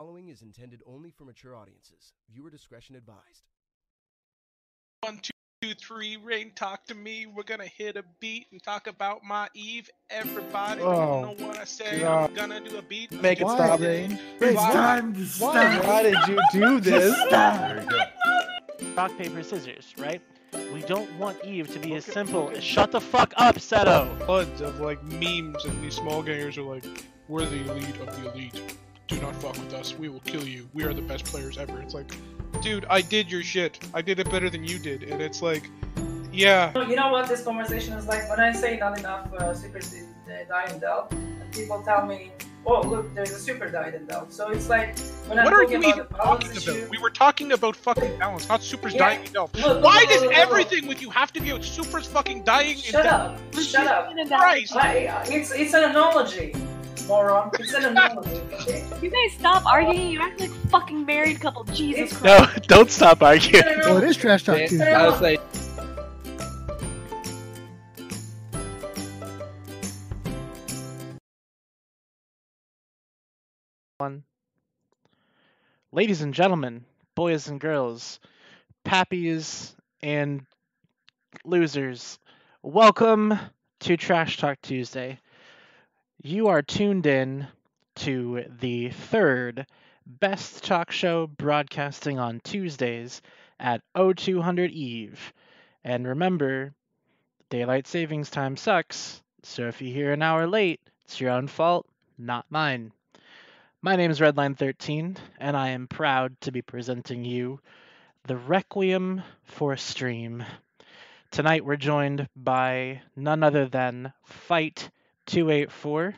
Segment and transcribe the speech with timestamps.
[0.00, 2.14] following is intended only for mature audiences.
[2.32, 3.42] Viewer discretion advised.
[5.02, 5.30] One, two,
[5.60, 7.26] two, three, Rain, talk to me.
[7.26, 9.90] We're gonna hit a beat and talk about my Eve.
[10.08, 12.00] Everybody Oh, don't know what I say.
[12.00, 12.30] God.
[12.30, 13.12] I'm gonna do a beat.
[13.20, 13.56] Make it Why?
[13.56, 14.18] stop, Rain.
[14.40, 14.72] It's Why?
[14.72, 15.26] time to Why?
[15.76, 15.84] stop.
[15.84, 17.14] Why did you do this?
[17.26, 17.92] Stop.
[18.96, 20.22] rock paper scissors, right?
[20.72, 24.08] We don't want Eve to be as simple as shut the fuck up, Seto.
[24.26, 26.84] Tons of like memes, and these small gangers are like,
[27.28, 28.78] "We're the elite of the elite.
[29.10, 29.94] Do not fuck with us.
[29.98, 30.68] We will kill you.
[30.72, 32.10] We are the best players ever." It's like,
[32.62, 33.78] dude, I did your shit.
[33.92, 35.64] I did it better than you did, and it's like,
[36.32, 36.72] yeah.
[36.88, 38.28] You know what this conversation is like?
[38.30, 40.02] When I say not enough uh, super di-
[40.32, 41.10] uh, die in Delve,
[41.52, 42.30] people tell me,
[42.66, 44.32] oh, look, there's a super die in Delve.
[44.32, 44.96] So it's like,
[45.26, 46.90] when What I'm are talking about even the balance talking issue, about?
[46.90, 48.98] We were talking about fucking balance, not supers Yeah.
[49.00, 49.54] dying in Delve.
[49.56, 52.76] Look, Why look, does look, everything with you have to be about supers fucking dying
[52.76, 53.38] in Shut up!
[53.60, 54.12] Shut up!
[54.28, 54.76] Christ!
[54.76, 56.54] I, it's, it's an analogy,
[57.06, 57.50] moron.
[57.58, 58.84] It's an analogy, okay?
[59.02, 60.10] You guys stop arguing.
[60.10, 61.64] You act like a fucking married couple.
[61.64, 62.24] Jesus Christ.
[62.24, 63.64] No, don't stop arguing.
[63.66, 64.06] It's Well, it analogy.
[64.08, 64.82] is trash talk Man, too.
[64.82, 65.40] I was like,
[73.98, 74.24] One.
[75.92, 78.20] Ladies and gentlemen, boys and girls,
[78.86, 80.46] pappies and
[81.44, 82.18] losers,
[82.62, 83.38] welcome
[83.80, 85.18] to Trash Talk Tuesday.
[86.22, 87.48] You are tuned in
[87.94, 89.66] to the third
[90.04, 93.22] best talk show broadcasting on Tuesdays
[93.58, 95.32] at 0200 Eve.
[95.82, 96.74] And remember,
[97.48, 101.86] daylight savings time sucks, so if you hear an hour late, it's your own fault,
[102.18, 102.92] not mine.
[103.80, 107.60] My name is Redline13, and I am proud to be presenting you
[108.24, 110.44] the Requiem for a Stream.
[111.30, 114.90] Tonight we're joined by none other than Fight
[115.30, 116.14] 284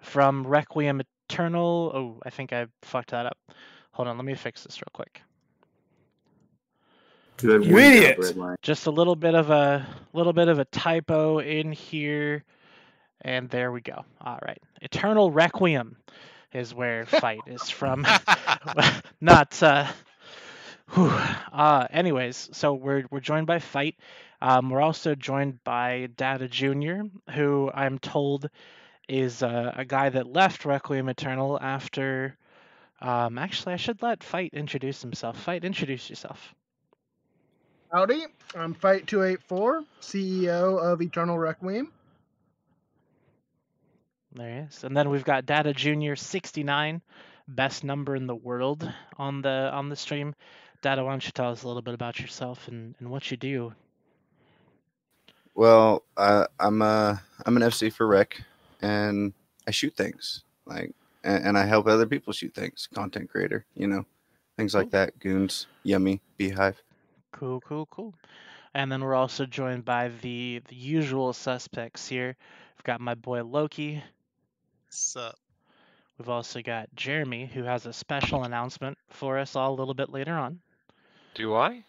[0.00, 1.92] from Requiem Eternal.
[1.94, 3.38] Oh, I think I fucked that up.
[3.92, 5.22] Hold on, let me fix this real quick.
[7.40, 8.18] you idiot!
[8.62, 12.42] Just a little bit of a little bit of a typo in here,
[13.20, 14.04] and there we go.
[14.20, 15.96] All right, Eternal Requiem
[16.52, 18.04] is where Fight is from.
[19.20, 19.86] Not uh,
[20.92, 21.08] whew.
[21.08, 23.96] uh anyways, so we're we're joined by Fight.
[24.46, 27.02] Um, we're also joined by Data Junior,
[27.34, 28.48] who I'm told
[29.08, 32.36] is uh, a guy that left Requiem Eternal after.
[33.00, 35.36] Um, actually, I should let Fight introduce himself.
[35.36, 36.54] Fight, introduce yourself.
[37.92, 41.90] Howdy, I'm Fight Two Eight Four, CEO of Eternal Requiem.
[44.32, 44.84] There he is.
[44.84, 47.02] And then we've got Data Junior 69,
[47.48, 50.36] best number in the world on the on the stream.
[50.82, 53.36] Data, why don't you tell us a little bit about yourself and, and what you
[53.36, 53.72] do?
[55.56, 58.38] Well, uh, I'm a I'm an FC for Rec,
[58.82, 59.32] and
[59.66, 60.92] I shoot things like,
[61.24, 62.86] and, and I help other people shoot things.
[62.94, 64.04] Content creator, you know,
[64.58, 65.18] things like that.
[65.18, 66.80] Goons, yummy, beehive.
[67.32, 68.14] Cool, cool, cool.
[68.74, 72.36] And then we're also joined by the the usual suspects here.
[72.76, 74.04] We've got my boy Loki.
[74.90, 75.38] Sup?
[76.18, 80.10] We've also got Jeremy, who has a special announcement for us all a little bit
[80.10, 80.60] later on.
[81.34, 81.82] Do I?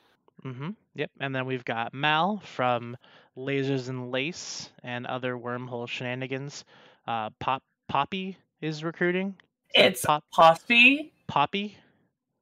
[0.46, 0.70] Mm-hmm.
[0.96, 1.12] Yep.
[1.20, 2.96] And then we've got Mal from
[3.38, 6.66] Lasers and Lace and other wormhole shenanigans.
[7.08, 9.36] Uh, Pop Poppy is recruiting.
[9.76, 11.12] Is It's Pop Poppy.
[11.28, 11.78] Poppy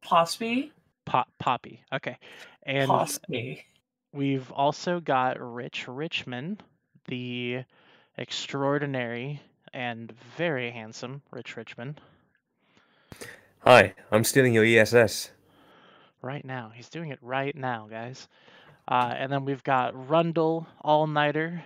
[0.02, 0.72] Poppy.
[1.06, 1.82] Pop Poppy.
[1.94, 2.18] Okay.
[2.64, 3.62] And Pospy.
[4.14, 6.64] we've also got Rich Richmond,
[7.08, 7.64] the
[8.18, 9.42] extraordinary
[9.74, 12.00] and very handsome Rich Richmond.
[13.60, 15.32] Hi, I'm stealing your ESS.
[16.22, 16.72] right now.
[16.74, 18.28] He's doing it right now, guys.
[18.88, 21.64] Uh, and then we've got Rundle All Nighter,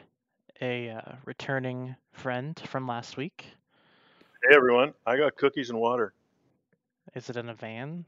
[0.61, 3.45] a uh, returning friend from last week.
[4.47, 6.13] Hey everyone, I got cookies and water.
[7.15, 8.05] Is it in a van?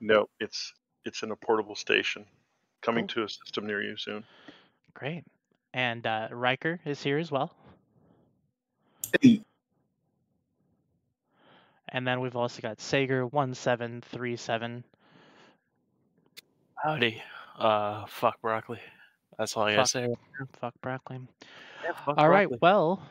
[0.00, 0.74] No, it's
[1.06, 2.26] it's in a portable station
[2.82, 3.22] coming Cool.
[3.22, 4.24] to a system near you soon.
[4.92, 5.24] Great.
[5.72, 7.54] And uh, Riker is here as well.
[11.88, 14.82] And then we've also got Sager1737.
[16.82, 17.22] Howdy.
[17.58, 18.80] Uh, fuck broccoli.
[19.38, 19.88] That's all I gotta Fuck.
[19.88, 20.14] say.
[20.60, 21.20] Fuck broccoli.
[21.84, 22.58] Yeah, fuck All right, broccoli.
[22.62, 23.02] well,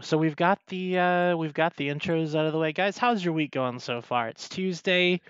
[0.00, 2.98] so we've got the uh, we've got the intros out of the way, guys.
[2.98, 4.28] How's your week going so far?
[4.28, 5.20] It's Tuesday.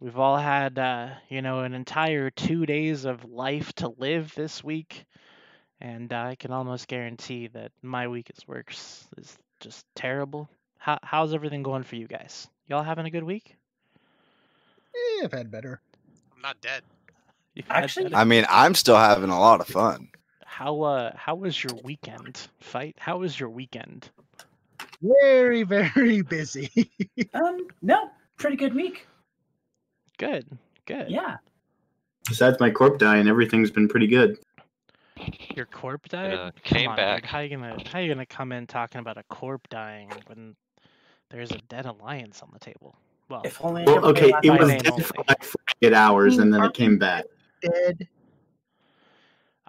[0.00, 4.62] We've all had uh, you know an entire two days of life to live this
[4.62, 5.04] week,
[5.80, 10.48] and uh, I can almost guarantee that my week is worse is just terrible.
[10.78, 12.48] How how's everything going for you guys?
[12.66, 13.56] Y'all having a good week?
[14.94, 15.80] Eh, I've had better.
[16.34, 16.82] I'm not dead.
[17.54, 20.08] You've had Actually- I mean, I'm still having a lot of fun.
[20.44, 22.48] how uh how was your weekend?
[22.60, 22.96] Fight.
[22.98, 24.10] How was your weekend?
[25.02, 26.90] Very, very busy.
[27.34, 29.06] Um, no, pretty good week.
[30.18, 30.46] Good,
[30.86, 31.10] good.
[31.10, 31.36] Yeah.
[32.28, 34.38] Besides my corp dying, everything's been pretty good.
[35.54, 36.32] Your corp died.
[36.34, 37.22] uh, came on, back.
[37.22, 37.30] dude.
[37.30, 40.56] How you gonna how you gonna come in talking about a corp dying when
[41.30, 42.96] there's a dead alliance on the table?
[43.28, 45.02] Well, If only Well, okay, it was dead only.
[45.04, 47.24] for like 48 hours and then it came back.
[47.64, 48.08] Dead.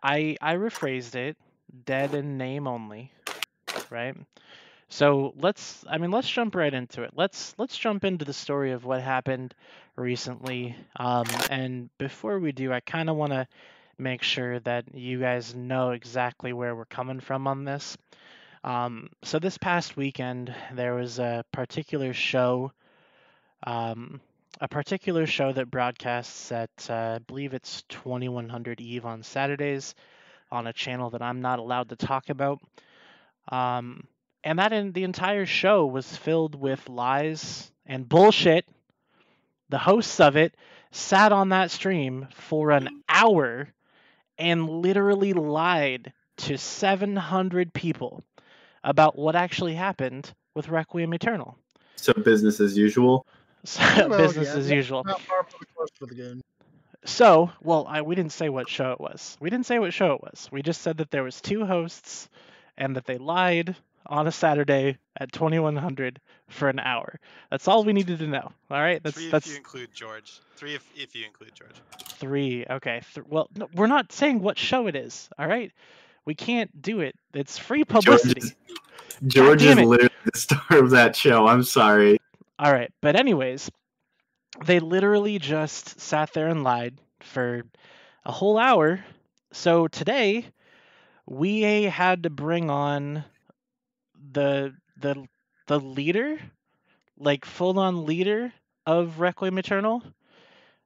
[0.04, 1.38] I I rephrased it,
[1.86, 3.12] dead in name only,
[3.90, 4.16] right?
[4.90, 7.12] So let's I mean let's jump right into it.
[7.16, 9.56] Let's let's jump into the story of what happened
[9.96, 10.76] recently.
[10.98, 13.48] Um, and before we do, I kind of want to
[13.98, 17.98] make sure that you guys know exactly where we're coming from on this.
[18.64, 22.72] Um, so this past weekend there was a particular show,
[23.66, 24.22] um,
[24.62, 29.96] a particular show that broadcasts at uh, I believe it's 2100 Eve on Saturdays
[30.52, 32.60] on a channel that I'm not allowed to talk about.
[33.50, 34.08] Um,
[34.44, 38.66] and that in, the entire show was filled with lies and bullshit.
[39.70, 40.56] The hosts of it
[40.92, 43.68] sat on that stream for an hour
[44.38, 48.24] and literally lied to 700 people
[48.84, 51.58] about what actually happened with Requiem Eternal.
[51.96, 53.26] So business as usual.
[53.76, 55.04] So, Well, business yeah, as usual.
[55.04, 56.42] Not far from the coast for the goon.
[57.06, 59.38] So, well, I, we didn't say what show it was.
[59.40, 60.50] We didn't say what show it was.
[60.52, 62.30] We just said that there was two hosts
[62.78, 63.76] and that they lied
[64.08, 67.20] on a Saturday at 2100 for an hour.
[67.50, 68.52] That's all we needed to know.
[68.70, 70.40] All right, that's Three that's if you include George.
[70.56, 71.76] Three if, if you include George.
[72.06, 72.66] three.
[72.70, 75.30] Okay, th- well, no, we're not saying what show it is.
[75.38, 75.72] All right,
[76.26, 77.16] we can't do it.
[77.34, 78.42] It's free George publicity.
[78.42, 78.56] is,
[79.28, 81.48] George is damn literally the star of that show.
[81.48, 82.20] I'm sorry.
[82.60, 83.70] All right, but anyways,
[84.66, 87.64] they literally just sat there and lied for
[88.26, 89.06] a whole hour.
[89.54, 90.48] So today,
[91.28, 93.26] we had to bring on
[94.32, 95.28] the the
[95.68, 96.40] the leader,
[97.18, 98.54] like full on leader
[98.86, 100.04] of Requiem Eternal,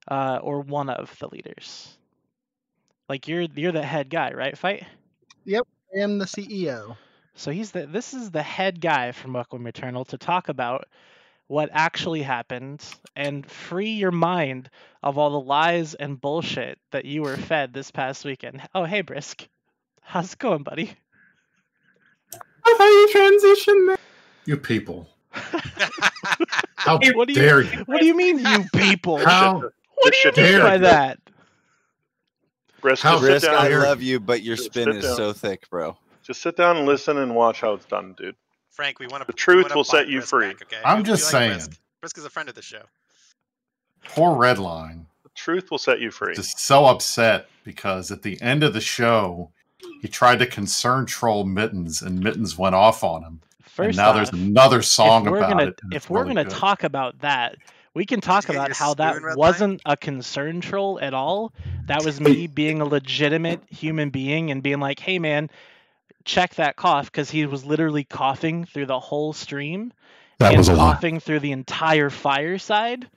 [0.09, 1.97] uh, or one of the leaders.
[3.09, 4.57] Like you're you're the head guy, right?
[4.57, 4.85] Fight.
[5.43, 6.95] Yep, I am the CEO.
[7.33, 10.87] So he's the this is the head guy from Requiem Eternal to talk about
[11.49, 12.85] what actually happened
[13.17, 14.69] and free your mind
[15.03, 18.61] of all the lies and bullshit that you were fed this past weekend.
[18.75, 19.47] Oh hey Brisk.
[20.01, 20.93] How's it going, buddy?
[22.63, 23.97] How you transition there?
[24.45, 25.09] You people.
[26.75, 27.85] How What do dare you you?
[27.85, 29.19] What do you mean you people?
[29.19, 30.79] How What do you mean by you.
[30.79, 31.19] that?
[32.83, 33.55] Risk, How just sit Risk, down.
[33.55, 35.17] I love you, but your Just spin is down.
[35.17, 35.97] so thick, bro.
[36.23, 38.35] Just sit down and listen and watch how it's done, dude.
[38.79, 39.27] Frank, we want to.
[39.27, 40.51] The truth will set you free.
[40.51, 40.77] okay?
[40.85, 41.51] I'm We- we just like saying.
[41.51, 41.79] Brisk.
[41.99, 42.83] Brisk is a friend of the show.
[44.07, 46.33] poor Redline The truth will set you free.
[46.33, 49.51] just so upset because at the end of the show
[50.01, 53.41] he tried to concern troll Mittens and Mittens went off on him.
[53.63, 55.79] First and now there's another song if we're about gonna, it.
[55.91, 57.57] If we're really gonna talk about that,
[57.93, 59.37] we can talk you about how that spoon, Red Line?
[59.37, 61.51] wasn't a concern troll at all.
[61.87, 65.49] That was me being a legitimate human being and being like, "Hey, man,
[66.25, 69.93] check that cough," because he was literally coughing through the whole stream
[70.39, 70.93] That and was a lie.
[70.93, 73.07] coughing through the entire fireside.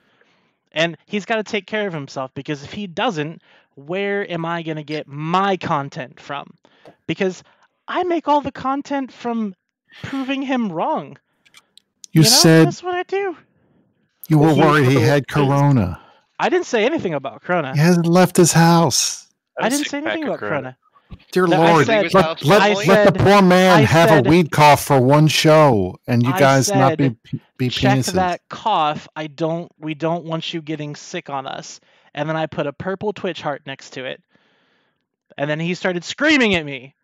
[0.72, 3.42] And he's got to take care of himself because if he doesn't,
[3.74, 6.54] where am I going to get my content from?
[7.06, 7.42] Because
[7.86, 9.54] I make all the content from
[10.02, 11.18] proving him wrong.
[12.12, 12.28] You know?
[12.28, 13.36] said that's what I do.
[14.28, 16.00] you were worried he had corona.
[16.38, 17.72] I didn't say anything about Corona.
[17.72, 19.28] He hasn't left his house.
[19.60, 20.76] I didn't say anything about Corona.
[21.32, 24.26] Dear No, I Lord, said- let, let, I let the poor man I have said-
[24.26, 27.98] a weed cough for one show, and you I guys not be said, be Check
[27.98, 28.12] penises.
[28.14, 29.08] that cough.
[29.16, 29.70] I don't.
[29.78, 31.80] We don't want you getting sick on us.
[32.14, 34.22] And then I put a purple Twitch heart next to it.
[35.38, 36.94] And then he started screaming at me,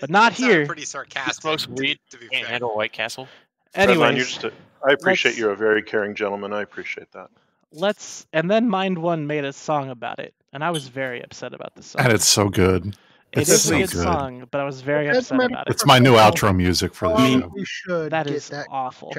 [0.00, 0.66] but not Sounded here.
[0.66, 1.42] Pretty sarcastic.
[1.42, 1.98] Smokes weed.
[2.10, 2.52] To be Can't fair.
[2.52, 3.28] handle White Castle.
[3.74, 4.52] Redline, you're Anyways, just a,
[4.88, 6.52] I appreciate you're a very caring gentleman.
[6.54, 7.28] I appreciate that.
[7.72, 8.26] let's.
[8.32, 11.74] And then Mind One made a song about it, and I was very upset about
[11.74, 12.02] the song.
[12.04, 12.96] and it's so good.
[13.32, 14.02] It It's is so a good, good.
[14.02, 15.70] song, but I was very That's upset meant about it.
[15.74, 17.52] It's my new outro music for the show.
[17.54, 19.12] we should That get is that awful.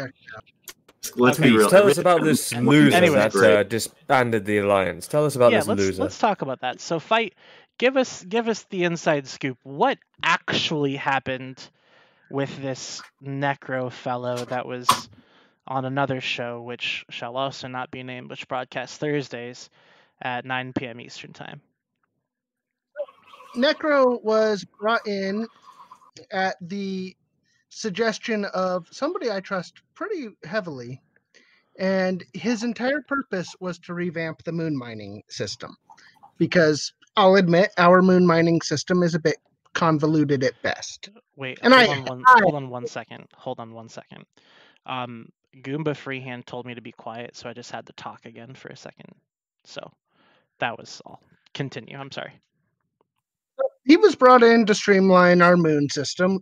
[1.15, 1.49] Let's Okay.
[1.49, 1.69] be real.
[1.69, 3.33] Tell us about this loser Anyways.
[3.33, 5.07] that uh, disbanded the alliance.
[5.07, 6.03] Tell us about yeah, this let's loser.
[6.03, 6.79] let's talk about that.
[6.81, 7.33] So, fight.
[7.79, 9.57] Give us give us the inside scoop.
[9.63, 11.69] What actually happened
[12.29, 15.09] with this necro fellow that was
[15.67, 19.69] on another show, which shall also not be named, which broadcasts Thursdays
[20.21, 20.99] at 9 p.m.
[21.01, 21.61] Eastern time.
[23.55, 25.47] Necro was brought in
[26.31, 27.15] at the
[27.69, 31.01] suggestion of somebody I trust pretty heavily,
[31.77, 35.75] and his entire purpose was to revamp the moon mining system.
[36.37, 39.37] Because I'll admit our moon mining system is a bit
[39.73, 41.09] convoluted at best.
[41.35, 43.27] Wait, And hold I- on one I- hold on one second.
[43.35, 44.25] Hold on one second.
[44.85, 48.53] Um, Goomba Freehand told me to be quiet, so I just had to talk again
[48.55, 49.13] for a second.
[49.65, 49.91] So
[50.59, 51.21] that was all.
[51.53, 51.97] Continue.
[51.97, 52.39] I'm sorry.
[53.85, 56.39] He was brought in to streamline our moon system,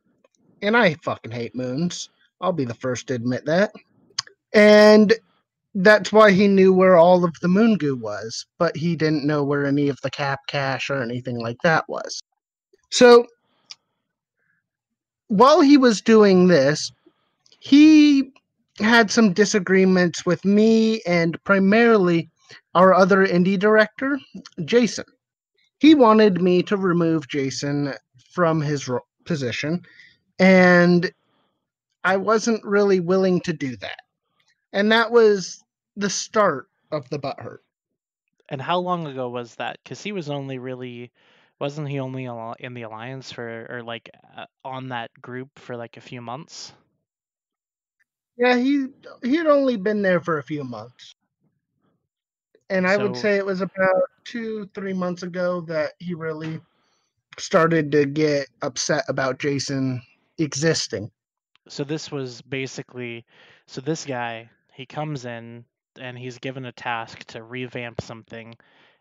[0.62, 2.10] and I fucking hate moons.
[2.42, 3.72] I'll be the first to admit that.
[4.54, 5.14] And
[5.76, 9.44] that's why he knew where all of the moon goo was, but he didn't know
[9.44, 12.22] where any of the cap cache or anything like that was.
[12.92, 13.28] So
[15.28, 16.92] while he was doing this,
[17.60, 18.32] he
[18.80, 22.30] had some disagreements with me and primarily
[22.74, 24.20] our other indie director,
[24.66, 25.06] Jason.
[25.80, 27.94] He wanted me to remove Jason
[28.32, 29.82] from his ro- position,
[30.38, 31.12] and
[32.04, 34.00] I wasn't really willing to do that.
[34.74, 35.64] And that was
[35.96, 37.60] the start of the butthurt.
[38.50, 39.80] And how long ago was that?
[39.84, 41.12] Because he was only really,
[41.60, 42.26] wasn't he only
[42.60, 46.74] in the alliance for, or like uh, on that group for like a few months?
[48.38, 48.88] Yeah, he
[49.22, 51.16] he had only been there for a few months.
[52.70, 56.62] And I would say it was about two, three months ago that he really
[57.38, 60.02] started to get upset about Jason
[60.38, 61.10] existing.
[61.68, 63.26] So this was basically,
[63.66, 65.66] so this guy, he comes in
[66.00, 68.56] and he's given a task to revamp something,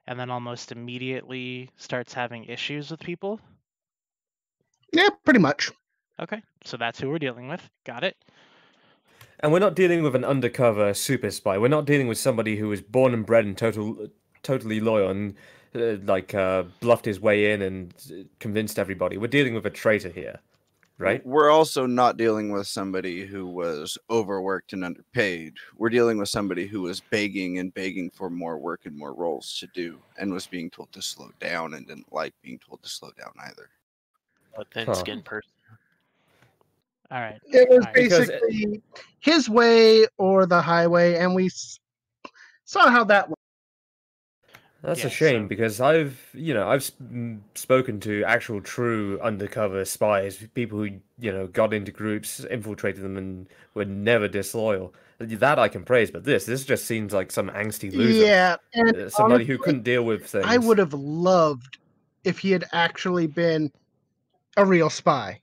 [0.06, 3.40] and then almost immediately starts having issues with people.
[4.92, 5.70] Yeah, pretty much.
[6.20, 7.68] Okay, so that's who we're dealing with.
[7.84, 8.16] Got it.
[9.40, 11.58] And we're not dealing with an undercover super spy.
[11.58, 14.08] We're not dealing with somebody who was born and bred and total,
[14.42, 15.34] totally loyal and
[15.76, 19.16] uh, like uh, bluffed his way in and uh, convinced everybody.
[19.16, 20.40] We're dealing with a traitor here,
[20.98, 21.24] right?
[21.24, 25.54] We're also not dealing with somebody who was overworked and underpaid.
[25.76, 29.56] We're dealing with somebody who was begging and begging for more work and more roles
[29.60, 32.88] to do and was being told to slow down and didn't like being told to
[32.88, 33.70] slow down either.
[34.56, 34.94] A thin Huh.
[34.94, 35.52] skinned person.
[37.10, 37.38] All right.
[37.44, 37.94] It was all right.
[37.94, 38.82] Because- basically
[39.20, 41.50] his way or the highway, and we
[42.64, 43.34] saw how that went.
[44.80, 46.88] That's Yeah, a shame so- because I've, you know, I've
[47.54, 53.16] spoken to actual true undercover spies, people who, you know, got into groups, infiltrated them,
[53.16, 54.94] and were never disloyal.
[55.18, 58.24] That I can praise, but this, this just seems like some angsty loser.
[58.24, 60.44] Yeah, and Uh, somebody who couldn't deal with things.
[60.46, 61.78] I would have loved
[62.22, 63.72] if he had actually been
[64.56, 65.40] a real spy.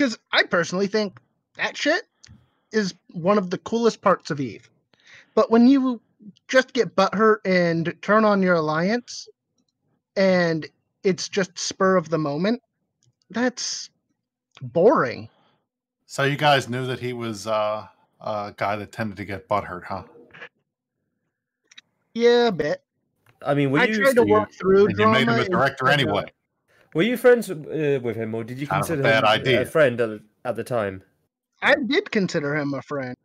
[0.00, 1.18] Because I personally think
[1.58, 2.04] that shit
[2.72, 4.70] is one of the coolest parts of Eve.
[5.34, 6.00] But when you
[6.48, 9.28] just get butthurt and turn on your alliance
[10.16, 10.66] and
[11.04, 12.62] it's just spur of the moment,
[13.28, 13.90] that's
[14.62, 15.28] boring.
[16.06, 17.86] So you guys knew that he was uh,
[18.22, 20.04] a guy that tended to get butthurt, huh?
[22.14, 22.82] Yeah, a bit.
[23.44, 25.88] I mean, we I you, tried to work through And you made him a director
[25.88, 25.92] stuff.
[25.92, 26.24] anyway.
[26.94, 29.62] Were you friends uh, with him, or did you Kind of a consider him idea.
[29.62, 31.02] a friend at, at the time?
[31.62, 33.16] I did consider him a friend.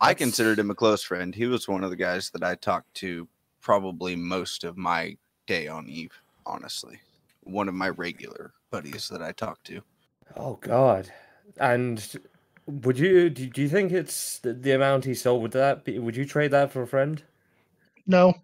[0.00, 1.34] I considered him a close friend.
[1.34, 3.28] He was one of the guys that I talked to
[3.60, 6.12] probably most of my day on Eve,
[6.44, 6.98] honestly.
[7.44, 9.82] One of my regular buddies that I talked to.
[10.36, 11.10] Oh God!
[11.58, 12.04] And
[12.66, 15.42] would you do, do you think it's the, the amount he sold?
[15.42, 15.98] Would that be?
[15.98, 17.22] Would you trade that for a friend?
[18.06, 18.34] No,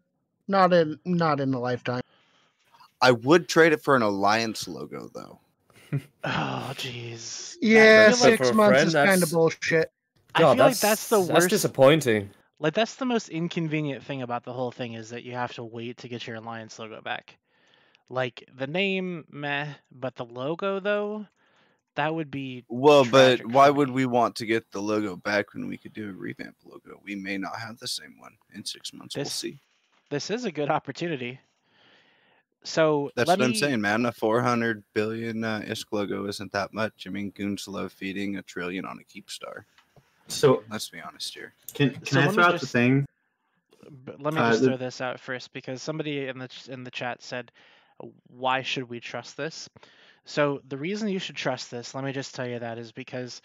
[0.46, 2.02] not in not in a lifetime.
[3.00, 5.40] I would trade it for an alliance logo though.
[6.24, 7.56] Oh, jeez.
[7.62, 9.90] Yeah, I feel like six months friend, is kind of that's- bullshit.
[10.34, 11.32] I God, feel like that's the worst.
[11.32, 12.30] That's disappointing.
[12.60, 15.64] Like that's the most inconvenient thing about the whole thing is that you have to
[15.64, 17.38] wait to get your alliance logo back.
[18.10, 21.26] Like the name, meh, but the logo though,
[21.94, 25.66] that would be Well, but why would we want to get the logo back when
[25.68, 27.00] we could do a revamp logo?
[27.02, 29.16] We may not have the same one in six months.
[29.16, 29.60] we'll see.
[30.10, 31.40] This is a good opportunity.
[32.64, 34.04] So That's let what I'm saying, man.
[34.06, 37.06] A 400 billion uh, ISK logo isn't that much.
[37.06, 39.64] I mean, goons love feeding a trillion on a Keepstar.
[40.28, 41.54] So Let's be honest here.
[41.72, 43.06] can can So I throw out the thing?
[43.90, 46.84] But let me Uh, just the- throw this out first because somebody in the in
[46.84, 47.50] the chat said,
[48.26, 49.70] "Why should we trust this?"
[50.26, 53.40] So the reason you should trust this, let me just tell you that, is because,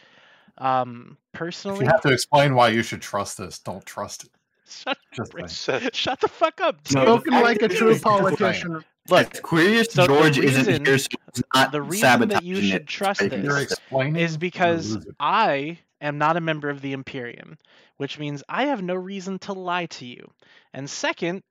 [0.58, 4.32] um, If personally, you have to explain why you should trust this, don't trust it.
[4.67, 5.34] shut, Just
[5.79, 6.75] Rick, shut the fuck up.
[6.91, 7.22] No, dude.
[7.22, 8.84] Spoken like a true politician.
[9.10, 12.81] Look, Aquarius so the George isn't here, so he's not the reason that you should
[12.83, 12.88] it.
[12.88, 13.72] trust I this You're trust it.
[13.74, 15.05] explaining is because.
[15.19, 17.57] I am not a member of the Imperium,
[17.98, 20.29] which means I have no reason to lie to you.
[20.74, 21.43] And second,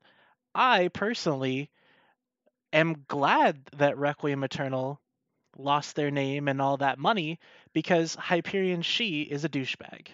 [0.55, 1.71] I personally
[2.73, 5.01] am glad that Requiem Eternal
[5.59, 7.39] lost their name and all that money
[7.75, 10.07] because Hyperion She is a douchebag.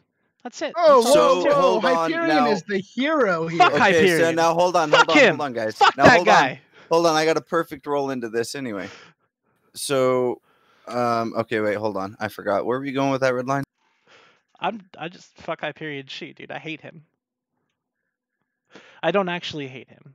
[0.42, 0.72] That's it.
[0.76, 1.54] Oh, That's all whoa, there is to it.
[1.62, 1.90] hold whoa!
[1.90, 3.58] on, Hyperion now- is the hero here.
[3.58, 5.36] Fuck Okay, so now hold on, Fuck hold on, him.
[5.36, 5.76] hold on, guys.
[5.76, 6.50] Fuck now that hold guy.
[6.50, 7.14] on, hold on.
[7.14, 8.88] I got a perfect roll into this anyway.
[9.74, 10.40] So,
[10.86, 12.16] um, okay, wait, hold on.
[12.18, 12.66] I forgot.
[12.66, 13.64] Where were we going with that red line?
[14.60, 16.50] I'm I just fuck Hyperion She, dude.
[16.50, 17.04] I hate him.
[19.02, 20.14] I don't actually hate him.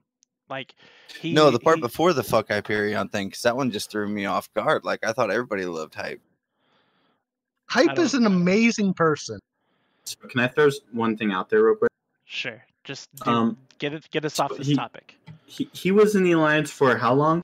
[0.49, 0.75] Like
[1.19, 4.07] he no, the part he- before the fuck Hyperion thing, because that one just threw
[4.07, 4.83] me off guard.
[4.83, 6.21] Like I thought everybody loved hype.
[7.69, 9.39] Hype is an amazing person.
[10.03, 11.89] So can I throw one thing out there real quick?
[12.25, 12.63] Sure.
[12.83, 15.15] Just do, Um, get it get us off this he- topic.
[15.45, 17.41] He he was in the alliance for how long?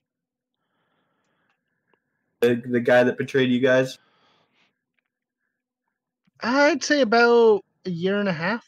[2.41, 3.97] The the guy that betrayed you guys.
[6.41, 8.65] I'd say about a year and a half.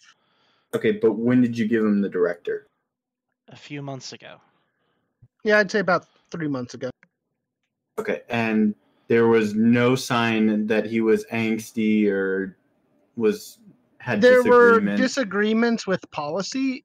[0.74, 2.68] Okay, but when did you give him the director?
[3.50, 4.38] A few months ago.
[5.44, 6.90] Yeah, I'd say about three months ago.
[7.98, 8.76] Okay, and
[9.08, 12.58] there was no sign that he was angsty or
[13.18, 13.58] was
[14.02, 16.84] had there were disagreements with policy,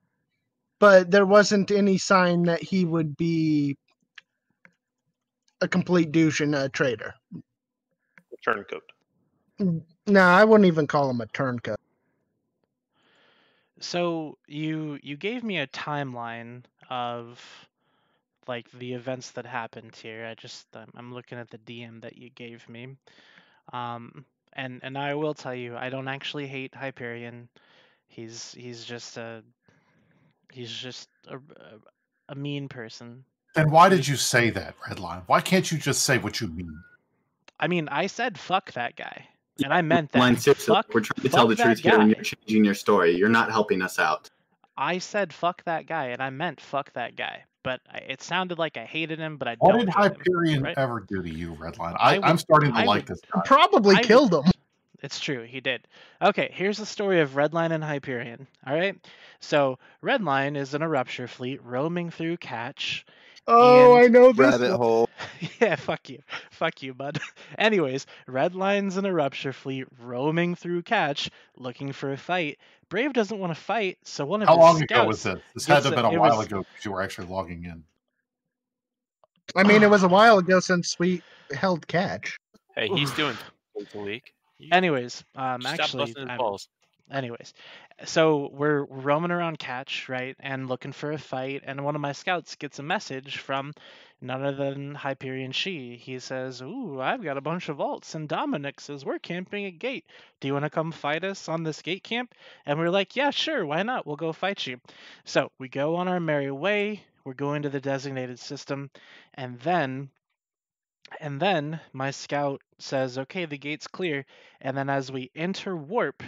[0.78, 3.76] but there wasn't any sign that he would be
[5.62, 7.14] a complete douche and a traitor.
[8.44, 8.82] Turncoat.
[10.06, 11.80] No, I wouldn't even call him a turncoat.
[13.80, 17.42] So you you gave me a timeline of
[18.46, 20.26] like the events that happened here.
[20.26, 22.96] I just I'm, I'm looking at the DM that you gave me.
[23.73, 24.25] Um
[24.56, 27.48] and and I will tell you I don't actually hate Hyperion.
[28.08, 29.42] He's he's just a
[30.50, 33.25] he's just a, a, a mean person.
[33.54, 35.22] Then why did you say that, Redline?
[35.26, 36.78] Why can't you just say what you mean?
[37.60, 39.28] I mean, I said fuck that guy.
[39.64, 40.18] And I meant that.
[40.18, 42.75] Line six, fuck, we're trying to tell the truth that here, and you're changing your
[42.75, 43.16] story.
[43.16, 44.28] You're not helping us out.
[44.76, 47.44] I said fuck that guy, and I meant fuck that guy.
[47.66, 49.87] But I- it sounded like I hated him, but I What don't.
[49.87, 50.78] did hate him, Hyperion right?
[50.78, 51.96] ever do to you, Redline?
[51.99, 53.42] I I, I'm starting to I like would- this guy.
[53.44, 54.44] Probably I killed him.
[55.02, 55.88] It's true, he did.
[56.23, 58.46] Okay, here's the story of Redline and Hyperion.
[58.64, 58.96] All right,
[59.40, 63.04] so Redline is in a rupture fleet roaming through Catch.
[63.48, 64.38] Oh, I know this.
[64.52, 64.78] Rabbit one.
[64.80, 65.10] hole.
[65.60, 66.20] yeah, fuck you.
[66.50, 67.18] Fuck you, bud.
[67.58, 72.58] Anyways, Redline's in a rupture fleet roaming through Catch looking for a fight.
[72.88, 75.38] Brave doesn't want to fight, so one of How his long scouts ago was this?
[75.54, 77.84] This had to have been a while was- ago because you were actually logging in.
[79.54, 82.37] I mean, it was a while ago since we held catch.
[82.74, 83.37] Hey, he's doing
[83.74, 84.35] once a week.
[84.59, 86.68] You Anyways, um, stop actually, busting I'm- balls.
[87.11, 87.55] Anyways,
[88.05, 92.12] so we're roaming around Catch, right, and looking for a fight, and one of my
[92.12, 93.73] scouts gets a message from
[94.21, 95.97] none other than Hyperion She.
[95.97, 99.79] He says, "Ooh, I've got a bunch of alts, and Dominic says we're camping at
[99.79, 100.07] gate.
[100.40, 103.31] Do you want to come fight us on this gate camp?" And we're like, "Yeah,
[103.31, 104.07] sure, why not?
[104.07, 104.81] We'll go fight you."
[105.25, 107.05] So we go on our merry way.
[107.25, 108.90] We're going to the designated system,
[109.35, 110.11] and then
[111.21, 114.27] and then my scout says, okay, the gate's clear.
[114.61, 116.23] And then as we enter warp,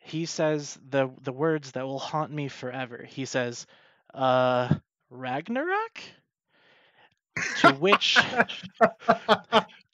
[0.00, 3.04] he says the the words that will haunt me forever.
[3.08, 3.66] He says,
[4.14, 4.74] uh,
[5.10, 6.00] Ragnarok?
[7.60, 8.18] To which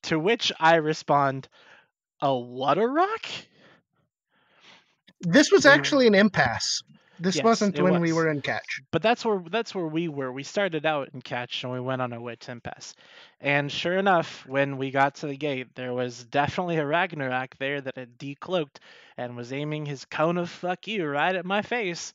[0.03, 1.49] to which I respond,
[2.21, 3.27] a what a rock?
[5.21, 6.83] This was actually an Impass.
[7.18, 8.83] This Yes, wasn't it when we were in catch.
[8.90, 10.33] But that's where that's where we were.
[10.33, 12.94] We started out in catch and we went on our way to Impass.
[13.40, 17.81] And sure enough, when we got to the gate, there was definitely a Ragnarok there
[17.81, 18.76] that had decloaked
[19.16, 22.12] and was aiming his cone of fuck you right at my face.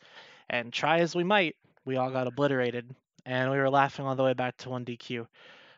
[0.49, 2.93] And try as we might, we all got obliterated.
[3.25, 5.27] And we were laughing all the way back to 1DQ.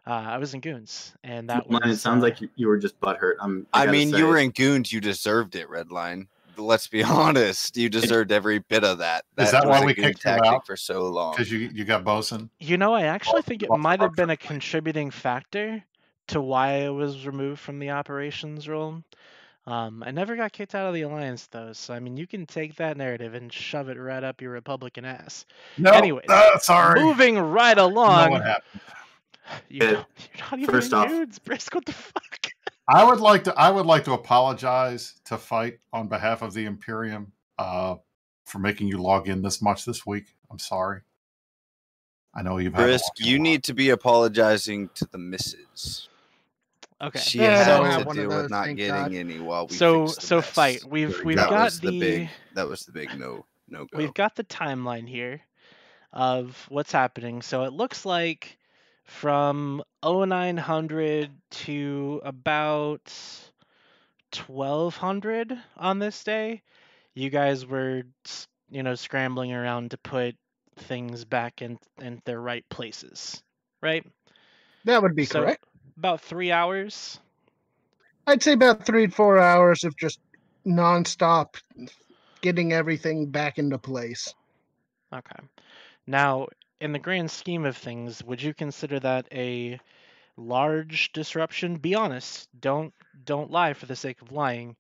[0.06, 1.80] Uh, I was in Goons, and that was.
[1.86, 3.36] It sounds uh, like you, you were just butthurt.
[3.40, 3.66] I'm.
[3.74, 4.18] I gotta mean, say.
[4.18, 4.92] you were in Goons.
[4.92, 6.28] You deserved it, Redline.
[6.58, 7.76] Let's be honest.
[7.78, 9.26] You deserved every bit of that.
[9.38, 10.66] Is that why we kicked you tactic out?
[10.66, 11.32] for so long?
[11.34, 12.50] Because you you got bosun.
[12.60, 15.84] You know, I actually think it well, might have been a contributing factor
[16.28, 19.04] to why I was removed from the operations role.
[19.66, 22.46] Um, I never got kicked out of the alliance though, so I mean, you can
[22.46, 25.46] take that narrative and shove it right up your Republican ass.
[25.78, 27.02] No, Anyways, no, sorry.
[27.02, 28.32] moving right You know along.
[28.32, 28.82] what happened.
[29.70, 29.90] You don't,
[30.38, 31.76] you're not even First off- nudes, Brisk.
[31.76, 32.48] What the fuck?
[32.88, 36.66] I would like to I would like to apologize to Fight on behalf of the
[36.66, 37.96] Imperium uh,
[38.46, 40.36] for making you log in this much this week.
[40.52, 41.02] I'm sorry.
[42.36, 46.10] I know you've had Brisk, you need to be apologizing to the missus.
[47.02, 47.20] Okay.
[47.20, 49.14] She Yeah, I had don't to one deal with those, not getting God.
[49.14, 50.50] any while we So fixed the so mess.
[50.50, 50.84] fight.
[50.86, 53.98] We've we've that got the, the big that was the big no no go.
[53.98, 55.42] we've got the timeline here
[56.12, 57.42] of what's happening.
[57.42, 58.58] So it looks like
[59.04, 63.12] from 0900 to about
[64.32, 66.62] 1200 on this day,
[67.14, 68.04] you guys were
[68.70, 70.36] you know scrambling around to put
[70.78, 73.44] things back in in their right places,
[73.82, 74.06] right?
[74.86, 75.64] That would be So, correct.
[75.98, 77.20] About 3 hours.
[78.28, 80.20] I'd say about three to four hours of just
[80.66, 81.56] nonstop
[82.42, 84.34] getting everything back into place.
[85.14, 85.48] Okay.
[86.08, 86.48] Now,
[86.84, 89.80] in the grand scheme of things, would you consider that a
[90.36, 91.78] large disruption?
[91.78, 92.50] Be honest.
[92.60, 92.94] Don't
[93.24, 94.76] don't lie for the sake of lying.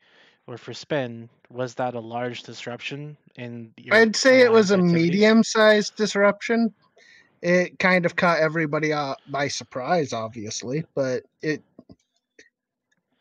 [0.47, 4.77] or for spin, was that a large disruption in your I'd say it was a
[4.77, 6.73] medium-sized disruption.
[7.41, 11.61] It kind of caught everybody out by surprise, obviously, but it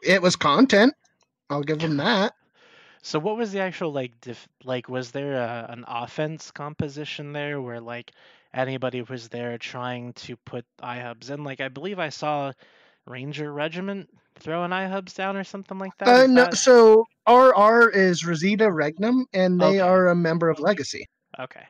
[0.02, 0.94] it was content.
[1.48, 2.34] I'll give them that.
[3.02, 7.60] So what was the actual like dif- like was there a, an offense composition there
[7.60, 8.12] where like
[8.54, 11.44] anybody was there trying to put iHubs in?
[11.44, 12.52] Like I believe I saw
[13.06, 16.08] Ranger Regiment throwing iHubs down or something like that.
[16.08, 19.80] Uh, Is no, that- so RR is Rosita Regnum, and they Okay.
[19.80, 21.06] are a member of Legacy.
[21.38, 21.64] Okay.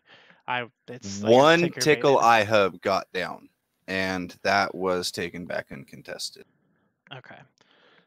[0.48, 2.24] I it's like One tickle bait.
[2.46, 3.48] iHub got down,
[3.86, 6.44] and that was taken back and contested.
[7.14, 7.38] Okay.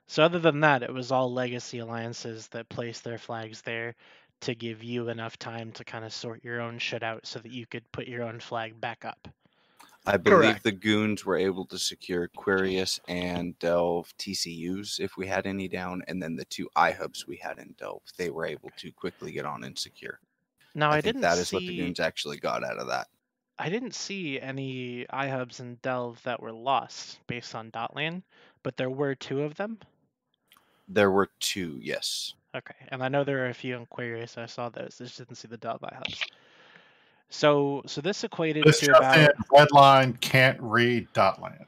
[0.08, 3.96] So other than that, it was all legacy alliances that placed their flags there
[4.42, 7.52] to give you enough time to kind of sort your own shit out so that
[7.52, 9.28] you could put your own flag back up.
[10.08, 10.64] I believe Correct.
[10.64, 16.04] the goons were able to secure Querious and Delve TCUs if we had any down,
[16.08, 19.46] and then the two iHubs we had in Delve, they were able to quickly get
[19.46, 20.20] on and secure.
[20.76, 23.08] Now I, I, didn't that is see what the goons actually got out of that.
[23.58, 28.22] I didn't see any iHubs in Delve that were lost based on Dotlan,
[28.62, 29.80] but there were two of them.
[30.88, 32.34] There were two, yes.
[32.56, 34.38] Okay, and I know there are a few in Querious.
[34.38, 34.98] I saw those.
[35.02, 36.22] I just didn't see the Delve iHubs.
[37.30, 41.66] So, so this equated This to about in, Redline can't read dot Dotlan.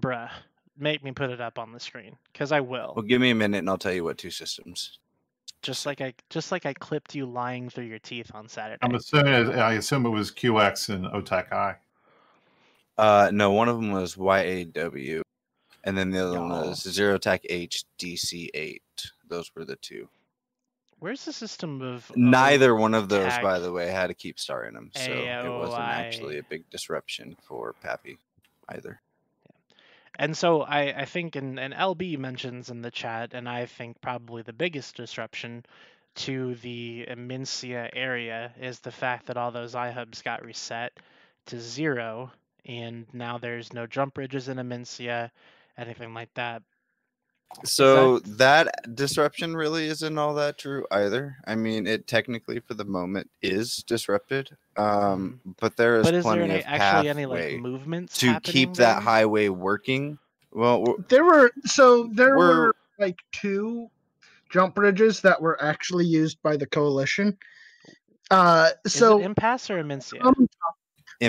[0.00, 0.30] bruh.
[0.78, 2.92] Make me put it up on the screen because I will.
[2.94, 4.98] Well, give me a minute and I'll tell you what two systems.
[5.62, 8.78] Just like I, just like I clipped you lying through your teeth on Saturday.
[8.82, 11.76] I'm assuming I assume it was QX and OTAC I.
[12.98, 15.22] Uh, no, one of them was YAW,
[15.86, 18.80] and then the other one was Zero Tac HDC8.
[19.28, 20.08] Those were the two.
[20.98, 24.74] Where's the system of Neither one of those, by the way, had a Keepstar in
[24.74, 28.18] them, so it wasn't actually a big disruption for Pappy
[28.68, 29.00] either.
[30.18, 34.00] And so I, I think, and, and LB mentions in the chat, and I think
[34.00, 35.66] probably the biggest disruption
[36.16, 40.98] to the Immensea area is the fact that all those iHubs got reset
[41.46, 42.32] to zero,
[42.64, 45.30] and now there's no jump bridges in Immensea,
[45.78, 46.62] anything like that.
[47.64, 51.36] So that disruption really isn't all that true either.
[51.46, 56.10] I mean, it technically for the moment is disrupted, um, but there is Mm-hmm.
[56.10, 59.48] But is there plenty any, of actually any like movements to happening keep that highway
[59.48, 60.18] working.
[60.52, 63.90] Well, There were so there We're- were like two
[64.50, 67.36] jump bridges that were actually used by the coalition.
[68.30, 70.20] Uh, Is so it Impass or Immensea?
[70.20, 70.76] common talk-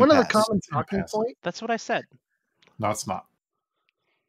[0.01, 0.31] one of the Impass.
[0.45, 1.12] common talking Impass.
[1.13, 1.39] points.
[1.43, 2.05] That's what I said.
[2.79, 3.25] No, it's not.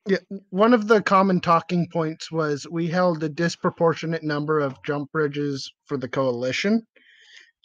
[0.08, 0.16] Yeah,
[0.48, 5.70] one of the common talking points was we held a disproportionate number of jump bridges
[5.84, 6.86] for the coalition.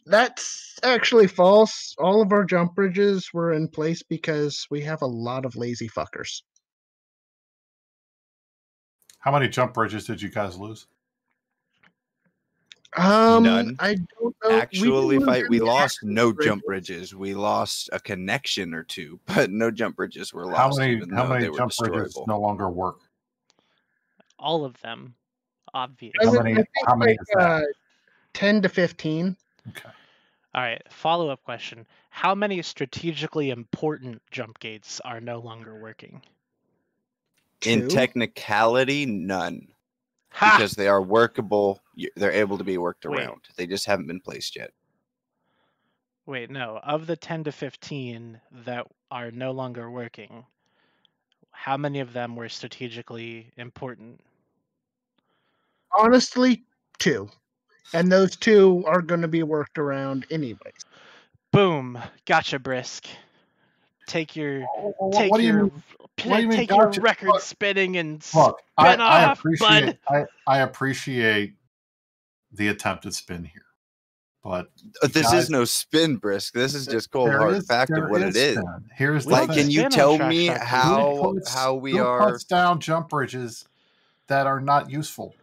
[0.06, 1.96] That's actually false.
[1.98, 5.88] All of our jump bridges were in place because we have a lot of lazy
[5.88, 6.42] fuckers.
[9.20, 10.88] How many jump bridges did you guys lose?
[12.96, 13.76] Um, None.
[13.80, 14.52] I don't know.
[14.52, 16.46] Actually didn't fight we lost no bridges.
[16.50, 20.58] jump bridges we lost a connection or two but no jump bridges were lost.
[20.58, 23.00] How lost many even how many they jump bridges no longer work?
[24.38, 25.16] All of them,
[25.74, 26.26] obviously.
[26.26, 27.40] How many- think how many like, is that?
[27.42, 27.62] uh,
[28.34, 29.38] Ten to fifteen.
[29.70, 29.90] Okay.
[30.56, 31.88] All right, follow up question.
[32.10, 36.22] How many strategically important jump gates are no longer working?
[37.66, 39.68] in technicality none
[40.34, 40.56] Ha!
[40.58, 41.80] because they are workable
[42.16, 43.20] they're able to be worked Wait.
[43.20, 44.72] around they just haven't been placed yet
[46.26, 46.80] Wait, no.
[46.84, 50.46] Of the 10 to 15 that are no longer working,
[51.52, 54.22] how many of them were strategically important?
[55.98, 56.64] Honestly,
[56.98, 57.30] two,
[57.94, 60.86] and those two are going to be worked around anyways.
[61.52, 62.00] Boom.
[62.26, 63.06] Gotcha, Brisk.
[64.08, 65.72] Take your Wh- take what do you your
[66.18, 67.02] mean- p- what do you mean take your gotcha?
[67.02, 69.98] record Look- spinning and Look, spin I off, appreciate bud.
[70.08, 71.54] I, I appreciate
[72.52, 73.66] the attempted spin here,
[74.44, 74.68] but
[75.02, 78.10] Uh, this guys- is no spin brisk this is just cold hard is- fact of
[78.10, 78.64] what it is spin.
[78.94, 80.66] Here's like can you tell Trash me Talk TV.
[80.66, 83.68] how puts- how we who are puts down jump bridges
[84.28, 85.36] that are not useful?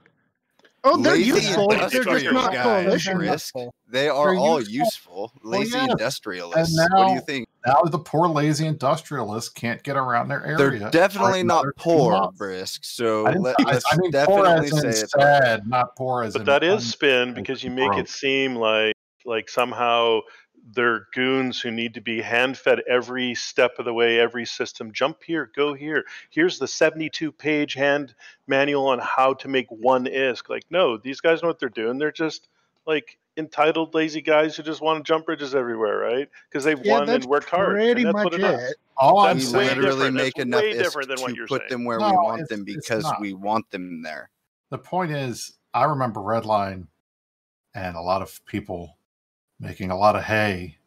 [0.82, 1.68] Oh, they're Lazy useful.
[1.68, 3.32] They're just not guys, coalition Risk.
[3.32, 3.74] useful.
[3.86, 4.74] they are They're all useful.
[4.74, 5.90] useful Well, lazy yes.
[5.90, 10.44] industrialists And what do you think Now the poor lazy industrialists can't get around their
[10.44, 10.78] area.
[10.78, 12.38] they're definitely not poor months.
[12.38, 15.66] brisk so I, didn't, let, us I mean poor definitely as in say it's sad,
[15.66, 18.00] not poor as But in that is spin oh, because you make broke.
[18.00, 18.94] it seem like
[19.26, 20.20] like somehow
[20.74, 24.92] they're goons who need to be hand fed every step of the way, every system.
[24.92, 26.04] Jump here, go here.
[26.30, 28.14] Here's the 72 page hand
[28.46, 30.48] manual on how to make one ISK.
[30.48, 31.98] Like, no, these guys know what they're doing.
[31.98, 32.48] They're just
[32.86, 36.28] like entitled lazy guys who just want to jump bridges everywhere, right?
[36.48, 37.76] Because they've Yeah, won that's and worked hard.
[37.76, 38.70] pretty and that's much what it is.
[38.70, 38.76] it.
[38.96, 40.16] All I'm That's we way saying, literally different.
[40.16, 41.68] make That's enough way ISK different than what you're put saying.
[41.70, 44.30] them where we want them because we want them there
[44.70, 46.86] the point is I remember Redline
[47.74, 48.96] and a lot of people
[49.58, 50.78] making a lot of hay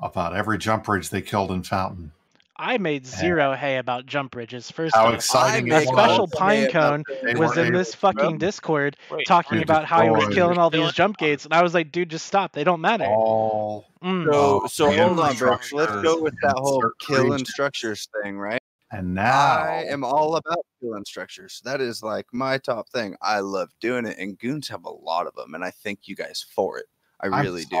[0.00, 2.12] about every jump bridge they killed in Fountain.
[2.60, 4.70] I made zero hay about jump bridges.
[4.70, 6.30] First How off, exciting a it special was.
[6.32, 8.38] pine cone about was in this fucking run.
[8.38, 11.72] Discord Wait, talking about how he was killing all these jump gates, and I was
[11.72, 12.52] like, dude, just stop.
[12.52, 13.06] They don't matter.
[13.06, 14.32] All Mm.
[14.32, 15.72] So, so hold on, Brooks.
[15.74, 17.50] Let's go with that whole certain kill and regions.
[17.50, 18.60] structures thing, right?
[18.92, 21.60] and now I am all about killing structures.
[21.64, 23.16] That is like my top thing.
[23.22, 26.16] I love doing it, and goons have a lot of them, and I thank you
[26.16, 26.86] guys for it.
[27.20, 27.76] I I'm really do.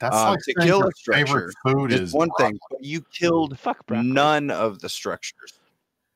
[0.00, 0.10] Sorry.
[0.10, 2.82] That's Um, like to kill your a structure favorite food is is one thing, but
[2.82, 5.58] you killed—fuck—none of the structures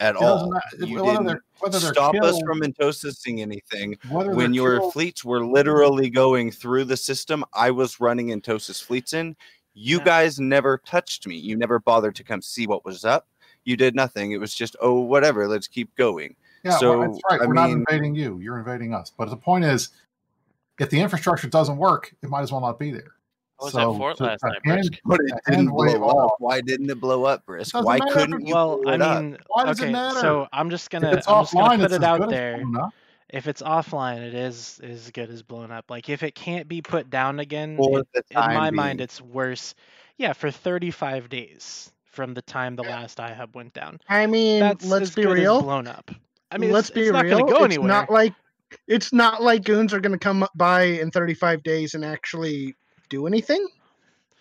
[0.01, 0.61] at It doesn't all.
[0.79, 5.25] You whether didn't they're whether they're stop us from entosising anything when your killed- fleets
[5.25, 7.45] were literally going through the system.
[7.53, 9.37] I was running Entosis fleets in.
[9.75, 10.05] You Yeah.
[10.05, 11.37] guys never touched me.
[11.37, 13.27] You never bothered to come see what was up.
[13.65, 14.31] You did nothing.
[14.33, 15.49] It was just, oh, whatever.
[15.49, 16.37] Let's keep going.
[16.65, 17.41] Yeah, well, so that's right.
[17.43, 18.39] I We're not mean, invading you.
[18.39, 19.11] You're invading us.
[19.17, 19.91] But the point is,
[20.79, 23.15] if the infrastructure doesn't work, it might as well not be there.
[23.65, 24.93] I was so, at Fort to- last to night, Brisk.
[25.05, 26.17] but it didn't blow up.
[26.17, 27.73] off- Why didn't it blow up, Brisk?
[27.73, 28.13] doesn't Why matter.
[28.13, 29.23] couldn't you Well, blow I it up?
[29.23, 30.21] mean, Why does it okay, matter?
[30.21, 32.63] so I'm just gonna I'm just gonna put it out there.
[33.31, 35.87] If it's offline, it is as good as blown up.
[35.91, 39.75] Like if it can't be put down again, it, in my time mind, it's worse.
[40.19, 43.99] Yeah, for 35 days from the time the last iHub went down.
[44.09, 45.63] I mean, That's let's as be good as real.
[45.63, 46.13] blown up.
[46.53, 47.39] I mean, let's it's, be it's not real.
[47.41, 47.89] gonna go it's anywhere.
[47.89, 48.35] not like
[48.87, 52.75] it's not like goons are going to come by in 35 days and actually
[53.15, 53.67] do anything.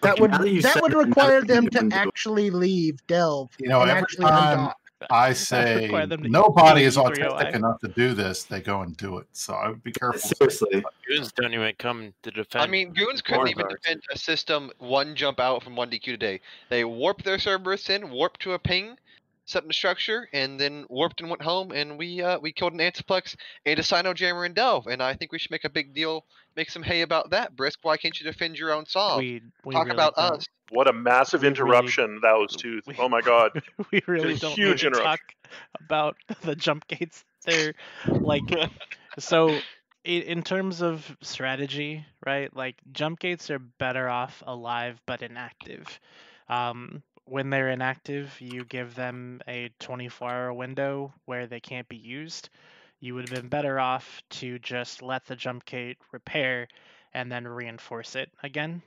[0.02, 1.94] That Okay, would that you that would require them to can it.
[1.94, 4.74] actually leave Delve You know, every actually time.
[5.10, 7.12] I say require them to nobody is E3OI.
[7.12, 9.28] autistic enough to do this, they go and do it.
[9.34, 10.20] So I would be careful.
[10.38, 12.64] Seriously, Goons don't even come to defend.
[12.64, 16.40] I mean, goons couldn't even defend a system one jump out from one DQ today.
[16.70, 18.98] They warp their Cerberus in, warp to a ping,
[19.46, 21.72] set in the structure, and then warped and went home.
[21.72, 24.88] And we uh, we killed an Ansiblex and a Cyno Jammer in Delve.
[24.88, 26.26] And I think we should make a big deal,
[26.56, 27.56] make some hay about that.
[27.56, 29.20] Brisk, why can't you defend your own solve?
[29.20, 30.36] we we Talk really about don't.
[30.38, 30.46] us.
[30.72, 32.86] What a massive We interruption that was, Tooth.
[32.88, 33.62] we- Oh my god.
[33.92, 35.04] we really don't huge need to interruption.
[35.04, 35.20] talk
[35.82, 37.24] about the jump gates.
[37.46, 37.74] They're
[38.22, 38.44] like
[39.20, 39.60] so
[40.04, 42.54] in terms of strategy, right?
[42.56, 46.00] Like jump gates are better off alive but inactive.
[46.50, 52.50] Um, when they're inactive, you give them a 24-hour window where they can't be used.
[53.00, 56.68] You would have been better off to just let the jump gate repair
[57.14, 58.82] and then reinforce it again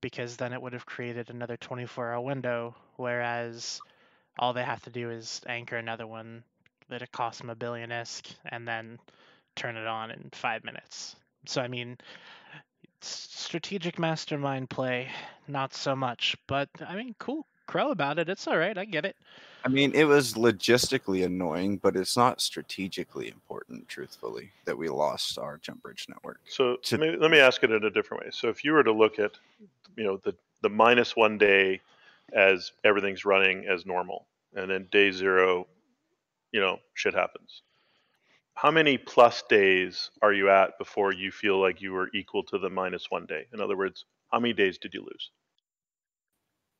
[0.00, 3.80] because then it would have created another 24 hour window whereas
[4.38, 6.44] all they have to do is anchor another one
[6.88, 8.98] that it costs them a billion and then
[9.56, 11.16] turn it on in five minutes
[11.46, 11.96] so i mean
[13.00, 15.08] strategic mastermind play
[15.46, 19.04] not so much but i mean cool crow about it it's all right i get
[19.04, 19.16] it
[19.64, 25.36] I mean, it was logistically annoying, but it's not strategically important, truthfully, that we lost
[25.36, 26.40] our jump bridge network.
[26.48, 28.30] So To- maybe, let me ask it in a different way.
[28.30, 29.32] So if you were to look at,
[29.96, 31.80] you know, the the minus one day
[32.32, 35.66] as everything's running as normal, and then day zero,
[36.52, 37.62] you know, shit happens.
[38.60, 42.58] How many plus days are you at before you feel like you were equal to
[42.58, 43.46] the minus one day?
[43.52, 45.30] In other words, how many days did you lose?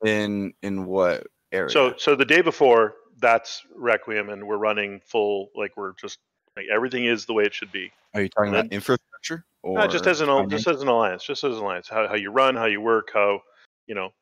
[0.05, 1.71] In in what area?
[1.71, 6.19] So so the day before, that's Requiem, and we're running full, like we're just
[6.57, 7.93] like everything is the way it should be.
[8.13, 10.51] are you talking and about infrastructure or No, just as an finance?
[10.51, 11.89] just as an alliance, just as an alliance.
[11.89, 13.43] How how you run, how you work, how
[13.87, 14.13] you know.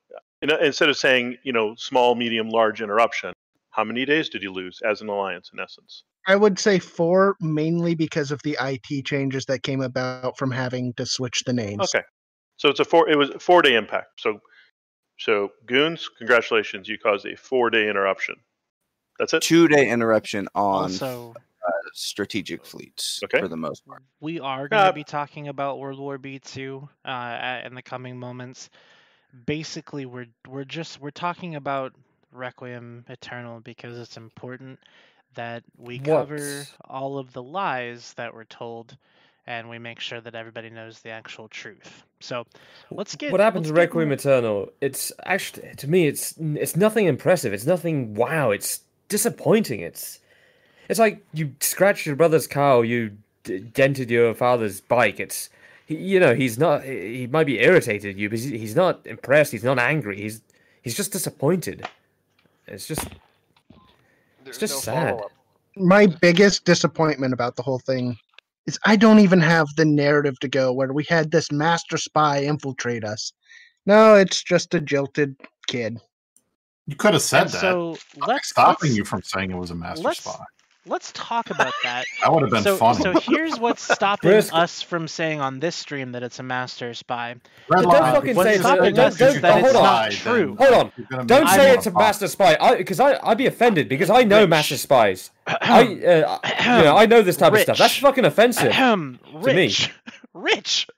[0.42, 3.32] in- Instead of saying you know small, medium, large interruption,
[3.70, 6.04] how many days did you lose as an alliance in essence?
[6.26, 10.92] I would say four, mainly because of the IT changes that came about from having
[10.94, 11.94] to switch the names.
[11.94, 12.02] Okay,
[12.56, 13.08] so it's a four.
[13.08, 14.20] It was a four day impact.
[14.20, 14.40] So
[15.18, 18.36] so goons, congratulations, you caused a four day interruption.
[19.18, 19.44] That's it.
[19.44, 21.34] two day interruption on also
[21.66, 23.38] uh, strategic fleets Okay.
[23.38, 24.02] for the most part.
[24.20, 28.18] we are going to Uh, be talking about World War B2 uh, in the coming
[28.18, 28.70] moments.
[29.46, 31.94] Basically, we're we're just we're talking about
[32.32, 34.80] Requiem Eternal because it's important
[35.36, 36.72] that we cover What?
[36.90, 38.96] all of the lies that were told,
[39.46, 42.02] and we make sure that everybody knows the actual truth.
[42.20, 42.44] So
[42.90, 44.68] let's get what happened let's to Requiem more- Eternal?
[44.80, 47.52] It's actually to me, it's it's nothing impressive.
[47.52, 48.50] It's nothing wow.
[48.50, 49.80] It's disappointing.
[49.80, 50.18] It's
[50.88, 55.20] it's like you scratched your brother's car, you d- dented your father's bike.
[55.20, 55.50] It's
[55.86, 56.82] he, you know he's not.
[56.84, 59.52] He might be irritated at you, but he's, he's not impressed.
[59.52, 60.16] He's not angry.
[60.20, 60.40] He's
[60.82, 61.86] he's just disappointed.
[62.66, 63.06] It's just
[64.46, 65.10] There's just no sad.
[65.10, 65.32] follow-up.
[65.76, 68.16] My biggest disappointment about the whole thing
[68.66, 72.42] is I don't even have the narrative to go where we had this master spy
[72.44, 73.32] infiltrate us.
[73.86, 75.34] No, it's just a jilted
[75.66, 76.00] kid.
[76.86, 77.60] You could have said And that.
[77.60, 80.38] so I'm let's stopping let's- you from saying it was a master let's- spy.
[80.86, 82.04] Let's talk about that.
[82.22, 83.02] That would have been so, funny.
[83.02, 84.52] So here's what's stopping Brisk.
[84.54, 87.36] us from saying on this stream that it's a master spy.
[87.68, 88.14] Red Don't line.
[88.14, 89.82] fucking What's say it's stopping don't- us don't- is that hold it's on.
[89.82, 90.56] not true.
[90.58, 91.26] Hold on.
[91.26, 94.46] Don't say it's a wanna master spy, because I, I'd be offended because I know
[94.46, 95.30] master spies.
[95.46, 96.38] I, uh,
[96.78, 97.78] you know, I know this type of stuff.
[97.78, 99.64] That's fucking offensive Ahem, to me.
[99.66, 99.90] Rich,
[100.34, 100.88] Rich.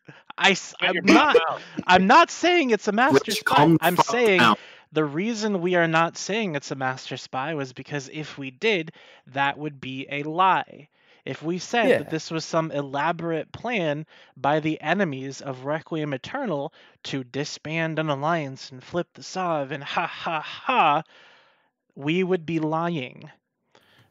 [0.40, 1.36] I, am not.
[1.86, 3.76] I'm not saying it's a master Rich, spy.
[3.80, 4.56] I'm saying down.
[4.92, 8.92] The reason we are not saying it's a master spy was because if we did,
[9.28, 10.88] that would be a lie.
[11.24, 11.98] If we said Yeah.
[11.98, 16.72] that this was some elaborate plan by the enemies of Requiem Eternal
[17.04, 21.02] to disband an alliance and flip the Sov and ha ha ha,
[21.94, 23.30] we would be lying.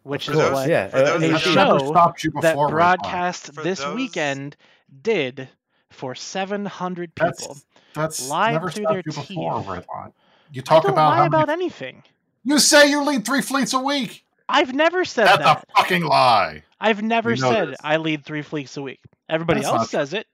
[0.03, 0.89] Which Of is course, what yeah.
[0.93, 2.71] Uh, a who I've don't- never show you that before, Red Line.
[2.71, 4.55] broadcast For this those- weekend
[5.01, 5.49] did
[5.89, 7.31] for 700 people.
[7.31, 9.67] That's that's lied never through stopped their you before, teeth.
[9.69, 10.13] Red Line.
[10.51, 12.03] You I talk don't about lie how about many, anything.
[12.43, 14.23] you say you lead three fleets a week.
[14.49, 15.43] I've never said That's that.
[15.45, 16.63] That's a fucking lie.
[16.79, 17.77] I've never We know said this.
[17.83, 18.99] I lead three fleets a week.
[19.29, 19.99] Everybody That's else not true.
[19.99, 20.27] says it,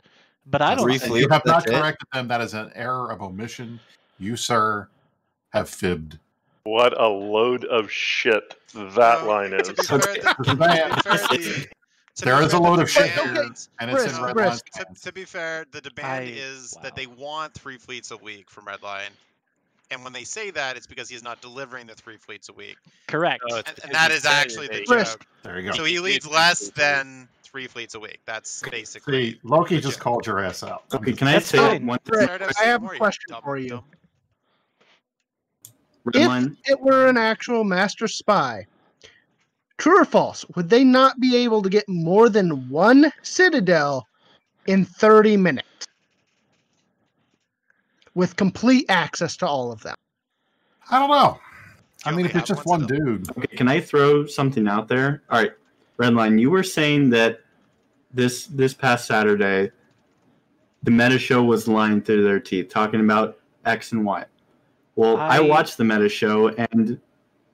[0.45, 0.83] but I don't.
[0.83, 1.23] Three say fleets?
[1.23, 1.79] You have not that's it?
[1.79, 2.27] corrected them.
[2.27, 3.79] That is an error of omission.
[4.19, 4.87] You, sir,
[5.51, 6.19] have fibbed.
[6.65, 9.67] What a load of shit that No, line is.
[9.67, 11.67] To be fair, the, to be Man, fair, the,
[12.15, 14.33] to There be is fair, a load of shit here, and it's Brisk, in Red
[14.35, 14.65] Brisk.
[14.75, 18.49] To, to be fair, the demand I- is that they want three fleets a week
[18.49, 19.09] from Redline,
[19.93, 22.75] and when they say that, it's because he's not delivering the three fleets a week,
[23.07, 23.43] Correct.
[23.49, 25.19] No, it's and, because and that he's is saying actually the they- Brisk.
[25.19, 25.27] joke.
[25.43, 25.77] There you go.
[25.77, 28.19] So he He leads leads less three fleets a than three fleets a week.
[28.25, 29.31] That's basically.
[29.33, 30.03] See, Loki just joke.
[30.03, 30.83] called your ass out.
[30.93, 31.85] Okay, can I That's say fine.
[31.85, 33.83] one Brisk, Sorry to I have a question dumb- for you.
[36.13, 38.65] If it were an actual master spy,
[39.77, 44.05] true or false, would they not be able to get more than one citadel
[44.67, 45.67] in 30 minutes?
[48.15, 49.95] With complete access to all of them.
[50.91, 51.39] I don't know.
[52.05, 55.23] I mean, if it's just one one dude, Okay, can I throw something out there?
[55.29, 55.53] All right,
[55.97, 57.39] Redline, you were saying that
[58.13, 59.71] this this past Saturday,
[60.83, 64.25] the Meta Show was lying through their teeth, talking about X and Y.
[64.95, 66.99] Well, I, I- watched the Meta Show, and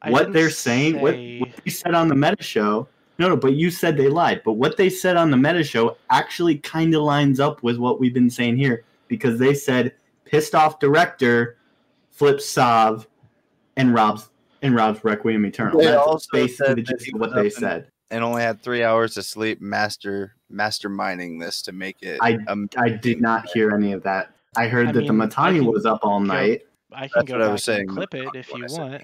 [0.02, 2.88] I what they're saying, what, say- what they said on the Meta Show,
[3.19, 4.41] no, no, but you said they lied.
[4.43, 8.00] But what they said on the Meta Show actually kind of lines up with what
[8.00, 9.93] we've been saying here, because they said
[10.30, 11.58] pissed off director
[12.12, 13.08] flips Sov
[13.78, 14.30] and robs
[14.62, 15.80] and robs Requiem Eternal.
[15.80, 17.88] They That's also basically said the gist of what they said.
[18.12, 22.20] and only had three hours of sleep, master masterminding this to make it.
[22.22, 22.38] I
[22.78, 24.32] I did not hear any of that.
[24.56, 26.63] I heard I that the mean, I Mittani can was up all night.
[26.92, 29.04] I can That's go what I back was saying, and clip it if you want.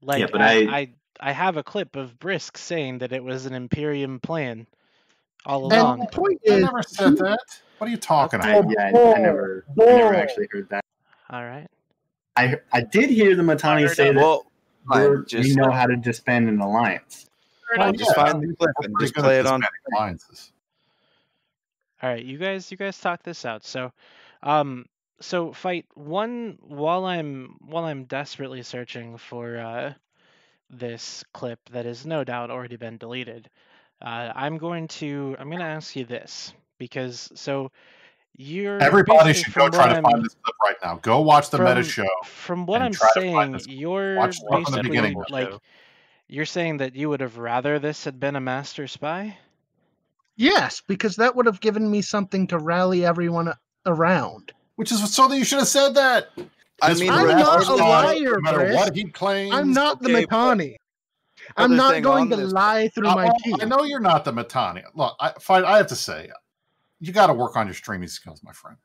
[0.00, 0.88] Like yeah, but I, I- I
[1.20, 4.66] I have a clip of Brisk saying that it was an Imperium plan
[5.46, 7.38] all And the point I is, never said that.
[7.78, 8.70] What are you talking I, about?
[8.70, 10.84] yeah, I, I never I never actually heard that.
[11.30, 11.66] All right.
[12.36, 14.46] I I did hear the Mittani say that Well,
[14.88, 17.28] fine, we're- just we know how to disband an alliance.
[17.76, 19.62] Well, just yeah, find the clip and just play it on.
[19.92, 20.52] alliances.
[22.02, 23.64] All right, you guys, you guys talk this out.
[23.64, 23.92] So,
[24.42, 24.86] um,
[25.20, 29.94] so fight one while I'm while I'm desperately searching for uh,
[30.68, 33.48] this clip that has no doubt already been deleted.
[34.02, 37.70] Uh, I'm going to I'm going to ask you this because so
[38.36, 40.98] you're Everybody should go try to find this clip right now.
[41.02, 42.06] Go watch the meta show.
[42.24, 45.60] From what I'm try to find saying, you're Watch start the basically beginning like show.
[46.28, 49.36] you're saying that you would have rather this had been a master spy.
[50.36, 53.52] yes, because that would have given me something to rally everyone
[53.86, 54.52] around.
[54.76, 56.30] Which is so that you should have said that.
[56.80, 58.74] I mean, I'm not a liar, no matter Chris.
[58.74, 59.54] what he claims.
[59.54, 60.76] I'm not the okay, but Mittani.
[61.56, 63.56] I'm not going to this- lie through Uh, my well, teeth.
[63.60, 64.82] I know you're not the Mittani.
[64.94, 66.30] Look, I, fine, I have to say,
[67.00, 68.76] you got to work on your streaming skills, my friend.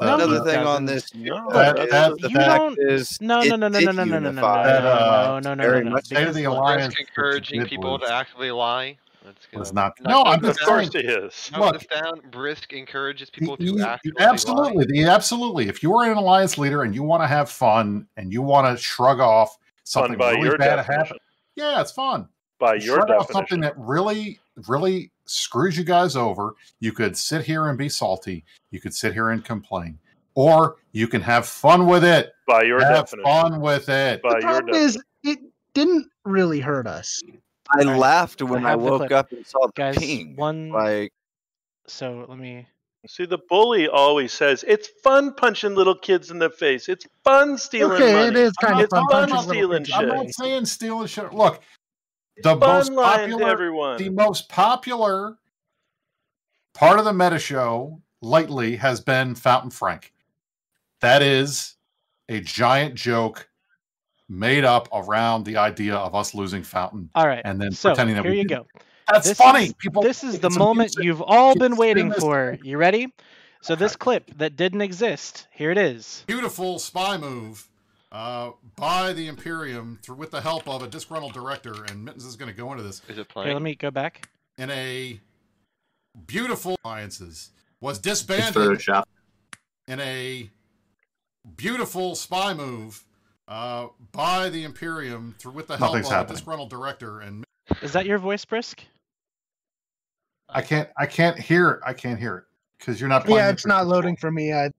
[0.00, 0.66] No, Another he thing doesn't.
[0.66, 3.78] on this That- is that- the You fact don't- is No, it no, no, no,
[3.78, 4.64] did no, no, no, no, no, unify.
[4.64, 5.94] That, uh, no, no, no, very no, no.
[5.94, 8.50] much State of Because the look, Alliance Risk which encouraging did people was- to actively
[8.50, 8.98] lie.
[9.24, 10.00] That's was gonna not.
[10.00, 10.50] knock No, this I'm down.
[10.50, 11.06] just Of course saying.
[11.06, 11.50] he is.
[11.52, 12.20] Knock Look, this down.
[12.32, 15.04] Brisk encourages the- people to you- actively absolutely, lie.
[15.04, 15.68] the, absolutely.
[15.68, 18.66] If you are an alliance leader and you want to have fun and you want
[18.76, 20.94] to shrug off something by really your bad definition.
[21.00, 21.20] happened,
[21.56, 22.28] yeah, it's fun.
[22.58, 23.32] By your shrug off definition.
[23.32, 24.38] something that really,
[24.68, 26.54] really screws you guys over.
[26.80, 28.44] You could sit here and be salty.
[28.70, 29.98] You could sit here and complain,
[30.34, 32.32] or you can have fun with it.
[32.46, 33.24] By your have definition.
[33.24, 34.22] fun with it.
[34.22, 35.38] By the your problem is, it
[35.74, 37.20] didn't really hurt us.
[37.74, 40.36] I Alright, laughed when I I, woke up and saw the guys, ping.
[40.36, 40.70] one.
[40.70, 41.12] Like,
[41.86, 42.66] So let me.
[43.06, 46.88] See, the bully always says it's fun punching little kids in the face.
[46.88, 48.28] It's fun stealing okay, money.
[48.28, 50.34] it is I'm kind of fun fun punching about little stealing kids in I'm not
[50.34, 51.32] saying stealing shit.
[51.32, 51.62] Look,
[52.42, 53.98] the most popular, everyone.
[53.98, 55.36] the most popular
[56.72, 60.12] part of the meta show lately has been Fountain Frank.
[61.00, 61.76] That is
[62.28, 63.48] a giant joke
[64.28, 67.10] made up around the idea of us losing Fountain.
[67.14, 67.42] All right.
[67.44, 68.66] and then so pretending that here we you didn't.
[68.72, 68.80] go.
[69.10, 69.66] That's this funny.
[69.66, 71.04] Is, People, this is the moment amusing.
[71.04, 72.20] you've all been waiting amusing.
[72.20, 72.58] for.
[72.62, 73.12] You ready?
[73.60, 75.46] So this clip that didn't exist.
[75.50, 76.24] Here it is.
[76.26, 77.66] beautiful spy move
[78.12, 82.36] uh, by the Imperium through with the help of a disgruntled director, and Mittens is
[82.36, 83.00] going to go into this.
[83.08, 84.28] Is it Here, let me go back.
[84.58, 85.18] In a
[86.26, 87.50] beautiful alliances
[87.80, 89.04] was disbanded Photoshop.
[89.88, 90.48] in a
[91.56, 93.04] beautiful spy move
[93.48, 96.30] uh, by the Imperium through with the help Nothing's of happening.
[96.30, 97.44] a disgruntled director, and
[97.82, 98.84] Is that your voice, Brisk?
[100.48, 101.80] I can't I can't hear it.
[101.86, 102.44] I can't hear it
[102.78, 103.38] because you're not playing.
[103.44, 104.52] Yeah, it's not loading for me.
[104.52, 104.70] I,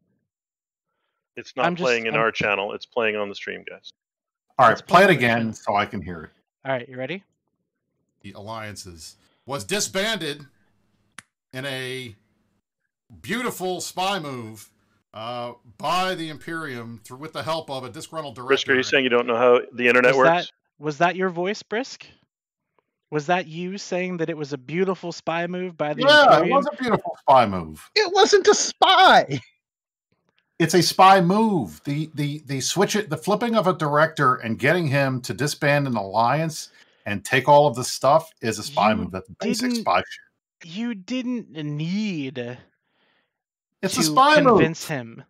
[1.36, 2.74] It's not I'm just- playing in I'm- our channel.
[2.74, 3.92] It's playing on the stream, guys.
[4.58, 5.54] All right, It's play it playing on the again channel.
[5.54, 6.30] so I can hear it.
[6.66, 7.24] All right, you ready?
[8.22, 10.48] the alliances was disbanded
[11.54, 12.16] in a
[13.22, 14.72] beautiful spy move
[15.14, 18.48] uh, by the Imperium through with the help of a disgruntled director.
[18.48, 20.30] Brisk, are you saying you don't know how the internet was works?
[20.48, 20.52] that
[20.84, 22.08] was that your voice, Brisk?
[23.16, 26.50] Was that you saying that it was a beautiful spy move by the yeah, it
[26.50, 27.90] was a beautiful spy move.
[27.96, 29.40] it wasn't a spy.
[30.60, 31.80] It's a spy move.
[31.86, 35.88] The the the switch it, the flipping of a director and getting him to disband
[35.88, 36.72] an alliance
[37.06, 39.12] and take all of the stuff is a spy You move.
[39.12, 40.76] That's basic didn't- spy shit.
[40.76, 42.38] You didn't need
[43.82, 44.58] It's to a spy move.
[44.58, 45.24] convince him.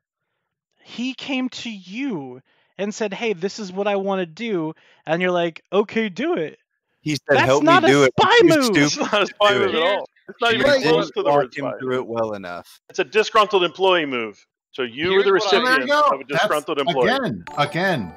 [0.82, 2.42] He came to you
[2.80, 4.74] and said, "Hey, this is what I want to do,"
[5.06, 6.58] and you're like, "Okay, do it."
[7.06, 8.78] He said, That's "Help not me a do it." spy I'm move.
[8.78, 10.10] It's not a spy move at all.
[10.28, 11.74] It's not You even didn't close to the walk word him spy.
[11.80, 12.82] through it well enough.
[12.90, 14.44] It's a disgruntled employee move.
[14.72, 17.12] So you Here's were the what I- So there recipient of a That's- disgruntled employee.
[17.12, 18.14] Again, again,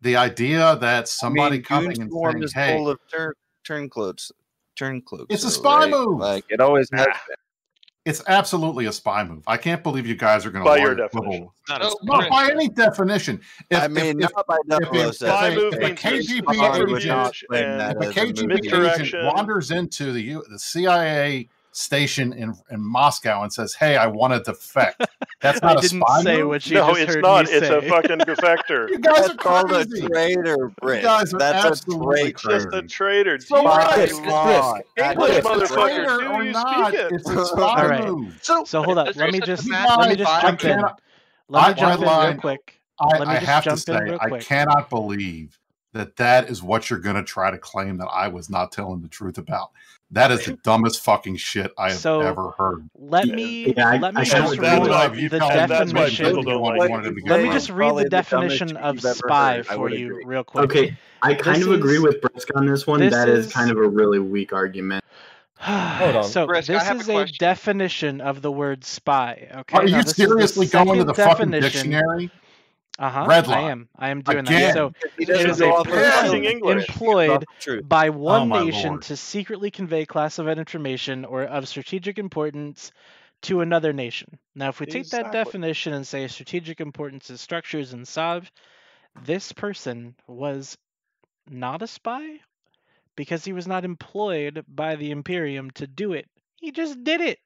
[0.00, 3.34] the idea that somebody I mean, coming Goon and saying, "Hey, full of turn
[3.64, 4.32] turncoats.
[4.76, 5.26] Turncoats.
[5.28, 5.90] It's a spy right?
[5.90, 6.18] move.
[6.18, 7.12] Like it always has Nah.
[7.28, 7.36] been.
[8.10, 9.44] It's absolutely a spy move.
[9.46, 10.68] I can't believe you guys are going to.
[10.68, 11.48] By to your definition.
[11.68, 13.40] Not a No, by any definition.
[13.70, 15.14] If, I mean, if, not by if, Duffalo if.
[15.14, 18.16] Spy if, move if a KGB I would subterfuge agent, not claim and that if
[18.16, 21.48] a KGB agent wanders into the U, the CIA
[21.80, 25.06] station in in Moscow and says, "Hey, I want to defect,"
[25.40, 26.48] that's not I a didn't spy say move.
[26.48, 27.44] what you No, just it's heard not.
[27.46, 28.88] me It's a fucking defector.
[28.90, 30.08] You guys That's are called a crazy.
[30.08, 31.02] traitor, Brick.
[31.02, 32.58] guys are That's a absolutely traitor.
[32.70, 33.38] Just a traitor.
[33.40, 33.90] So Jesus what?
[33.96, 36.18] By It's law, that English motherfucker, traitor.
[36.18, 37.12] Traitor do you not, speak it?
[37.12, 38.04] it's a spy All right.
[38.06, 38.38] move.
[38.42, 39.14] So So hold up.
[39.16, 40.70] Let me just a You matter let me just jump in.
[40.70, 41.00] cannot-
[41.48, 42.76] Let me I- jump in real quick.
[43.00, 45.58] I, I have to say, I cannot believe
[45.94, 49.00] that that is what you're going to try to claim that I was not telling
[49.00, 49.70] the truth about.
[50.12, 52.88] That is the dumbest fucking shit I have So, ever heard.
[52.98, 55.16] Let me Yeah, let me should just read been the alive.
[55.16, 56.26] You tell me that's why definition.
[56.26, 56.90] people don't like What it.
[56.90, 60.24] wanted to Let me just read the the definition of spy for you agree.
[60.24, 60.64] real quick.
[60.64, 62.98] Okay, I kind This of agree is- with Brisk on this one.
[63.00, 65.04] this That is, is- kind of a really weak argument.
[65.60, 66.24] Hold on.
[66.24, 67.36] So Brisk, this have a is a question.
[67.38, 69.46] definition of the word spy.
[69.58, 69.76] Okay.
[69.78, 72.30] Are now you this is the seriously going to the fucking dictionary?
[73.00, 73.26] Uh huh.
[73.26, 73.88] Red I am.
[73.96, 74.60] I am doing Again.
[74.62, 74.74] that.
[74.74, 77.84] So He it doesn't is a person employed Off the truth.
[77.88, 79.02] by one Oh, nation lord.
[79.02, 82.92] to secretly convey classified information or of strategic importance
[83.42, 84.38] to another nation.
[84.54, 88.50] Now, if we take that definition and say strategic importance is structures and SOV,
[89.24, 90.78] this person was
[91.48, 92.40] not a spy
[93.16, 96.28] because he was not employed by the Imperium to do it.
[96.56, 97.38] He just did it.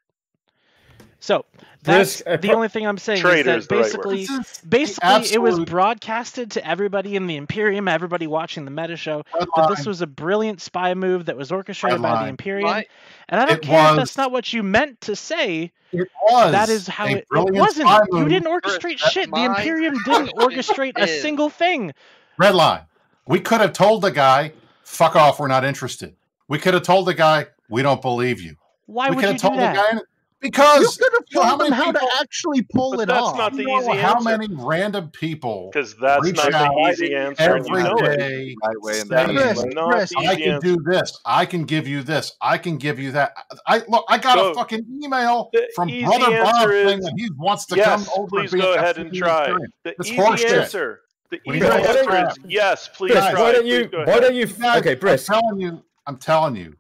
[1.25, 1.47] So
[1.83, 4.31] that's Brisk, uh, the only thing I'm saying Traitor is is that right basically, This
[4.31, 8.99] is the basically, it was broadcasted to everybody in the Imperium, everybody watching the meta
[8.99, 12.29] show, red that this was a brilliant spy move that was orchestrated Red by the.
[12.29, 12.69] Imperium.
[12.69, 12.85] My-
[13.31, 15.73] And I don't It care if that's not what you meant to say.
[15.93, 16.53] It was.
[16.53, 17.89] That is how it, it wasn't.
[18.13, 19.31] You didn't orchestrate that's shit.
[19.31, 21.95] The Imperium didn't orchestrate a single thing.
[22.37, 22.83] Red line.
[23.27, 24.53] We could have told the guy,
[24.83, 26.17] "Fuck off, we're not interested."
[26.49, 29.33] We could have told the guy, "We don't believe you." Why we would could you
[29.33, 30.05] have do told that?
[30.45, 32.63] The guy because you could have you know how told them many how to actually
[32.63, 33.37] pull But it that's off.
[33.37, 34.39] not the you know easy how answer.
[34.39, 39.01] many random people Because that's reach not the easy answer, and you know day way
[39.01, 39.75] and Chris, way.
[39.89, 41.19] Chris, I can do this.
[41.25, 42.33] I can give you this.
[42.41, 43.33] I can give you that.
[43.67, 44.05] I look.
[44.09, 47.77] I got So, a fucking email from brother Bob answer saying that he wants to
[47.77, 48.29] yes, come over.
[48.29, 49.41] please and go ahead and FCC try.
[49.45, 49.75] experience.
[49.85, 50.61] The It's easy horseshit.
[50.63, 51.01] answer.
[51.31, 52.29] The What easy do you guys answer have?
[52.31, 53.41] is yes, please Brisk, try.
[53.41, 53.85] why don't you?
[53.87, 54.21] go Why ahead.
[54.23, 54.49] don't you?
[54.77, 55.31] Okay, Brisk.
[55.33, 55.83] I'm telling you.
[56.07, 56.75] I'm telling you.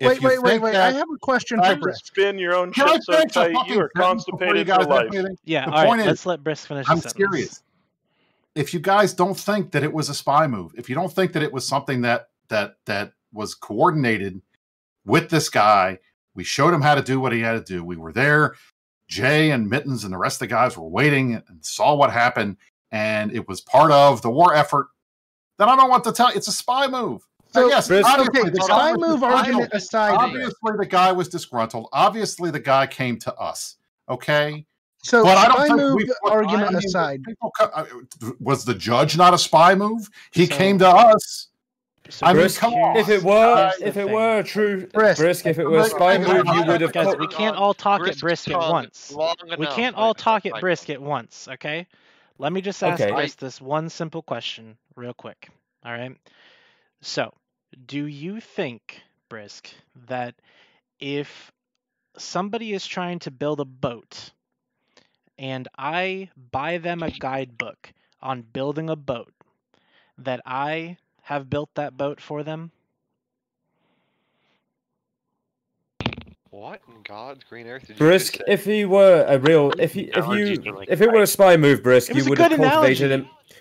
[0.00, 0.74] If Wait, wait, wait, wait.
[0.76, 2.06] I have a question for just Brisk.
[2.06, 4.68] Spin your own Can I shit so finish tight you are sentence before you constipated
[4.68, 5.06] for life.
[5.14, 5.36] anything?
[5.44, 5.86] Yeah, The all right.
[5.88, 7.62] point is, Let's let Brisk finish I'm his serious.
[8.54, 11.32] If you guys don't think that it was a spy move, if you don't think
[11.32, 14.40] that it was something that that that was coordinated
[15.04, 15.98] with this guy,
[16.34, 17.84] we showed him how to do what he had to do.
[17.84, 18.54] We were there.
[19.08, 22.56] Jay and Mittens and the rest of the guys were waiting and saw what happened,
[22.90, 24.88] and it was part of the war effort.
[25.58, 26.36] Then I don't want to tell you.
[26.36, 27.26] It's a spy move.
[27.54, 29.32] So, So, yes, obviously okay, the guy spy was move disgruntled.
[29.46, 31.88] argument aside, Obviously, the guy was disgruntled.
[31.92, 33.76] Obviously, the guy came to us.
[34.08, 34.66] Okay.
[35.04, 37.84] So But I don't spy think move we- argument I mean, aside, people uh,
[38.40, 40.10] was the judge not a spy move?
[40.32, 41.48] He So- came to us.
[42.10, 42.96] So I mean, Brisk, come on.
[42.98, 44.12] if it were, Here's if it thing.
[44.12, 46.92] were a true Brisk, brisk, if it were a spy move, you would have.
[46.92, 49.14] Guys, called- we can't all talk at brisk at once.
[49.58, 51.86] We can't all talk at brisk at once, okay?
[52.38, 53.12] Let me just ask Okay.
[53.12, 55.48] Brisk this one simple question, real quick.
[55.84, 56.14] All right.
[57.00, 57.32] So,
[57.86, 59.70] do you think, Brisk,
[60.08, 60.34] that
[61.00, 61.52] if
[62.16, 64.30] somebody is trying to build a boat
[65.38, 69.32] and I buy them a guidebook on building a boat,
[70.18, 72.70] that I have built that boat for them?
[76.50, 78.44] What in God's green earth did Brisk, say?
[78.46, 81.82] if he were a real, if he, if you, if it were a spy move,
[81.82, 83.28] Brisk, It was you a would have good cultivated analogy.
[83.28, 83.56] him.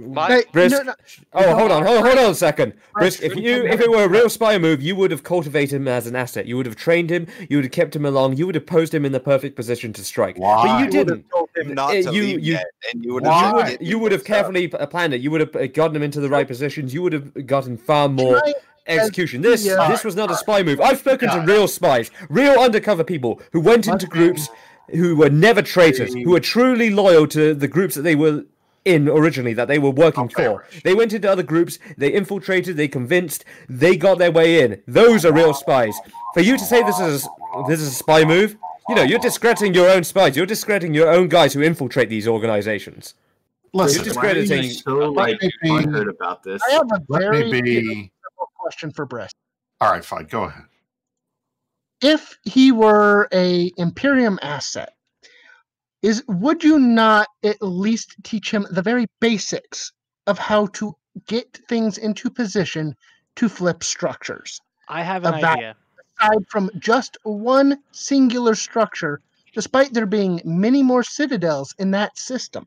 [0.00, 0.76] My- Hey, Brisk.
[0.76, 0.94] no, no,
[1.34, 2.72] Oh, hold on, hold, hold on a second.
[2.94, 5.88] Brisk, if you, if it were a real spy move, you would have cultivated him
[5.88, 6.46] as an asset.
[6.46, 7.26] You would have trained him.
[7.48, 8.36] You would have kept him along.
[8.36, 10.38] You would have posed him in the perfect position to strike.
[10.38, 10.56] Why?
[10.56, 11.30] But you You You would have didn't.
[11.30, 13.50] told him not Uh, to you- leave you- yet, and you would have.
[13.50, 15.20] You would, you would have carefully p- planned it.
[15.20, 16.92] You would have uh, gotten him into the right positions.
[16.94, 18.42] You would have gotten far more
[18.86, 19.42] execution.
[19.42, 19.88] This Yeah.
[19.88, 20.80] this was not a spy move.
[20.80, 24.48] I've spoken to real spies, real undercover people who went into groups
[24.90, 28.44] who were never traitors, who were truly loyal to the groups that they were
[28.84, 30.66] in originally that they were working Okay, for.
[30.84, 34.82] They went into other groups, they infiltrated, they convinced, they got their way in.
[34.86, 35.94] Those are real spies.
[36.34, 38.56] For you to say this is a, this is a spy move,
[38.88, 40.36] you know, you're discrediting your own spies.
[40.36, 43.14] You're discrediting your own guys who infiltrate these organizations.
[43.72, 44.70] Listen, You're Why are you discrediting.
[44.70, 46.60] so like me be- butthurt about this?
[46.68, 47.80] I have a let very me be.
[47.84, 49.34] simple question for Brisk.
[49.80, 50.24] All right, fine.
[50.26, 50.64] Go ahead.
[52.02, 54.94] If he were a Imperium asset,
[56.02, 59.92] is would you not at least teach him the very basics
[60.26, 60.94] of how to
[61.26, 62.94] get things into position
[63.36, 64.60] to flip structures?
[64.88, 65.76] I have an Of that- idea.
[66.20, 69.22] Aside from just one singular structure,
[69.54, 72.66] despite there being many more citadels in that system.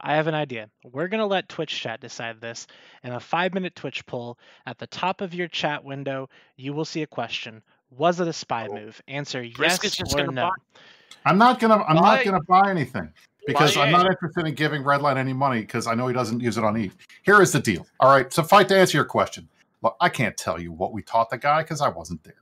[0.00, 0.68] I have an idea.
[0.84, 2.66] We're going to let Twitch chat decide this.
[3.02, 6.84] In a five minute Twitch poll, at the top of your chat window, you will
[6.84, 9.00] see a question Was it a spy move?
[9.08, 10.42] Answer Brisk is yes just or gonna no.
[10.42, 10.80] buy-
[11.24, 11.82] I'm not gonna.
[11.84, 12.16] I'm Why?
[12.16, 13.10] not gonna buy anything
[13.46, 13.84] because Why?
[13.84, 16.64] I'm not interested in giving Redline any money because I know he doesn't use it
[16.64, 16.96] on Eve.
[17.22, 17.86] Here is the deal.
[18.00, 18.32] All right.
[18.32, 19.48] So, fight to answer your question.
[19.82, 22.34] Look, I can't tell you what we taught the guy because I wasn't there.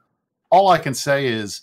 [0.50, 1.62] All I can say is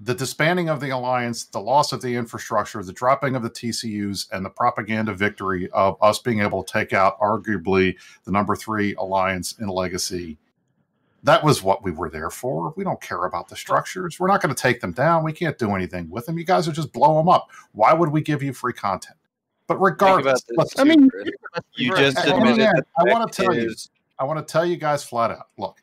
[0.00, 4.28] the disbanding of the alliance, the loss of the infrastructure, the dropping of the TCUs,
[4.32, 8.94] and the propaganda victory of us being able to take out arguably the number three
[8.94, 10.38] alliance in Legacy.
[11.24, 12.72] That was what we were there for.
[12.76, 14.20] We don't care about the structures.
[14.20, 15.24] We're not going to take them down.
[15.24, 16.38] We can't do anything with them.
[16.38, 17.48] You guys are just blow them up.
[17.72, 19.16] Why would we give you free content?
[19.66, 21.10] But regardless, let's- I mean,
[21.74, 23.74] You just I- I mean, admitted man, I wanna fact tell you.
[24.18, 25.48] I want to tell you guys flat out.
[25.58, 25.80] Look,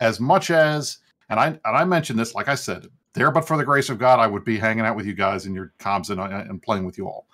[0.00, 0.98] as much as
[1.28, 3.98] and I and I mentioned this, like I said, there but for the grace of
[3.98, 6.62] God, I would be hanging out with you guys in your comms and, uh, and
[6.62, 7.26] playing with you all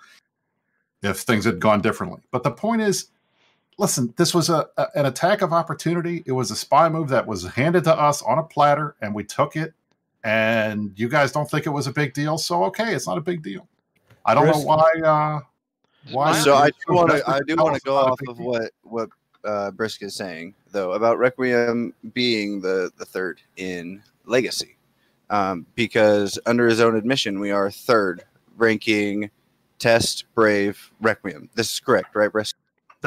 [1.03, 2.21] if things had gone differently.
[2.31, 3.09] But the point is,
[3.77, 6.23] listen, this was a, a an attack of opportunity.
[6.25, 9.23] It was a spy move that was handed to us on a platter, and we
[9.23, 9.73] took it.
[10.23, 13.21] And you guys don't think it was a big deal, so okay, it's not a
[13.21, 13.67] big deal.
[14.25, 14.91] I don't know why.
[15.03, 15.39] Uh,
[16.11, 16.39] why?
[16.39, 18.47] So I do want to I do want to go off of deal.
[18.47, 19.09] what what
[19.43, 24.77] uh, Brisk is saying though about Requiem being the the third in Legacy,
[25.29, 28.23] um, because under his own admission, we are third
[28.57, 29.29] ranking
[29.77, 31.49] Test Brave Requiem.
[31.53, 32.55] This is correct, right, Brisk?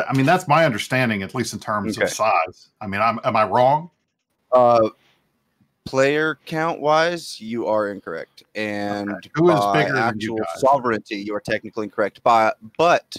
[0.09, 2.05] I mean, that's my understanding, at least in terms Okay.
[2.07, 2.68] of size.
[2.80, 3.90] I mean, I'm, am I wrong?
[4.53, 4.90] Uh,
[5.84, 10.61] player count wise, you are incorrect, and Who is by bigger than you actual guys?
[10.61, 12.22] sovereignty, you are technically incorrect.
[12.22, 13.16] By but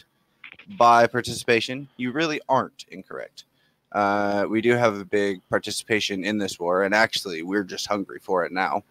[0.78, 3.46] by participation, you really aren't incorrect.
[3.92, 8.20] Uh, we do have a big participation in this war, and actually, we're just hungry
[8.22, 8.84] for it now.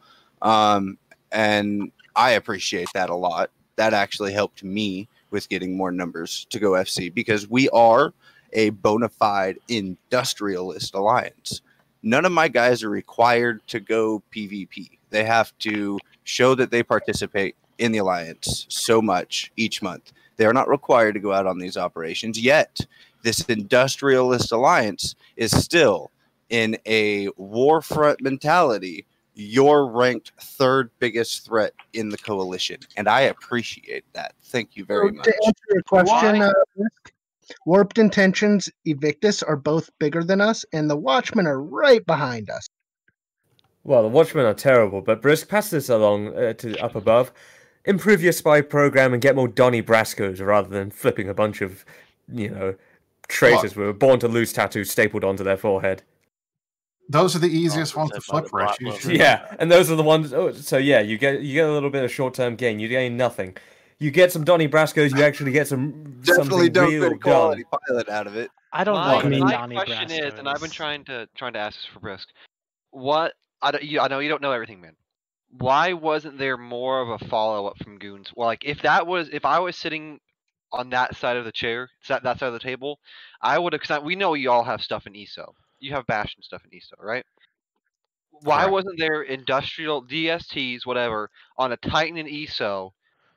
[0.43, 0.99] Um,
[1.31, 3.51] and I appreciate that a lot.
[3.77, 8.13] That actually helped me with getting more numbers to go FC because we are
[8.53, 11.61] a bona fide industrialist alliance.
[12.03, 14.99] None of my guys are required to go PvP.
[15.11, 20.13] They have to show that they participate in the alliance so much each month.
[20.37, 22.81] They are not required to go out on these operations yet.
[23.23, 26.11] This industrialist alliance is still
[26.49, 29.05] in a war front mentality.
[29.41, 34.35] You're ranked third biggest threat in the coalition, and I appreciate that.
[34.43, 35.25] Thank you very So much.
[35.27, 36.53] To answer your question, uh,
[37.65, 42.69] Warped Intentions, Evictus are both bigger than us, and the Watchmen are right behind us.
[43.85, 47.31] Well, the Watchmen are terrible, but Brisk, pass this along uh, to up above.
[47.85, 51.85] Improve your spy program and get more Donnie Brascos rather than flipping a bunch of,
[52.27, 52.75] you know,
[53.29, 56.03] traitors who were born to lose tattoos stapled onto their forehead.
[57.09, 58.67] Those are the easiest ones to said by the flip, Rich.
[58.69, 59.01] bot You lover.
[59.01, 60.33] should- Yeah, and those are the ones.
[60.33, 62.79] Oh, so yeah, you get you get a little bit of short term gain.
[62.79, 63.57] You gain nothing.
[64.01, 65.13] You get some Donnie Brasco's.
[65.13, 66.35] You actually get some Definitely
[66.67, 67.81] something don't real get a quality done.
[67.89, 68.51] pilot out of it.
[68.73, 71.05] I don't my, know what a my Donnie question Brasco is, and I've been trying
[71.07, 72.29] to trying to ask this for Brisk.
[72.91, 74.95] What I, don't, you, I know you don't know everything, man.
[75.51, 78.31] Why wasn't there more of a follow up from Goons?
[78.37, 80.21] Well, like if that was if I was sitting
[80.73, 82.99] on that side of the chair, that that side of the table,
[83.43, 83.83] I would have.
[83.83, 85.55] Cause we know you all have stuff in ESO.
[85.81, 87.25] You have Bastion stuff in ESO, right?
[88.31, 88.73] Why Correct.
[88.73, 92.95] wasn't there industrial DSTs, whatever, on a Titan and ESO?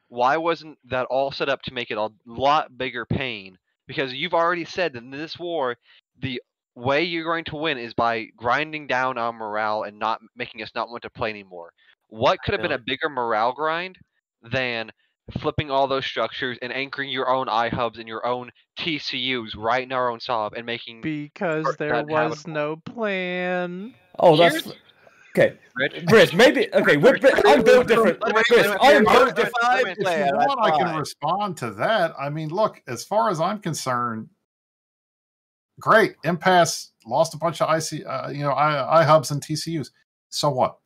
[0.10, 3.58] Why wasn't that all set up to make it a lot bigger pain?
[3.88, 5.78] Because you've already said that in this war,
[6.20, 6.42] the
[6.76, 10.72] way you're going to win is by grinding down our morale and not making us
[10.76, 11.74] not want to play anymore.
[12.08, 13.98] What could have been a bigger morale grind
[14.42, 14.92] than
[15.32, 19.92] flipping all those structures and anchoring your own iHubs and your own TCUs right in
[19.92, 22.54] our own sov and making Because there was habitable?
[22.54, 23.94] no plan.
[24.20, 24.78] Oh, that's Here's-
[25.36, 25.58] okay.
[25.76, 26.04] Rich?
[26.12, 26.98] Rich, maybe okay.
[26.98, 28.20] We're, I'm built different.
[28.36, 28.46] Rich,
[28.82, 29.54] I am built different.
[29.64, 32.14] let me- If play you want, I can respond to that.
[32.20, 34.30] I mean, look, as far as I'm concerned,
[35.80, 36.16] great.
[36.24, 39.90] Impass lost a bunch of IC, uh, you know, I, iHubs and TCUs.
[40.30, 40.78] So what?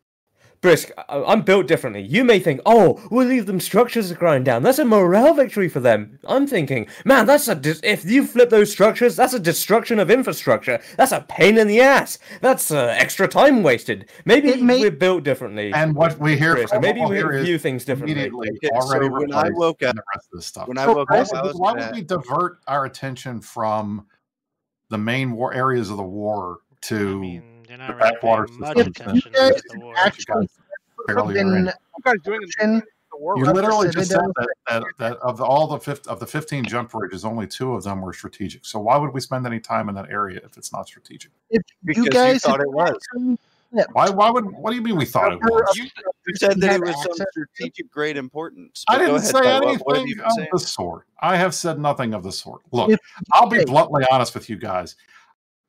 [0.65, 2.01] Brisk, I- I'm built differently.
[2.01, 4.63] You may think, oh, we'll leave them structures to grind down.
[4.63, 6.17] That's a morale victory for them.
[6.27, 10.09] I'm thinking, man, that's a dis- if you flip those structures, that's a destruction of
[10.09, 10.79] infrastructure.
[10.97, 12.17] That's a pain in the ass.
[12.41, 14.09] That's uh, extra time wasted.
[14.25, 15.71] Maybe It may- we're built differently.
[15.71, 18.13] And what we hear Brisk, from maybe all we here is view things differently.
[18.13, 20.67] immediately Okay, already so when I replaced woke up- the rest of this stuff.
[20.67, 24.07] When I woke why up, would, I why would we divert our attention from
[24.89, 28.45] the main war areas of the war to I mean, you're the not really backwater
[28.45, 28.99] paying much systems?
[28.99, 29.93] attention guys to the war.
[29.95, 30.47] that you guys
[31.07, 31.53] barely are in?
[31.53, 31.71] been You
[32.03, 32.75] guys doing in
[33.11, 33.37] the war?
[33.37, 36.65] You literally just said that, that, that of the, all the fif- of the 15
[36.65, 38.65] jump bridges, only two of them were strategic.
[38.65, 41.31] So why would we spend any time in that area if it's not strategic?
[41.49, 42.97] If Because you you guys thought it was.
[43.91, 44.09] Why?
[44.09, 44.45] Why would?
[44.45, 45.75] What do you mean we thought it was?
[45.75, 45.83] You,
[46.27, 48.85] you said that it was some strategic great importance.
[48.87, 50.49] I didn't ahead, say anything what have you been of saying?
[50.51, 51.05] the sort.
[51.19, 52.61] I have said nothing of the sort.
[52.71, 52.91] Look,
[53.33, 54.95] I'll be bluntly honest with you guys.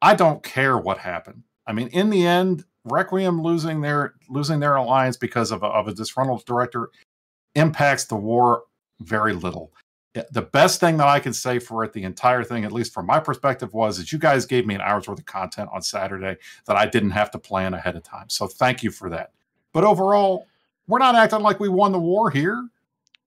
[0.01, 1.42] I don't care what happened.
[1.66, 5.88] I mean, in the end, Requiem losing their losing their alliance because of a, of
[5.88, 6.90] a disgruntled director
[7.54, 8.62] impacts the war
[9.00, 9.72] very little.
[10.14, 12.94] Eh, the best thing that I can say for it, the entire thing, at least
[12.94, 15.82] from my perspective, was that you guys gave me an hour's worth of content on
[15.82, 16.36] Saturday
[16.66, 18.28] that I didn't have to plan ahead of time.
[18.28, 19.32] So thank you for that.
[19.72, 20.46] But overall,
[20.86, 22.68] we're not acting like we won the war here.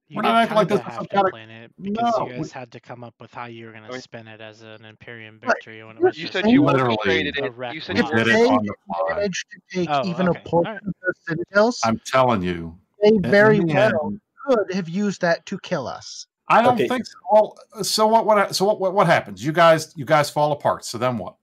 [0.10, 2.32] You We're not acting like this is some kind of- plan it because No, you
[2.34, 4.42] guys we- had to come up with how you were going I to spin it
[4.42, 5.52] as an Imperium Right.
[5.54, 6.96] victory when it was You just said you Literally.
[6.98, 7.54] orchestrated a it.
[7.56, 9.16] wreck You said you If did it they on the fly.
[9.16, 10.40] managed to take Oh, even okay.
[10.44, 10.84] a portion Alright.
[10.84, 12.76] of the citadels, I'm telling you.
[13.04, 16.26] they very the well end, could have used that to kill us.
[16.48, 16.88] I don't Okay.
[16.88, 17.14] think so.
[17.32, 18.26] Well, so what?
[18.26, 18.56] What?
[18.56, 18.96] So what, what?
[18.96, 19.46] What happens?
[19.46, 20.86] You guys, you guys fall apart.
[20.86, 21.36] So then what?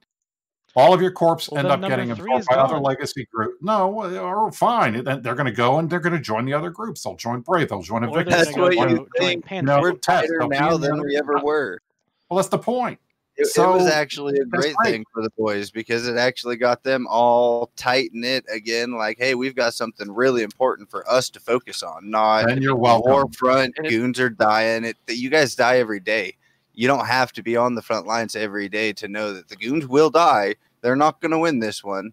[0.76, 3.56] All of your corps Well, end up getting three absorbed is by other legacy group.
[3.62, 5.02] No, well, or fine.
[5.02, 7.02] They're going to go and they're going to join the other groups.
[7.02, 7.70] They'll join Brave.
[7.70, 8.46] They'll join Or they're Invictus.
[8.46, 9.50] That's what you think.
[9.62, 11.80] No, We're Test, tighter now than we ever were.
[12.28, 13.00] Well, that's the point.
[13.38, 14.92] It, it was actually a great great.
[14.92, 18.92] thing for the boys because it actually got them all tight knit again.
[18.92, 22.76] Like, hey, we've got something really important for us to focus on, not and you're
[22.76, 23.12] welcome.
[23.12, 23.72] Warfront.
[23.76, 24.84] And Goons are dying.
[24.84, 26.36] It you guys die every day.
[26.76, 29.56] You don't have to be on the front lines every day to know that the
[29.56, 30.54] goons will die.
[30.82, 32.12] They're not going to win this one.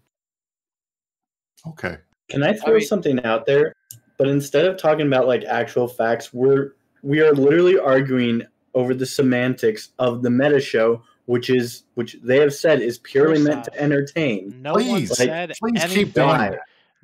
[1.66, 1.98] Okay.
[2.30, 3.74] Can I throw mean- something out there?
[4.16, 8.42] But instead of talking about like actual facts, we're we are literally arguing
[8.74, 13.42] over the semantics of the meta show, which is which they have said is purely
[13.42, 14.54] meant off, to entertain.
[14.62, 16.04] No one Please, like, said please anything.
[16.06, 16.60] keep doing that.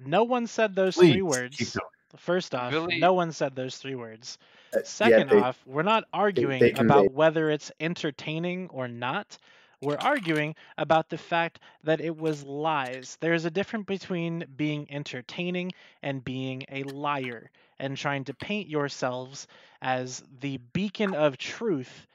[0.06, 1.56] No one said those Please three words.
[1.58, 1.84] doing
[2.16, 2.98] First off, Really?
[2.98, 4.38] no one said those three words.
[4.72, 9.38] Uh, yeah, Second they- off, we're not arguing they about whether it's entertaining or not.
[9.82, 13.16] We're arguing about the fact that it was lies.
[13.20, 19.46] There's a difference between being entertaining and being a liar and trying to paint yourselves
[19.80, 22.06] as the beacon of truth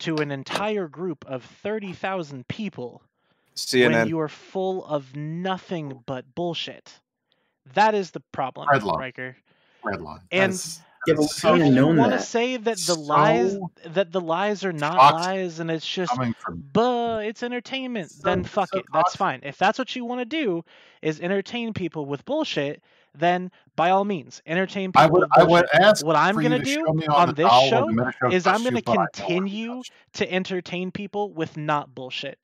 [0.00, 3.00] to an entire group of 30,000 people
[3.72, 6.98] when you are full of nothing but bullshit.
[7.74, 8.82] That is the problem, Red.
[8.82, 9.36] Riker.
[9.84, 10.20] Red line.
[10.32, 12.94] And That's- Yeah, but that's we If have you known want to say that the
[12.94, 17.42] So lies that the lies are not lies and it's just coming from buh, it's
[17.42, 18.86] entertainment, So- then fuck so it.
[18.92, 19.40] That's fine.
[19.42, 20.64] If that's what you want to do
[21.02, 22.82] is entertain people with bullshit,
[23.16, 26.58] then by all means, entertain people I would with I would ask what I'm gonna
[26.58, 28.92] do show on this show of the Meta Show is I'm going to You, but
[28.92, 29.12] I know it.
[29.12, 29.82] continue
[30.14, 32.38] to entertain people with not bullshit.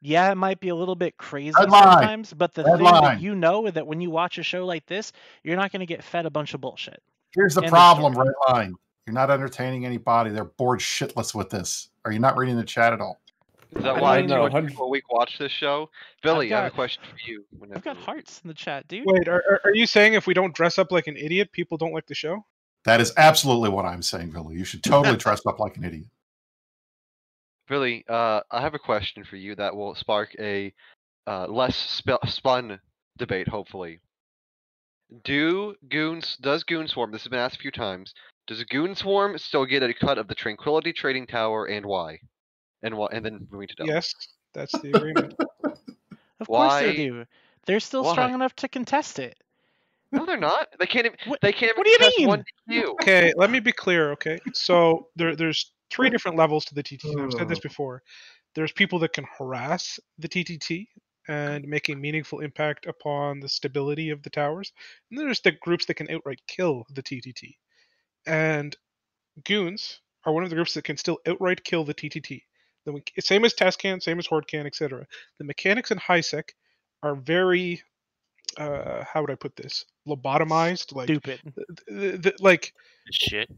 [0.00, 1.82] Yeah, it might be a little bit crazy Red line.
[1.82, 4.66] sometimes, but the Red thing that you know is that when you watch a show
[4.66, 5.12] like this,
[5.42, 7.02] you're not going to get fed a bunch of bullshit.
[7.34, 8.28] Here's the problem, story.
[8.28, 8.74] Red Line.
[9.06, 10.30] You're not entertaining anybody.
[10.30, 11.88] They're bored shitless with this.
[12.04, 13.20] Are you not reading the chat at all?
[13.76, 15.90] Is that I why mean- too No, 100 people a week watch this show?
[16.22, 17.44] Billy, I have a question for you.
[17.58, 19.04] Whenever I've got hearts in the chat, dude.
[19.04, 21.76] Wait, are, are- are you saying if we don't dress up like an idiot, people
[21.76, 22.44] don't like the show?
[22.84, 24.56] That is absolutely what I'm saying, Billy.
[24.56, 26.06] You should totally dress up like an idiot.
[27.68, 30.72] Billy, uh, I have a question for you that will spark a
[31.26, 32.78] uh, less sp- spun
[33.16, 34.00] debate, hopefully.
[35.22, 37.12] Do goons does Goonswarm?
[37.12, 38.14] This has been asked a few times.
[38.46, 42.18] Does Goonswarm still get a cut of the Tranquility Trading Tower, and why?
[42.82, 43.08] And why?
[43.12, 43.92] And then moving to Delta.
[43.92, 44.14] Yes,
[44.52, 45.34] that's the agreement.
[46.40, 47.24] Of course they Why- do.
[47.66, 48.12] They're still why?
[48.12, 49.38] strong enough to contest it.
[50.12, 50.68] No, they're not.
[50.78, 51.06] They can't.
[51.06, 51.76] Even, they can't.
[51.78, 52.28] what do you mean?
[52.28, 52.84] One DQ.
[53.00, 54.12] Okay, let me be clear.
[54.12, 57.24] Okay, so there, there's three different levels to the TTT.
[57.24, 57.62] I've said this oh.
[57.68, 58.02] before.
[58.54, 60.86] There's people that can harass the TTT
[61.28, 64.72] and make a meaningful impact upon the stability of the towers.
[65.10, 67.56] And there's the groups that can outright kill the TTT.
[68.26, 68.76] And
[69.44, 72.42] goons are one of the groups that can still outright kill the TTT.
[72.86, 75.06] The, me- same as Tascan, same as Hordecan, etc.
[75.38, 76.50] The mechanics in HiSec
[77.02, 77.82] are very,
[78.58, 79.84] uh, how would I put this?
[80.06, 81.40] Lobotomized, like Stupid.
[81.88, 82.72] th- th- like
[83.10, 83.50] Shit.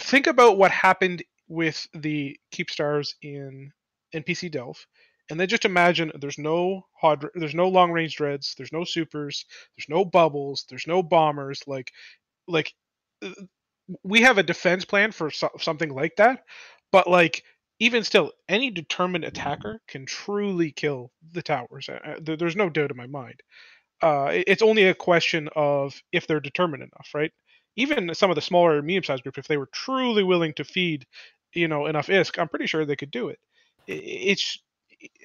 [0.00, 3.72] think about what happened with the Keepstars in
[4.14, 4.86] NPC Delve,
[5.30, 9.44] and then just imagine there's no hard, there's no long range dreads, there's no supers,
[9.76, 11.62] there's no bubbles, there's no bombers.
[11.66, 11.92] Like,
[12.48, 12.72] like
[13.22, 13.30] uh,
[14.02, 16.44] we have a defense plan for so- something like that,
[16.92, 17.44] but like
[17.80, 21.88] even still, any determined attacker can truly kill the towers.
[21.88, 23.40] Uh, uh, there- There's no doubt in my mind.
[24.02, 27.32] Uh, it's only a question of if they're determined enough, right?
[27.76, 31.06] even some of the smaller medium-sized groups, if they were truly willing to feed,
[31.54, 33.38] you know, enough ISK, I'm pretty sure they could do it.
[33.86, 34.58] It's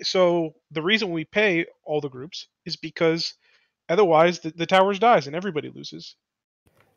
[0.02, 3.34] so the reason we pay all the groups is because
[3.90, 6.16] otherwise the, the towers dies and everybody loses.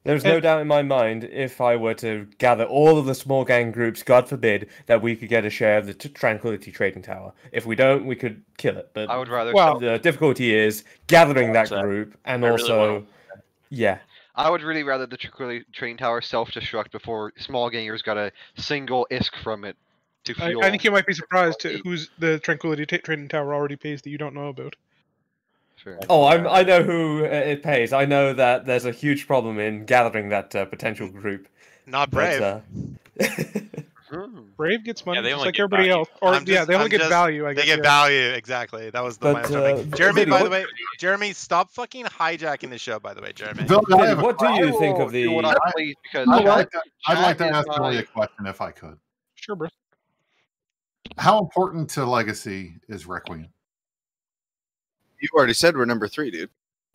[0.04, 3.44] There's no doubt in my mind if I were to gather all of the small
[3.44, 7.02] gang groups, God forbid, that we could get a share of the t- Tranquility Trading
[7.02, 7.32] Tower.
[7.50, 8.90] If we don't, we could kill it.
[8.94, 9.52] But I would rather.
[9.52, 13.06] Well- the difficulty is gathering that group and I also, wanna-
[13.68, 13.98] yeah.
[14.36, 19.08] I would really rather the Tranquility Train Tower self-destruct before small gangers got a single
[19.10, 19.76] ISK from it
[20.26, 20.64] to I, fuel.
[20.64, 24.02] I think you might be surprised to who's the Tranquility Ta- Trading Tower already pays
[24.02, 24.76] that you don't know about.
[25.76, 25.98] Sure.
[26.08, 27.92] Oh, I'm, I know who uh, it pays.
[27.92, 31.48] I know that there's a huge problem in gathering that uh, potential group.
[31.86, 32.42] Not But, brave.
[32.42, 32.60] uh,
[34.08, 34.42] Hmm.
[34.56, 35.98] Brave gets money they just like get everybody value.
[35.98, 37.44] else, or I'm yeah, they only I'm get just- value.
[37.44, 37.82] I They get yeah.
[37.82, 38.88] value exactly.
[38.90, 39.92] That was the But, my understanding.
[39.92, 40.64] uh, Jeremy, Vinny, by the way,
[41.00, 43.00] Jeremy, stop fucking hijacking the show.
[43.00, 43.64] By the way, Jeremy.
[43.64, 45.72] Billy, I Billy, what do you think of do what I the?
[45.74, 48.70] please because I'd chat- like to, I'd like to ask Billy a question if I
[48.70, 48.96] could.
[49.34, 49.68] Sure, bro.
[51.18, 53.48] How important to Legacy is Requiem?
[55.20, 56.50] You already said we're number three, dude.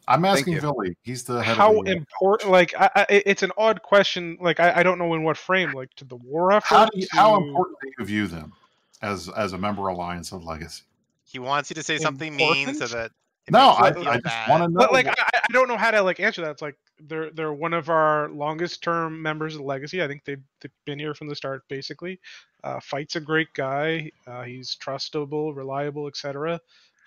[0.07, 0.59] I'm asking.
[0.59, 0.95] Billy.
[1.03, 1.91] He's the head How of the.
[1.91, 2.51] important?
[2.51, 4.38] Like, I, I, it's an odd question.
[4.41, 5.74] Like, I, I don't know in what frame.
[5.74, 6.68] Like, to the war effort.
[6.68, 8.53] how, do you, how important do you view them
[9.01, 10.84] as as a member alliance of Legacy?
[11.24, 13.12] He wants you to say something mean so that.
[13.47, 14.80] it No, I, I just want to know.
[14.80, 16.51] But like, I, I don't know how to like answer that.
[16.51, 16.78] It's like
[17.08, 20.02] they're they're one of our longest term members of Legacy.
[20.02, 22.20] I think they've, they've been here from the start, basically.
[22.64, 24.12] Uh, Fight's a great guy.
[24.28, 26.60] Uh, he's trustable, reliable, etc.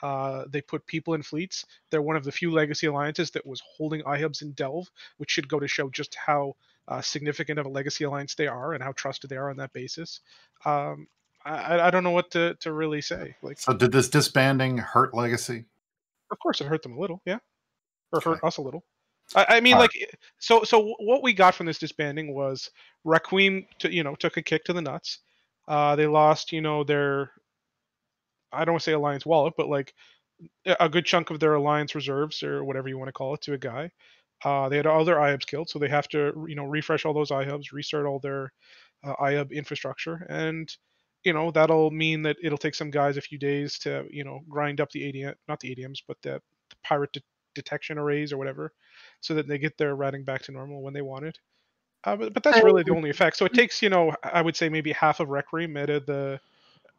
[0.03, 1.65] Uh, they put people in fleets.
[1.91, 5.49] They're one of the few Legacy alliances that was holding iHubs in Delve, which should
[5.49, 6.57] go to show just how
[6.89, 9.73] uh, significant of a Legacy alliance they are and how trusted they are on that
[9.73, 10.21] basis.
[10.65, 11.07] Um,
[11.45, 13.37] I, I- don't know what to, to really say.
[13.43, 15.65] Like, so, did this disbanding hurt Legacy?
[16.31, 17.39] of course, it hurt them a little, yeah,
[18.13, 18.83] or hurt us a little.
[19.35, 19.93] I, I mean, All like,
[20.39, 22.70] so so what we got from this disbanding was
[23.05, 25.20] Requiem, to, you know, took a kick to the nuts.
[25.66, 27.31] Uh, they lost, you know, their
[28.53, 29.95] I don't want to say alliance wallet, but like
[30.66, 33.43] a a good chunk of their alliance reserves or whatever you want to call it
[33.43, 33.91] to a guy.
[34.45, 37.14] Uh, they had all their IHUBs killed, so they have to, you know, refresh all
[37.14, 38.53] those IHUBs, restart all their
[39.05, 40.68] uh, IHUB infrastructure, and
[41.25, 44.41] you know that'll mean that it'll take some guys a few days to, you know,
[44.49, 47.22] grind up the ADM, not the ADMs, but the, the pirate de-
[47.55, 48.72] detection arrays or whatever,
[49.25, 51.39] so that they get their routing back to normal when they want it.
[52.05, 53.39] Uh, but, but that's really the only effect.
[53.39, 56.39] So it takes, you know, I would say maybe half of Requiem out of the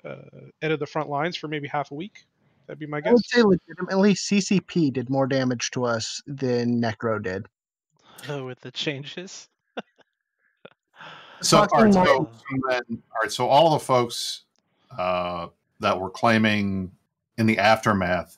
[0.03, 0.15] uh,
[0.63, 2.25] out of the front lines for maybe half a week.
[2.65, 3.09] That'd be my guess.
[3.09, 3.43] I guess.
[3.43, 7.45] would say legitimately CCP did more damage to us than Necro did.
[8.27, 9.47] Oh, with the changes.
[11.41, 12.29] So, all Talking right, so, so
[12.69, 14.45] then, all right, so all the folks
[14.97, 15.47] uh,
[15.81, 16.91] that were claiming
[17.37, 18.37] in the aftermath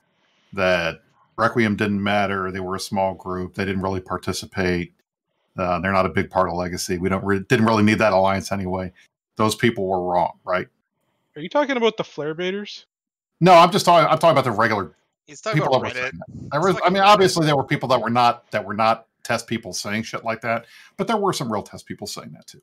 [0.53, 1.03] that
[1.37, 4.93] Requiem didn't matter, they were a small group, they didn't really participate,
[5.57, 6.97] uh, they're not a big part of Legacy.
[6.97, 8.91] We don't re- didn't really need that alliance anyway.
[9.35, 10.67] Those people were wrong, right?
[11.35, 12.85] Are you talking about the flare baiters?
[13.39, 14.07] No, I'm just talking.
[14.09, 14.95] I'm talking about the regular
[15.27, 16.11] He's talking people about that were Reddit.
[16.11, 16.49] saying.
[16.51, 19.45] There was, I mean, obviously there were people that were not that were not test
[19.45, 20.65] people saying shit like that,
[20.95, 22.61] but there were some real test people saying that too.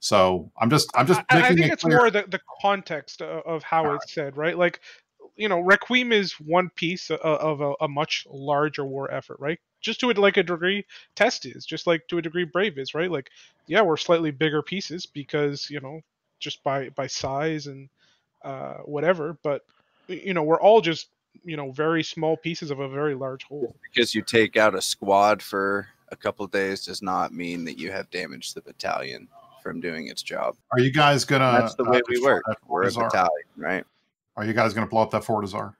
[0.00, 1.98] So I'm just I'm just I, I think it it's clear.
[1.98, 4.58] more the, the context of, of how it's said, right?
[4.58, 4.80] Like,
[5.36, 9.58] you know, Requiem is one piece of, of a, a much larger war effort, right?
[9.80, 12.94] Just to a, like a degree, Test is just like to a degree, Brave is,
[12.94, 13.10] right?
[13.10, 13.30] Like,
[13.66, 16.00] yeah, we're slightly bigger pieces because you know,
[16.38, 17.88] just by by size and
[18.44, 19.62] uh, whatever, but
[20.08, 21.08] you know, we're all just
[21.44, 23.74] you know very small pieces of a very large whole.
[23.82, 27.78] because you take out a squad for a couple of days does not mean that
[27.78, 29.28] you have damaged the battalion
[29.62, 30.56] from doing its job.
[30.72, 31.60] Are you guys gonna?
[31.60, 32.42] That's the uh, way we work.
[32.66, 33.84] We're a battalion, right?
[34.36, 35.74] Are you guys gonna blow up that Fortizar?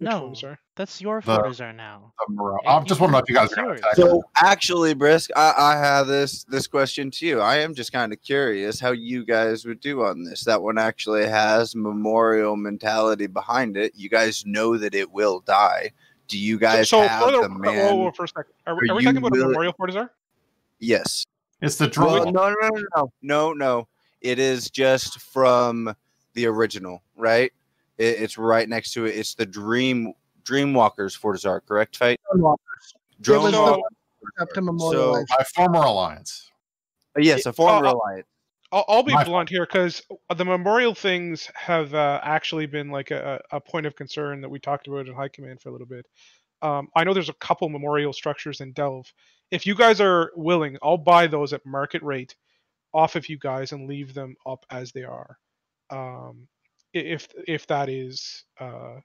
[0.00, 0.32] No,
[0.76, 2.12] that's your The- Fortizar now.
[2.28, 2.60] The Morale.
[2.62, 3.80] Yeah, I just want to know if you guys are gonna yours.
[3.80, 3.96] attack.
[3.96, 7.40] So actually, Brisk, I, I have this this question to you.
[7.40, 10.44] I am just kind of curious how you guys would do on this.
[10.44, 13.92] That one actually has memorial mentality behind it.
[13.96, 15.90] You guys know that it will die.
[16.28, 17.96] Do you guys so have further, the whoa, man?
[17.98, 19.72] whoa, for a second, are, we- are are we you talking about a willing- memorial
[19.80, 20.10] Fortizar?
[20.78, 21.24] Yes.
[21.60, 22.28] It's the Well, drone.
[22.28, 23.88] Uh, no, no, no, no, no, no.
[24.20, 25.92] It is just from
[26.34, 27.50] the original, right?
[27.98, 29.16] It, it's right next to it.
[29.16, 30.12] It's the Dream
[30.44, 32.18] Dreamwalkers Fortizar, correct, Fight?
[33.20, 33.82] Drone was
[34.40, 35.24] up to So.
[35.28, 36.50] My former alliance.
[37.18, 38.26] yes, a former uh, alliance.
[38.70, 40.02] I'll, I'll be My blunt here because
[40.36, 44.58] the memorial things have uh, actually been like a, a point of concern that we
[44.58, 46.06] talked about in High Command for a little bit.
[46.60, 49.10] Um, I know there's a couple memorial structures in Delve.
[49.50, 52.36] If you guys are willing, I'll buy those at market rate
[52.92, 55.38] off of you guys and leave them up as they are.
[55.90, 56.57] Um, i-
[56.92, 58.96] if if that is uh,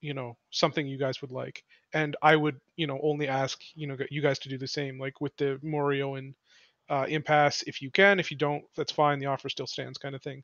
[0.00, 3.86] you know something you guys would like, and I would you know only ask you
[3.86, 6.34] know you guys to do the same, like with the Morio and
[6.88, 8.20] uh, Impass if you can.
[8.20, 9.18] If you don't, that's fine.
[9.18, 10.42] The offer still stands, kind of thing.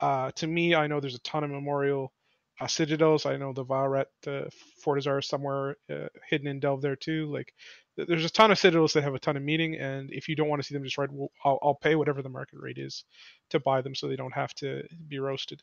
[0.00, 2.12] Uh, to me, I know there's a ton of memorial
[2.60, 3.26] uh, citadels.
[3.26, 4.48] I know the Valret uh,
[4.84, 7.32] Fortizar is somewhere uh, hidden in Delve there too.
[7.32, 7.52] Like
[7.96, 10.48] there's a ton of citadels that have a ton of meaning, and if you don't
[10.48, 13.04] want to see them destroyed, well, I'll, I'll pay whatever the market rate is
[13.50, 15.62] to buy them, so they don't have to be roasted.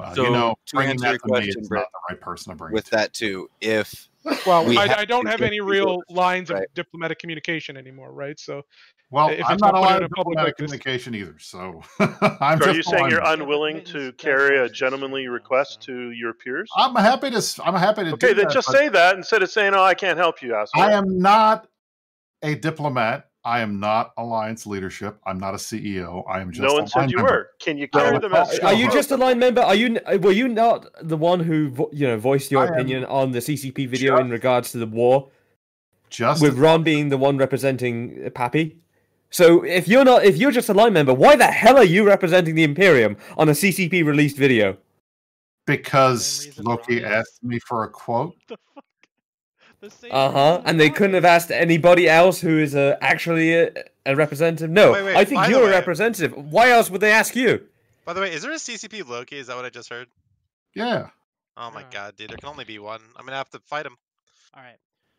[0.00, 1.80] Uh, well, So, you know, to bringing answer that your to me question, is Brett,
[1.82, 2.72] not the right person to bring.
[2.72, 4.08] With that too, if
[4.46, 6.62] Well, we I, have I don't have get any people- real lines right.
[6.64, 8.38] of diplomatic communication anymore, right?
[8.38, 8.62] So
[9.10, 11.36] Well, if I'm it's not put allowed in public diplomatic like this- communication either.
[11.38, 16.10] So So I'm are just you saying you're unwilling to carry a gentlemanly request to
[16.12, 16.70] your peers?
[16.76, 17.62] I'm happy to.
[17.64, 18.12] I'm happy to.
[18.14, 20.54] Okay, do then that, just say that instead of saying, "Oh, I can't help you,
[20.54, 21.66] asshole." I am not
[22.42, 23.29] a diplomat.
[23.44, 25.18] I am not alliance leadership.
[25.24, 26.24] I'm not a CEO.
[26.28, 26.62] I am just.
[26.62, 27.32] no a one said line you member.
[27.32, 27.50] were.
[27.58, 28.60] Can you I carry am- the message?
[28.62, 29.62] Are you just a line member?
[29.62, 32.66] Are you uh, were you not the one who vo- you know voiced your I
[32.66, 35.30] opinion on the CCP video in regards to the war?
[36.10, 38.76] Just with Ron being the one representing uh, Pappy.
[39.30, 42.04] So if you're not, if you're just a line member, why the hell are you
[42.04, 44.76] representing the Imperium on a CCP released video?
[45.66, 48.34] because Loki asked me for a quote.
[50.10, 50.62] Uh huh.
[50.64, 53.70] And they couldn't have asked anybody else who is uh, actually a,
[54.06, 54.70] a representative.
[54.70, 56.34] No, Wait, wait, I think you're a representative.
[56.36, 57.66] Why else would they ask you?
[58.04, 59.36] By the way, is there a CCP Loki?
[59.36, 60.08] Is that what I just heard?
[60.74, 61.08] Yeah.
[61.56, 63.00] Oh my god, dude, there can only be one.
[63.16, 63.96] I'm gonna have to fight him.
[64.54, 64.76] All right.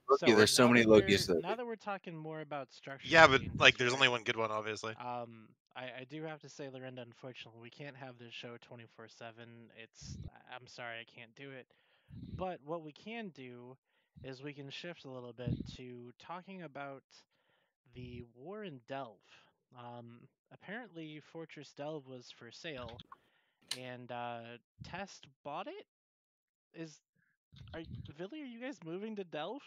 [0.10, 3.08] Loki, there's so many Lokis that Now that we're talking more about structure.
[3.08, 4.94] Yeah, but like, there's only one good one, obviously.
[5.00, 9.08] Um, I, I do have to say, Lorinda, unfortunately, we can't have this show 24
[9.08, 9.34] 7.
[9.82, 10.18] It's,
[10.54, 11.66] I'm sorry, I can't do it.
[12.36, 13.78] But what we can do
[14.24, 17.04] is we can shift a little bit to talking about
[17.96, 19.18] the war in Delve.
[19.78, 20.22] Um,
[20.54, 22.98] apparently, Fortress Delve was for sale,
[23.80, 24.42] and uh,
[24.84, 25.86] Test bought it.
[26.74, 27.00] Is
[27.74, 27.82] are
[28.18, 28.42] Vily?
[28.42, 29.62] Are you guys moving to Delve?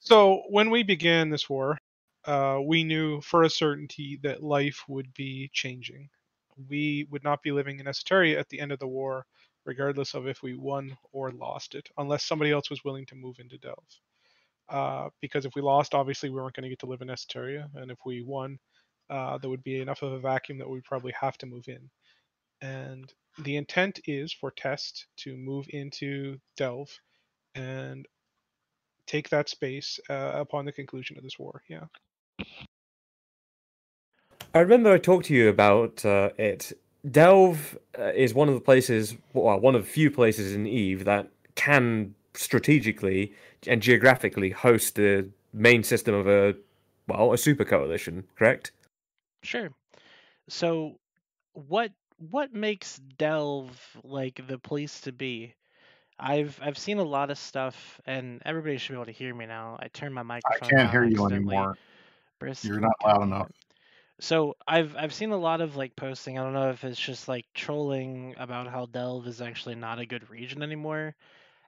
[0.00, 1.78] So when we began this war,
[2.24, 6.08] uh, we knew for a certainty that life would be changing.
[6.68, 9.24] We would not be living in Esoteria at the end of the war,
[9.64, 13.38] regardless of if we won or lost it, unless somebody else was willing to move
[13.38, 14.00] into Delve.
[14.68, 17.68] Uh, because if we lost, obviously we weren't going to get to live in Esoteria,
[17.74, 18.58] and if we won,
[19.10, 21.90] uh, there would be enough of a vacuum that we'd probably have to move in.
[22.62, 26.90] And the intent is for Test to move into Delve
[27.54, 28.06] and
[29.06, 31.62] take that space uh, upon the conclusion of this war.
[31.68, 31.86] Yeah.
[34.54, 36.72] I remember I talked to you about uh, it.
[37.08, 41.04] Delve uh, is one of the places, well, one of the few places in Eve
[41.04, 43.34] that can strategically
[43.66, 46.54] and geographically host the main system of a,
[47.08, 48.24] well, a super coalition.
[48.36, 48.72] Correct?
[49.42, 49.70] Sure.
[50.48, 50.98] So,
[51.52, 51.92] what
[52.30, 55.54] what makes Delve like the place to be?
[56.18, 59.46] I've I've seen a lot of stuff, and everybody should be able to hear me
[59.46, 59.78] now.
[59.80, 60.58] I turned my microphone.
[60.62, 61.56] I can't down hear you accidentally.
[61.56, 61.78] anymore.
[62.38, 63.50] Brisk, You're not loud damn enough.
[64.20, 66.38] So I've I've seen a lot of like posting.
[66.38, 70.06] I don't know if it's just like trolling about how Delve is actually not a
[70.06, 71.14] good region anymore,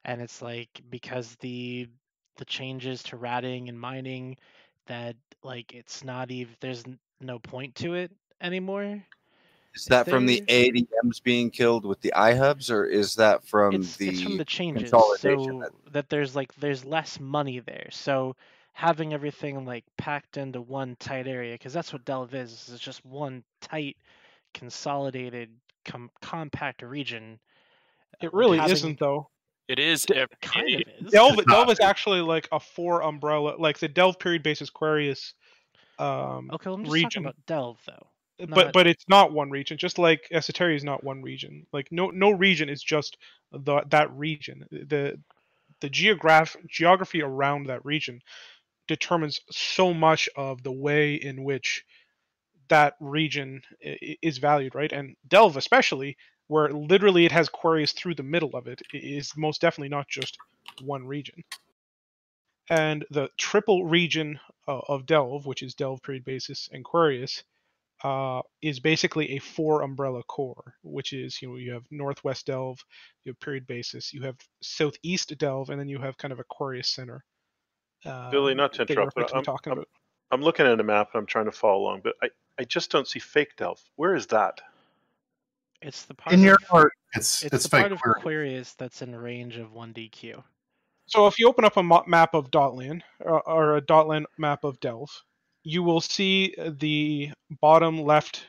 [0.05, 1.89] and it's like because the
[2.37, 4.37] the changes to ratting and mining
[4.87, 9.03] that like it's not even there's n- no point to it anymore.
[9.75, 13.97] Is that from the ADMs being killed with the iHubs, or is that from it's,
[13.97, 18.37] the it's from the changes so that there's like there's less money there so
[18.73, 22.71] having everything like packed into one tight area because that's what delve is.
[22.73, 23.97] It's just one tight
[24.55, 25.51] consolidated
[25.85, 27.39] com- compact region
[28.21, 29.29] It really having- isn't though.
[29.69, 30.05] It is.
[30.13, 33.89] ev- kind it- of is Delve Delve is actually like a four umbrella, like the
[33.89, 35.35] Delve period basis Querious
[35.99, 37.23] um, okay well, i'm just region.
[37.23, 38.07] talking about delve though
[38.49, 39.77] but but it's not one region.
[39.79, 41.65] Just like Esoteria is not one region.
[41.73, 43.17] Like no no region is just
[43.53, 44.67] the that region.
[44.73, 45.21] The
[45.81, 48.21] the geograph geography around that region
[48.93, 51.85] determines so much of the way in which
[52.69, 54.93] that region is valued, right?
[54.93, 56.17] And Delve especially,
[56.49, 60.37] where literally it has Querious through the middle of it, is most definitely not just
[60.83, 61.43] one region.
[62.71, 64.39] And the triple region
[64.69, 67.43] uh, of Delve, which is Delve period basis and Querious,
[68.05, 72.81] uh, is basically a four umbrella core, which is you know you have Northwest Delve,
[73.25, 76.89] you have period basis, you have Southeast Delve, and then you have kind of Querious
[76.89, 77.25] Center.
[78.05, 79.89] Uh, Billy, not to interrupt, but I'm, talking I'm, about.
[80.31, 82.91] I'm looking at a map and I'm trying to follow along, but I, I just
[82.91, 83.81] don't see fake Delve.
[83.97, 84.61] Where is that?
[85.83, 87.81] it's the part In your of, heart, It's it's, it's, the fake.
[87.81, 88.21] part of query.
[88.21, 90.43] Querious that's in range of 1dq
[91.07, 94.81] So if you open up a map of Dotlan or, or a Dotlan map of
[94.81, 95.11] Delve,
[95.65, 97.31] you will see the
[97.61, 98.47] bottom left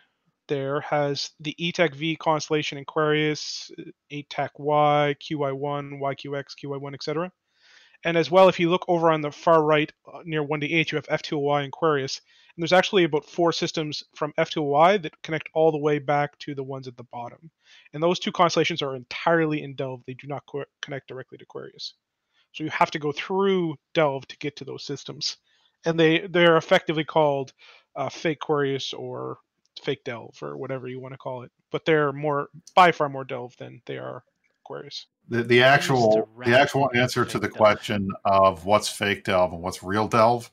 [0.47, 3.71] there has the E ETEC V constellation Querious,
[4.11, 7.31] 8TAC Y, QY1, YQX, QY1, etc.
[8.03, 10.95] And as well, if you look over on the far right uh, near 1D8, you
[10.97, 12.19] have F2Y and Querious.
[12.55, 16.53] And there's actually about four systems from F2Y that connect all the way back to
[16.53, 17.49] the ones at the bottom.
[17.93, 20.03] And those two constellations are entirely in Delve.
[20.05, 21.93] They do not co- connect directly to Querious.
[22.51, 25.37] So you have to go through Delve to get to those systems,
[25.85, 27.51] and they they're effectively called
[27.95, 29.39] uh, fake Querious or
[29.81, 31.51] fake Delve or whatever you want to call it.
[31.71, 34.23] But they're more by far more Delve than they are
[34.63, 35.07] Querious.
[35.29, 37.57] The, the actual the actual answer to the Delve.
[37.57, 40.51] question of what's fake delve and what's real delve,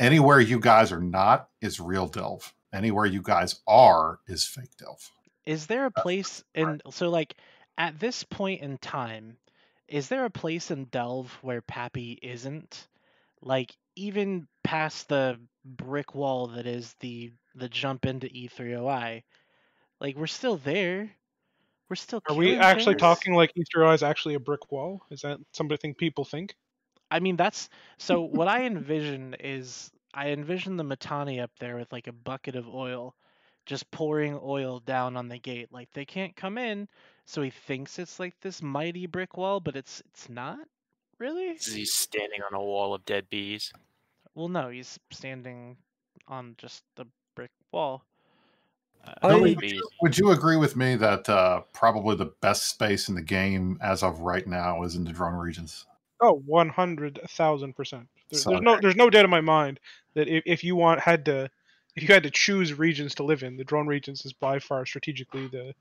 [0.00, 2.52] anywhere you guys are not is real delve.
[2.72, 5.10] Anywhere you guys are is fake delve.
[5.46, 7.34] Is there a uh, place in so like
[7.78, 9.36] at this point in time,
[9.88, 12.88] is there a place in Delve where PAPI isn't?
[13.40, 19.22] Like even past the brick wall that is the the jump into E E3OI,
[20.00, 21.10] like we're still there.
[21.92, 22.22] We're still.
[22.26, 23.02] Are we actually things.
[23.02, 25.02] talking like Easter Eye is actually a brick wall?
[25.10, 26.54] Is that something think people think?
[27.10, 27.68] I mean, that's
[27.98, 28.22] so.
[28.22, 32.66] what I envision is I envision the Mittani up there with like a bucket of
[32.66, 33.14] oil,
[33.66, 35.68] just pouring oil down on the gate.
[35.70, 36.88] Like they can't come in,
[37.26, 40.60] so he thinks it's like this mighty brick wall, but it's it's not
[41.18, 41.58] really.
[41.58, 43.70] He's standing on a wall of dead bees.
[44.34, 45.76] Well, no, he's standing
[46.26, 48.06] on just the brick wall.
[49.04, 53.08] Uh, I- would, you, would you agree with me that uh, probably the best space
[53.08, 55.86] in the game as of right now is in the drone regions?
[56.20, 58.08] Oh, one hundred thousand percent.
[58.30, 59.80] There's So- no there's no doubt in my mind
[60.14, 61.50] that if, if you want had to
[61.96, 64.86] if you had to choose regions to live in, the drone regions is by far
[64.86, 65.74] strategically the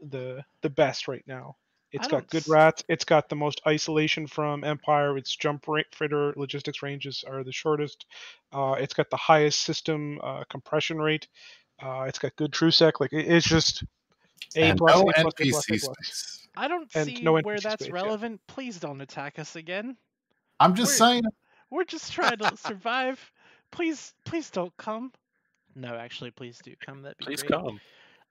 [0.00, 1.56] the the best right now.
[1.92, 2.82] It's I got good rats.
[2.88, 5.16] It's got the most isolation from Empire.
[5.16, 8.06] Its jump rate fritter logistics ranges are the shortest.
[8.52, 11.28] Uh, it's got the highest system uh, compression rate.
[11.84, 12.92] Uh, it's got good TrueSec.
[13.00, 13.84] Like it, it's just
[14.56, 15.82] a And plus, no A plus, A plus, A plus.
[15.82, 16.48] space.
[16.56, 17.94] I don't and see no where that's space, yeah.
[17.94, 18.40] relevant.
[18.46, 19.96] Please don't attack us again.
[20.60, 21.22] I'm just We're- saying.
[21.70, 23.32] We're just trying to survive.
[23.72, 25.12] Please, please don't come.
[25.74, 27.02] No, actually, please do come.
[27.02, 27.50] That'd Please great.
[27.60, 27.80] come.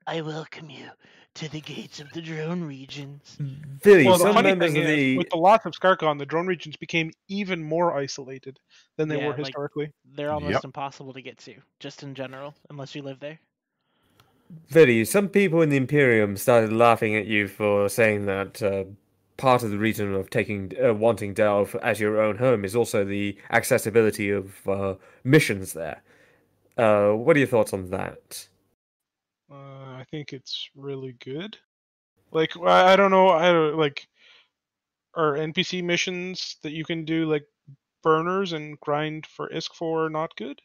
[0.06, 0.89] I welcome you
[1.36, 3.38] to the gates of the drone regions.
[3.84, 6.20] Billy, Well, the some funny members thing of is, the with the loss of Skarkon,
[6.20, 8.60] the drone regions became even more isolated
[8.97, 9.91] than they Yeah, were like- historically.
[10.06, 10.64] They're almost Yep.
[10.66, 13.39] impossible to get to, just in general, unless you live there.
[14.72, 18.84] Billy, some people in the Imperium started laughing at you for saying that uh,
[19.38, 23.04] part of the reason of taking uh, wanting Delve as your own home is also
[23.04, 26.04] the accessibility of uh, missions there.
[26.78, 28.47] Uh, what are your thoughts on that?
[29.54, 31.58] Uh, I think it's really good.
[32.32, 34.08] Like I I don't know, I don't like
[35.16, 37.45] are NPC missions that you can do like
[38.01, 40.60] burners and grind for ISK for not good?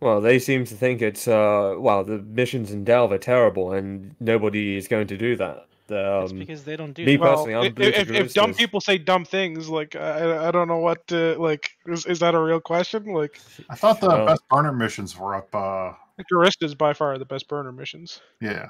[0.00, 4.14] Well, they seem to think it's uh, well, the missions in Delve are terrible, and
[4.20, 5.66] nobody is going to do that.
[5.88, 7.22] It's Um, because they don't do me that.
[7.22, 10.50] personally, I'm i- Blue if, to if dumb people say dumb things, like I, I
[10.50, 13.06] don't know what to, like is, is that a real question?
[13.14, 13.38] Like
[13.70, 15.54] I thought the Well- best burner missions were up.
[15.54, 15.92] Uh,
[16.30, 18.20] Jurista is by far the best burner missions.
[18.40, 18.68] yeah,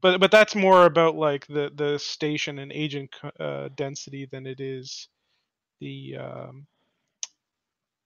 [0.00, 4.60] but but that's more about like the the station and agent uh, density than it
[4.60, 5.08] is
[5.80, 6.66] the um,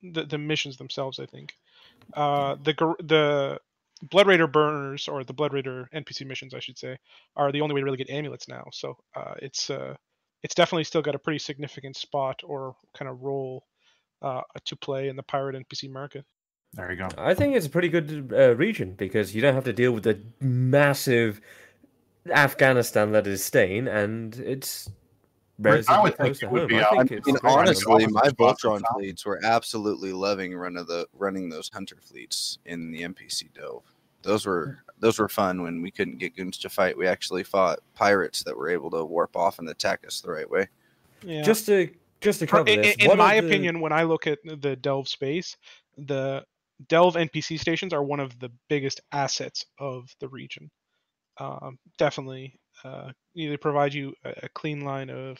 [0.02, 1.18] the the missions themselves.
[1.18, 1.54] I think
[2.14, 3.60] uh, the the
[4.10, 6.98] Blood Raider burners or the Blood Raider NPC missions, I should say,
[7.36, 8.64] are the only way to really get amulets now.
[8.72, 9.94] So uh, it's uh,
[10.42, 13.64] it's definitely still got a pretty significant spot or kind of role
[14.22, 16.24] uh, to play in the pirate NPC market.
[16.74, 17.08] There you go.
[17.16, 20.02] I think it's a pretty good uh, region because you don't have to deal with
[20.04, 21.40] the massive
[22.28, 24.90] Afghanistan that is Stain, and it's
[25.56, 26.68] Right, I would think close it would home.
[26.68, 30.56] be I out- think I mean, honestly, my spot for Voltron fleets were absolutely loving
[30.56, 33.84] running the running those hunter fleets in the NPC Delve.
[34.22, 36.98] Those were those were fun when we couldn't get goons to fight.
[36.98, 40.50] We actually fought pirates that were able to warp off and attack us the right
[40.50, 40.66] way.
[41.22, 41.42] Yeah.
[41.42, 41.88] Just to
[42.20, 44.40] just to cover in, this, in what are my the- opinion, when I look at
[44.44, 45.56] the Delve space,
[45.96, 46.44] the
[46.88, 50.70] Delve NPC stations are one of the biggest assets of the region.
[51.38, 55.38] Um, definitely, uh, either provide you a, a clean line of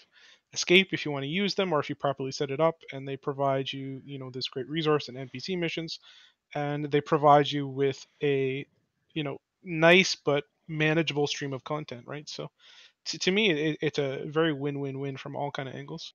[0.52, 3.06] escape if you want to use them, or if you properly set it up, and
[3.06, 5.98] they provide you, you know, this great resource and NPC missions,
[6.54, 8.66] and they provide you with a,
[9.14, 12.28] you know, nice but manageable stream of content, right?
[12.28, 12.48] So,
[13.06, 16.14] to, to me, it, it's a very win-win-win from all kind of angles.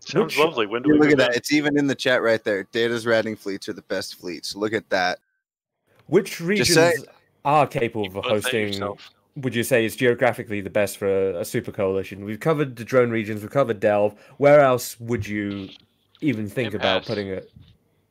[0.00, 0.66] Sounds Which- lovely.
[0.66, 1.36] When do we look at move that.
[1.36, 2.64] It's even in the chat right there.
[2.72, 4.54] Data's ratting fleets are the best fleets.
[4.54, 5.18] Look at that.
[6.06, 6.92] Which regions say-
[7.44, 8.80] are capable of hosting?
[9.36, 12.24] Would you say is geographically the best for a, a super coalition?
[12.24, 13.42] We've covered the drone regions.
[13.42, 14.14] We've covered Delve.
[14.36, 15.70] Where else would you
[16.20, 17.08] even think about Impass.
[17.08, 17.42] putting a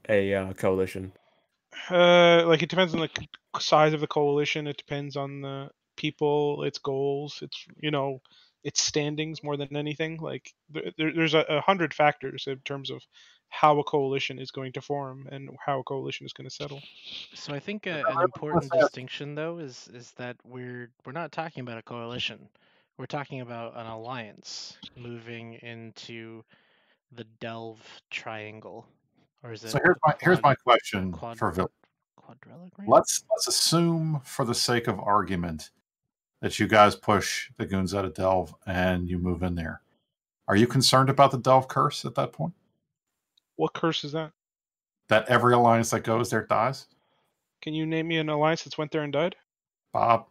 [0.10, 1.14] a uh, coalition?
[1.90, 3.10] Uh, like it depends on the
[3.60, 4.68] size of the coalition.
[4.68, 8.22] It depends on the people, its goals, its you know,
[8.64, 10.18] its standings more than anything.
[10.18, 13.02] Like there, there- there's a, a hundred factors in terms of
[13.50, 16.82] how a coalition is going to form and how a coalition is going to settle.
[17.36, 21.62] So I think uh, an important distinction though is is that we're we're not talking
[21.62, 22.50] about a coalition.
[22.98, 26.44] We're talking about an alliance moving into
[27.12, 27.80] the Delve
[28.12, 28.86] Triangle,
[29.44, 29.70] or is it?
[29.70, 31.70] So here's my here's my question quad- for Vil.
[32.20, 35.72] Quadrilla Let's let's assume, for the sake of argument,
[36.44, 39.82] that you guys push the goons out of Delve and you move in there.
[40.50, 42.54] Are you concerned about the Delve curse at that point?
[43.56, 44.34] What curse is that?
[45.08, 46.88] That every alliance that goes there dies?
[47.62, 49.38] Can you name me an alliance that's went there and died?
[49.94, 50.26] Bob,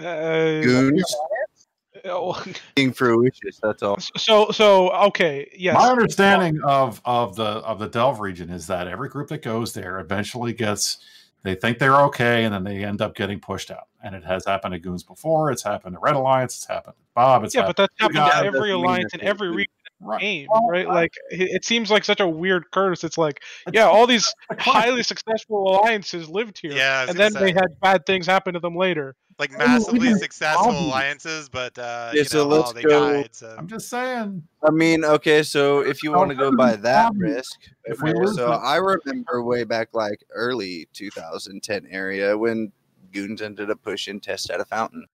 [0.00, 1.14] Uh, Goons
[2.06, 2.44] oh,
[2.74, 3.60] being fruitious.
[3.62, 4.00] That's all.
[4.16, 5.74] So so okay, yes.
[5.74, 9.74] my understanding of of the of the Delve region is that every group that goes
[9.74, 10.98] there eventually gets
[11.46, 13.88] they think they're okay and then they end up getting pushed out.
[14.02, 15.50] And it has happened to goons before.
[15.50, 16.56] It's happened to Red Alliance.
[16.56, 17.44] It's happened to Bob.
[17.44, 19.56] It's yeah, but that's happened happened to to every alliance that in every do.
[19.56, 20.20] region Right.
[20.20, 20.86] game, Well, right?
[20.86, 23.02] Like it, it seems like such a weird curse.
[23.02, 23.40] It's like,
[23.72, 28.04] yeah, all these highly successful alliances lived here, Yeah, and gonna then they had bad
[28.04, 29.16] things happen to them later.
[29.38, 30.78] Like massively successful Bobby.
[30.86, 33.34] alliances, but uh, Yeah, you so know, let's oh, they go- died.
[33.34, 34.42] So I'm just saying.
[34.66, 38.12] I mean, okay, so if you want to go by that Bobby, risk, if we
[38.34, 42.72] so I remember way back like early 2010 area when
[43.12, 45.06] goons ended up pushing Test out of Fountain.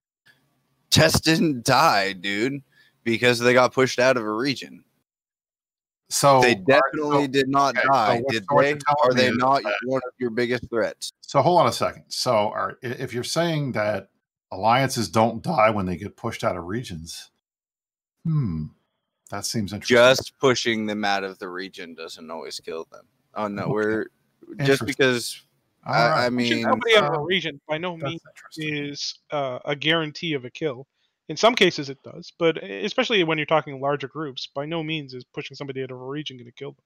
[0.91, 2.63] Test didn't die, dude,
[3.03, 4.85] because they got pushed out of a region.
[6.11, 8.69] So They definitely so- did not okay, die, what- did so they?
[8.69, 11.11] you're telling Are me they not that- one of your biggest threats?
[11.23, 12.05] So hold on a second.
[12.09, 14.11] So, all right, if you're saying that
[14.53, 17.31] alliances don't die when they get pushed out of regions,
[18.25, 18.67] hmm,
[19.31, 19.97] that seems interesting.
[19.97, 23.07] Just pushing them out of the region doesn't always kill them.
[23.35, 23.73] Oh no, Okay.
[23.73, 24.07] we're
[24.61, 25.43] just because
[25.87, 26.27] All I, right.
[26.27, 28.21] I Pushing mean, somebody out of a uh, region by no means
[28.57, 30.87] is uh, a guarantee of a kill.
[31.29, 35.15] In some cases, it does, but especially when you're talking larger groups, by no means
[35.15, 36.85] is pushing somebody out of a region going to kill them.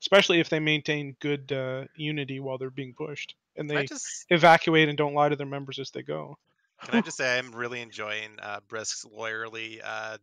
[0.00, 4.88] Especially if they maintain good uh, unity while they're being pushed, and they just evacuate
[4.88, 6.36] and don't lie to their members as they go.
[6.84, 10.18] Can I just say I'm really enjoying uh, Brisk's lawyerly uh,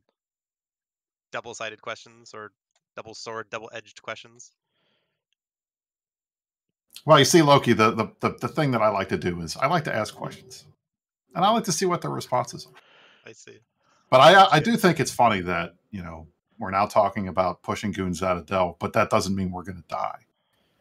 [1.31, 2.51] double-sided questions or
[2.95, 4.51] double sword, double-edged questions.
[7.05, 9.57] Well, you see, Loki, the, the the the thing that I like to do is
[9.57, 10.65] I like to ask questions,
[11.35, 12.79] and I like to see what their responses are.
[13.29, 13.59] I see.
[14.09, 16.27] But I I do think it's funny that you know
[16.59, 19.81] we're now talking about pushing goons out of Delve, but that doesn't mean we're going
[19.81, 20.22] to die.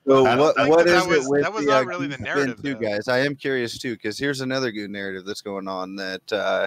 [0.07, 2.19] So what what is that was- it with that was the, not uh, really the
[2.19, 3.09] narrative, too, guys?
[3.09, 6.66] I am curious too because here's another good narrative that's going on that uh,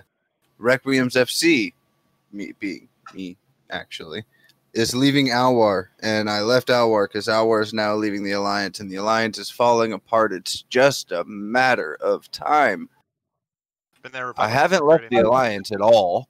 [0.57, 1.73] Requiem's FC,
[2.31, 3.35] me being me
[3.69, 4.23] actually,
[4.73, 8.89] is leaving Alwar, and I left Alwar because Alwar is now leaving the Alliance, and
[8.89, 10.31] the Alliance is falling apart.
[10.31, 12.89] It's just a matter of time.
[14.37, 16.29] I haven't left the Alliance at all.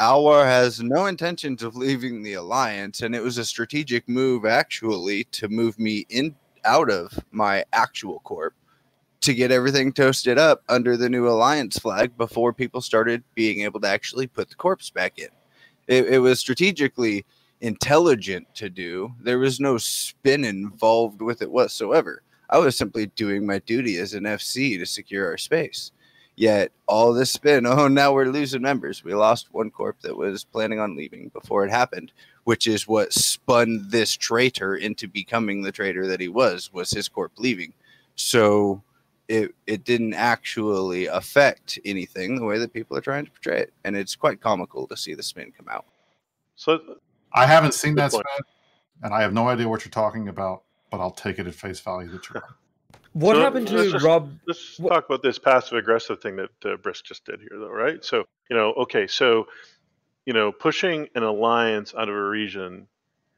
[0.00, 5.24] Alwar has no intentions of leaving the Alliance, and it was a strategic move actually
[5.24, 8.54] to move me in out of my actual corp
[9.20, 13.78] to get everything toasted up under the new Alliance flag before people started being able
[13.78, 15.28] to actually put the corpse back in.
[15.86, 17.26] It, it was strategically
[17.60, 19.12] intelligent to do.
[19.20, 22.22] There was no spin involved with it whatsoever.
[22.48, 25.92] I was simply doing my duty as an FC to secure our space.
[26.40, 29.04] Yet all this spin, oh, now we're losing members.
[29.04, 32.12] We lost one corp that was planning on leaving before it happened,
[32.44, 37.10] which is what spun this traitor into becoming the traitor that he was, was his
[37.10, 37.74] corp leaving.
[38.14, 38.82] So
[39.28, 43.74] it it didn't actually affect anything the way that people are trying to portray it.
[43.84, 45.84] And it's quite comical to see the spin come out.
[46.56, 46.80] So
[47.34, 48.24] I haven't seen that point.
[48.34, 48.46] spin,
[49.02, 51.80] and I have no idea what you're talking about, but I'll take it at face
[51.80, 52.50] value that you're right.
[53.12, 54.32] What So happened to just- Rob?
[54.46, 58.04] Let's talk about this passive aggressive thing that uh, Brisk just did here, though, right?
[58.04, 59.48] So, you know, okay, so,
[60.26, 62.86] you know, pushing an alliance out of a region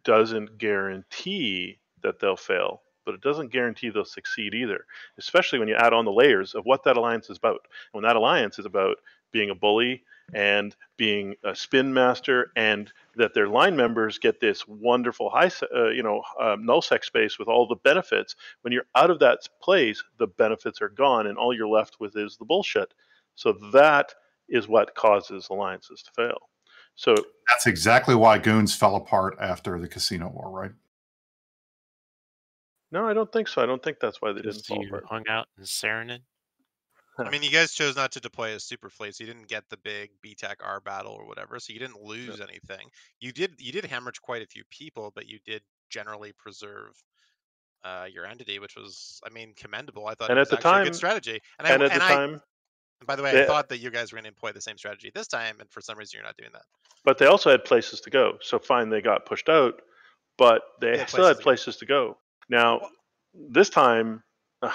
[0.05, 4.85] doesn't guarantee that they'll fail, but it doesn't guarantee they'll succeed either,
[5.17, 7.61] especially when you add on the layers of what that alliance is about.
[7.93, 8.97] And When that alliance is about
[9.31, 10.03] being a bully
[10.33, 15.89] and being a spin master and that their line members get this wonderful high uh,
[15.91, 18.35] you know um, null sec space with all the benefits.
[18.63, 22.17] When you're out of that place the benefits are gone and all you're left with
[22.17, 22.95] is the bullshit.
[23.35, 24.15] So that
[24.49, 26.39] is what causes alliances to fail.
[26.95, 27.15] So
[27.49, 30.73] That's exactly why Goons fell apart after the Casino War, right?
[32.91, 33.63] no i don't think so.
[33.63, 35.05] I don't think that's why they didn't Because fall you apart.
[35.09, 36.21] hung out in Saranen.
[37.19, 39.65] I mean, you guys chose not to deploy a super fleet, so You didn't get
[39.69, 42.89] the big BTAC R battle or whatever, so you didn't lose anything.
[43.21, 46.93] You did you did hemorrhage quite a few people, but you did generally preserve
[47.85, 50.07] uh, your entity, which was, I mean, commendable.
[50.07, 51.41] I thought And it at was the actually a time- good strategy.
[51.59, 52.31] And, and I, at and the I, time
[53.01, 54.61] and by the way, I they- thought that you guys were going to employ the
[54.61, 56.63] same strategy this time, and for some reason you're not doing that.
[57.05, 59.75] but they also had places to go so fine they got pushed out
[60.39, 62.15] but they had still had places to go.
[62.15, 62.19] places to go
[62.49, 62.89] now
[63.35, 64.23] this time
[64.63, 64.71] uh,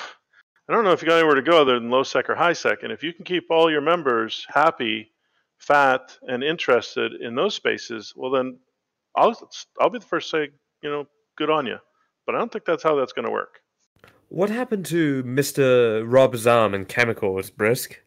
[0.70, 2.54] i don't know if you got anywhere to go other than low sec or high
[2.54, 5.12] sec and if you can keep all your members happy
[5.58, 8.58] fat and interested in those spaces well then
[9.16, 9.36] i'll
[9.80, 11.78] i'll be the first to say you know good on you
[12.26, 13.62] but i don't think that's how that's going to work
[14.30, 16.04] What happened to Mr.
[16.06, 18.02] Rob Zarm and chemicals, Brisk?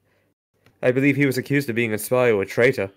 [0.82, 2.90] I believe he was accused of being a spy or a traitor.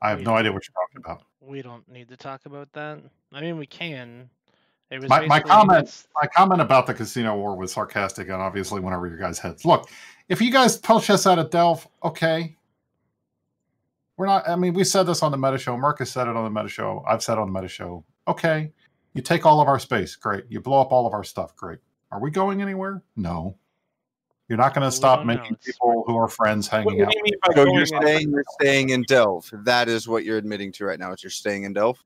[0.00, 1.22] I have no idea what you're talking about.
[1.40, 3.00] We don't need to talk about that.
[3.32, 4.30] I mean, we can.
[4.92, 8.36] It was My, my basically- comment my comment about the casino war was sarcastic and
[8.36, 9.64] obviously went over your guys' heads.
[9.64, 9.88] Look,
[10.28, 12.56] if you guys push us out of Delve, okay.
[14.18, 15.78] We're not I mean, we said this on the meta show.
[15.78, 17.02] Marcus said it on the meta show.
[17.08, 18.04] I've said it on the meta show.
[18.28, 18.70] Okay.
[19.14, 20.44] You take all of our space, great.
[20.50, 21.78] You blow up all of our stuff, great.
[22.10, 23.02] Are we going anywhere?
[23.16, 23.56] No.
[24.48, 25.34] You're not going to stop don't know.
[25.34, 27.14] making people who are friends hanging out.
[27.54, 29.50] So you're saying you're staying in Delve.
[29.64, 31.12] That is what you're admitting to right now.
[31.12, 32.02] Is you're staying in Delve.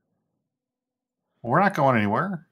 [1.43, 2.45] We're not going anywhere.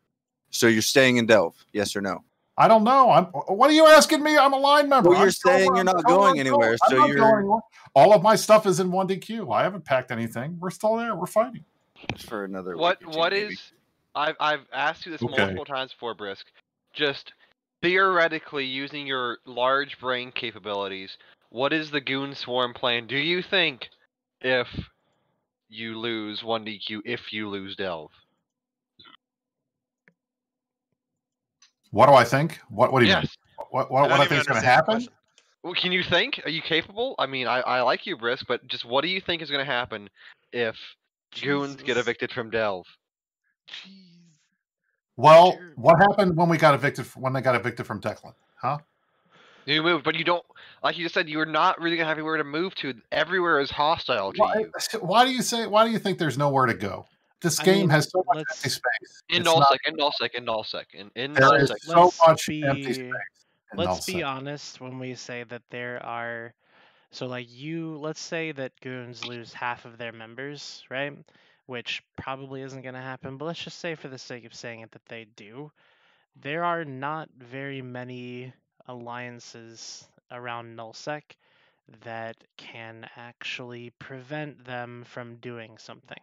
[0.54, 2.22] So you're staying in Delve, Yes or no?
[2.56, 3.10] I don't know.
[3.10, 3.24] I'm.
[3.24, 4.38] What are you asking me?
[4.38, 5.10] I'm a line member.
[5.10, 7.60] Well, you're still- saying you're not still- going anywhere, so I'm not you're- going.
[7.96, 9.50] All of my stuff is in one DQ.
[9.52, 10.56] I haven't packed anything.
[10.60, 11.16] We're still there.
[11.16, 11.64] We're fighting.
[12.20, 12.76] For another.
[12.76, 13.52] What week two, what maybe.
[13.54, 13.72] is
[14.14, 15.36] I've I've asked you this Okay.
[15.36, 16.46] multiple times before, Brisk.
[16.92, 17.32] Just
[17.82, 21.18] theoretically using your large brain capabilities,
[21.48, 23.08] what is the goon swarm plan?
[23.08, 23.88] Do you think
[24.40, 24.68] if
[25.68, 28.12] you lose one DQ, if you lose Delve?
[31.94, 32.58] What do I think?
[32.70, 33.22] What What do you Yes.
[33.22, 33.66] mean?
[33.70, 35.06] What What, what don't I think is going to happen?
[35.62, 36.40] Well, can you think?
[36.44, 37.14] Are you capable?
[37.20, 39.64] I mean, I, I like you, Brisk, but just what do you think is going
[39.64, 40.10] to happen
[40.52, 40.76] if
[41.40, 42.84] goons get evicted from Delve?
[45.16, 47.06] Well, what happened when we got evicted?
[47.14, 48.34] When they got evicted from Deklein?
[48.60, 48.78] Huh?
[49.64, 50.44] You moved, but you don't.
[50.82, 52.92] Like you just said, you're not really gonna have anywhere to move to.
[53.12, 54.98] Everywhere is hostile to Why, you.
[54.98, 55.68] why do you say?
[55.68, 57.06] Why do you think there's nowhere to go?
[57.44, 59.22] This I game mean, has so much empty space.
[59.28, 63.12] In nullsec, in nullsec, in nullsec, in in There is so much be- empty space.
[63.74, 66.54] let's be honest when we say that there are
[67.10, 71.12] so like you let's say that goons lose half of their members right
[71.66, 74.80] which probably isn't going to happen but let's just say for the sake of saying
[74.80, 75.70] it that they do
[76.40, 78.52] there are not very many
[78.88, 81.22] alliances around nullsec
[82.04, 86.20] that can actually prevent them from doing something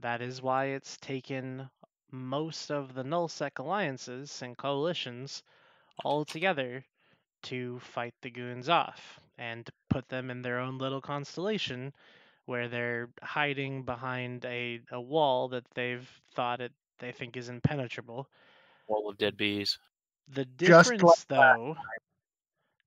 [0.00, 1.68] that is why it's taken
[2.10, 5.42] most of the nullsec alliances and coalitions
[6.04, 6.84] all together
[7.42, 11.92] to fight the goons off and put them in their own little constellation
[12.46, 18.28] where they're hiding behind a, a wall that they've thought it they think is impenetrable.
[18.86, 19.78] Wall of dead bees.
[20.28, 21.56] The difference like that.
[21.56, 21.76] though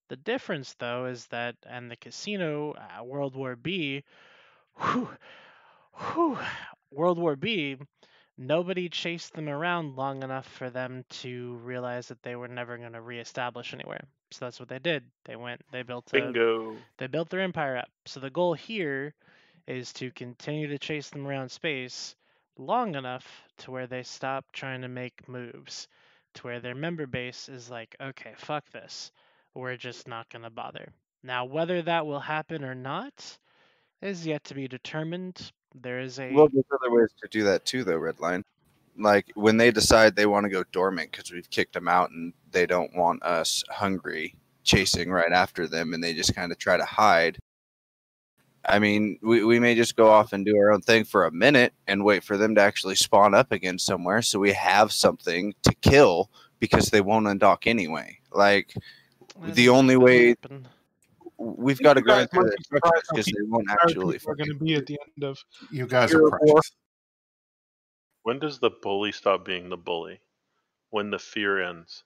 [0.10, 4.03] the difference though is that and the casino uh, World War B
[4.80, 5.10] whew,
[5.94, 6.38] whew,
[6.95, 7.77] World War B
[8.38, 12.93] nobody chased them around long enough for them to realize that they were never going
[12.93, 14.05] to reestablish anywhere.
[14.31, 15.03] So that's what they did.
[15.26, 17.89] They went, they built a, bingo they built their empire up.
[18.05, 19.13] So the goal here
[19.67, 22.15] is to continue to chase them around space
[22.57, 23.26] long enough
[23.59, 25.88] to where they stop trying to make moves,
[26.35, 29.11] to where their member base is like, okay, fuck this.
[29.53, 30.89] We're just not going to bother.
[31.23, 33.38] Now, whether that will happen or not
[34.01, 35.51] is yet to be determined.
[35.81, 36.31] There is a.
[36.31, 37.99] Well, there's other ways to do that too, though.
[37.99, 38.43] Redline,
[38.97, 42.34] like when they decide they want to go dormant because we've kicked them out and
[42.52, 46.77] they don't want us hungry chasing right after them, and they just kind of try
[46.77, 47.38] to hide.
[48.68, 51.31] I mean, we, we may just go off and do our own thing for a
[51.31, 55.53] minute and wait for them to actually spawn up again somewhere so we have something
[55.61, 58.18] to kill because they won't undock anyway.
[58.31, 58.73] Like,
[59.39, 60.35] the only way
[61.38, 63.70] we've got to You go guys into might the be surprised how because they won't
[63.70, 64.18] actually.
[64.18, 65.38] people are going to be at the end of.
[65.72, 66.72] You guys Gears are precious.
[68.24, 70.20] When does the bully stop being the bully?
[70.90, 72.03] When the fear ends,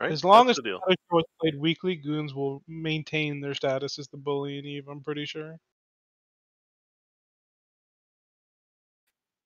[0.00, 0.10] right?
[0.10, 0.80] As long That's as the deal.
[0.86, 4.88] the show is played weekly, goons will maintain their status as the bully and Eve.
[4.88, 5.56] I'm pretty sure.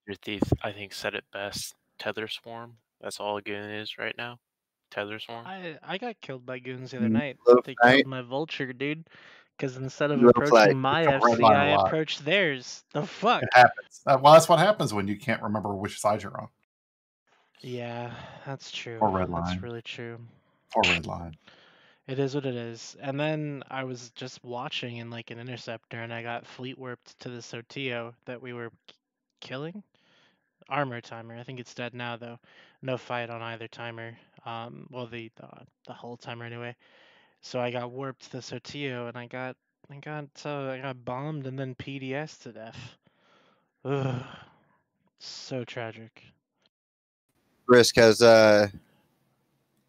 [0.07, 1.75] Your thief, I think, said it best.
[1.99, 2.77] Tether swarm.
[3.01, 4.39] That's all a goon is right now.
[4.91, 5.47] Tether swarm.
[5.47, 7.37] I I got killed by goons the other Mm, night.
[7.47, 7.95] low They flight.
[7.97, 9.09] killed my vulture, dude.
[9.57, 10.77] Because instead of Low approaching flight.
[10.77, 11.87] my It's FC, line I a lot.
[11.87, 12.85] approached theirs.
[12.93, 13.43] The fuck?
[13.43, 14.01] It happens.
[14.07, 16.49] Uh, well, that's what happens when you can't remember which side you're on.
[17.61, 18.13] Yeah,
[18.45, 18.99] that's true.
[19.01, 20.19] Or red That's really true.
[20.75, 21.37] Or red line.
[22.07, 22.97] It is what it is.
[23.01, 27.19] And then I was just watching in like an interceptor, and I got fleet warped
[27.21, 28.95] to the Sotiyo that we were k-
[29.41, 29.83] killing.
[30.69, 31.37] Armor timer.
[31.37, 32.39] I think it's dead now though.
[32.83, 34.17] No fight on either timer.
[34.47, 35.49] Um, well the the,
[35.87, 36.75] the hull timer anyway.
[37.43, 39.57] So I got warped to the Sotiyo, and I got
[39.91, 42.97] I got uh, I got bombed and then PDS to death.
[43.85, 44.23] Ugh,
[45.19, 46.23] so tragic.
[47.69, 48.69] Risk has uh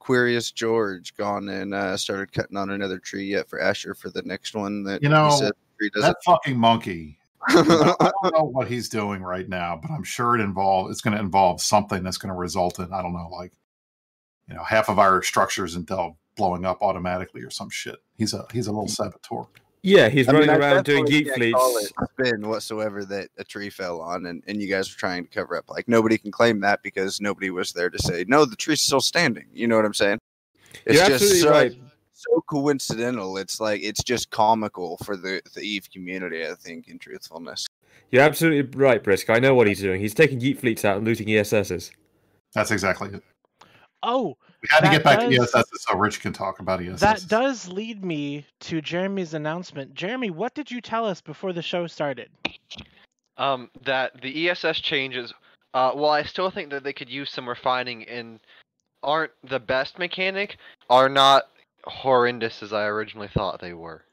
[0.04, 4.22] Curious George gone and uh, started cutting on another tree yet for Asher for the
[4.22, 7.20] next one that You he know, said the tree doesn't that fucking monkey.
[7.50, 7.62] I
[8.24, 11.22] don't know what he's doing right now, but I'm sure it involve it's going to
[11.22, 13.52] involve something that's going to result in I don't know, like
[14.48, 17.98] you know, half of our structures in Delve blowing up automatically or some shit.
[18.18, 19.46] He's a he's a little saboteur.
[19.84, 21.94] Yeah, he's I running I around doing definitely geek fleets.
[22.00, 25.30] it spin whatsoever that a tree fell on, and, and you guys were trying to
[25.30, 25.70] cover up.
[25.70, 28.46] Like nobody can claim that because nobody was there to say no.
[28.46, 29.46] The tree's still standing.
[29.54, 30.20] You know what I'm saying?
[30.86, 31.76] It's You're just absolutely so, right.
[32.14, 33.38] so coincidental.
[33.38, 36.46] It's like it's just comical for the the Eve community.
[36.46, 37.66] I think, in truthfulness.
[38.12, 39.30] You're absolutely right, Brisk.
[39.30, 40.00] I know what he's doing.
[40.00, 41.92] He's taking geek fleets out and looting ESSs.
[42.54, 43.24] That's exactly it.
[44.04, 47.00] Oh, We had to get back does- to ESS so Rich can talk about ESS.
[47.00, 49.94] That does lead me to Jeremy's announcement.
[49.94, 52.30] Jeremy, what did you tell us before the show started?
[53.38, 55.32] um, that the ESS changes,
[55.76, 58.40] uh, while I still think that they could use some refining and
[59.04, 60.58] aren't the best mechanic,
[60.90, 61.44] are not
[61.84, 64.04] horrendous as I originally thought they were.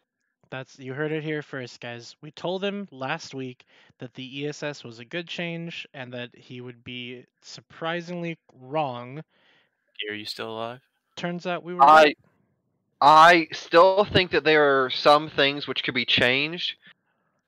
[0.50, 2.16] That's you heard it here first, guys.
[2.20, 3.64] We told him last week
[3.98, 9.22] that the ESS was a good change and that he would be surprisingly wrong.
[10.10, 10.80] Are you still alive?
[11.16, 12.18] Turns out we were I right.
[13.00, 16.76] I still think that there are some things which could be changed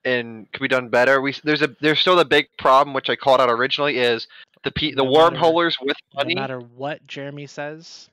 [0.05, 1.21] and could be done better.
[1.21, 4.27] We there's a there's still the big problem which I called out originally is
[4.65, 8.09] the P, the No matter- wormholers with No matter what Jeremy says,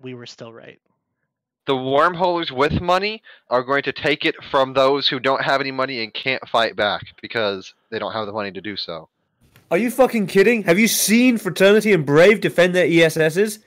[0.00, 0.80] we were still right.
[1.66, 5.70] The wormholers with money are going to take it from those who don't have any
[5.70, 9.08] money and can't fight back because they don't have the money to do so.
[9.70, 10.64] Are you fucking kidding?
[10.64, 13.60] Have you seen Fraternity and Brave defend their ESSs?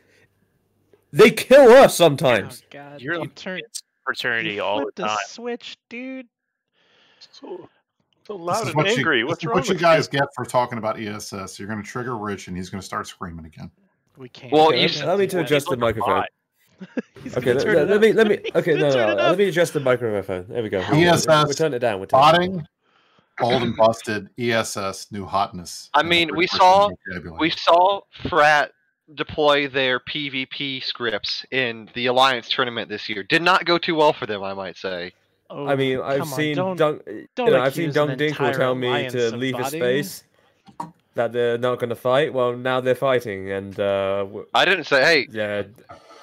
[1.13, 2.63] They kill us sometimes.
[2.63, 3.61] Oh, God, You're you turn
[4.03, 5.17] fraternity you all the flipped a time.
[5.27, 6.25] switch, dude.
[7.31, 7.69] So,
[8.25, 9.21] so loud and what you- angry.
[9.21, 11.59] this What's wrong what you with guys get for talking about ESS.
[11.59, 13.69] You're going to trigger Rich, and he's going to start screaming again.
[14.17, 14.51] We can't.
[14.51, 16.23] Well, Okay, you let- me to adjust the microphone.
[17.37, 18.39] Okay, let, let- let me let me.
[18.55, 20.45] Okay, gonna no, no, let me adjust the microphone.
[20.49, 20.79] There we go.
[20.81, 22.01] ESS we turned it down.
[22.01, 22.67] We turned it down.
[23.39, 24.27] Old and busted.
[24.37, 25.89] ESS new hotness.
[25.93, 26.89] I mean, we saw
[27.39, 28.73] we saw Frat
[29.15, 33.23] deploy their PvP scripts in the Alliance tournament this year.
[33.23, 35.13] Did not go too well for them, I might say.
[35.49, 37.05] Oh, I mean, I've come on, seen don't- Dunk.
[37.35, 40.23] don't you know, I've seen accuse an Dunk Dinkle tell me to leave a space.
[41.15, 42.33] That they're not going to fight.
[42.33, 45.61] Well, now they're fighting, and uh, w- I didn't say, hey, yeah,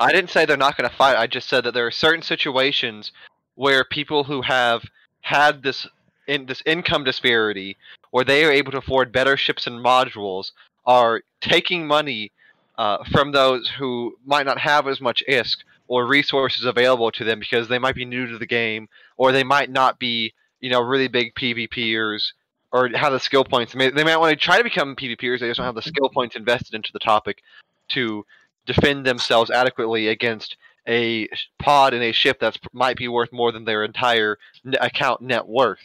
[0.00, 1.16] I didn't say they're not going to fight.
[1.16, 3.12] I just said that there are certain situations
[3.54, 4.82] where people who have
[5.20, 5.86] had this
[6.26, 7.76] in this income disparity,
[8.10, 10.50] where they are able to afford better ships and modules,
[10.86, 12.32] are taking money
[12.80, 17.38] uh, from those who might not have as much ISK or resources available to them
[17.38, 18.88] because they might be new to the game,
[19.18, 22.32] or they might not be, you know, really big PvPers
[22.72, 23.74] or have the skill points.
[23.74, 25.40] They, might want to try to become PvPers.
[25.40, 27.42] They just don't have the skill points invested into the topic
[27.88, 28.24] to
[28.64, 30.56] defend themselves adequately against
[30.88, 31.28] a
[31.58, 34.38] pod and a ship that might be worth more than their entire
[34.80, 35.80] account net worth.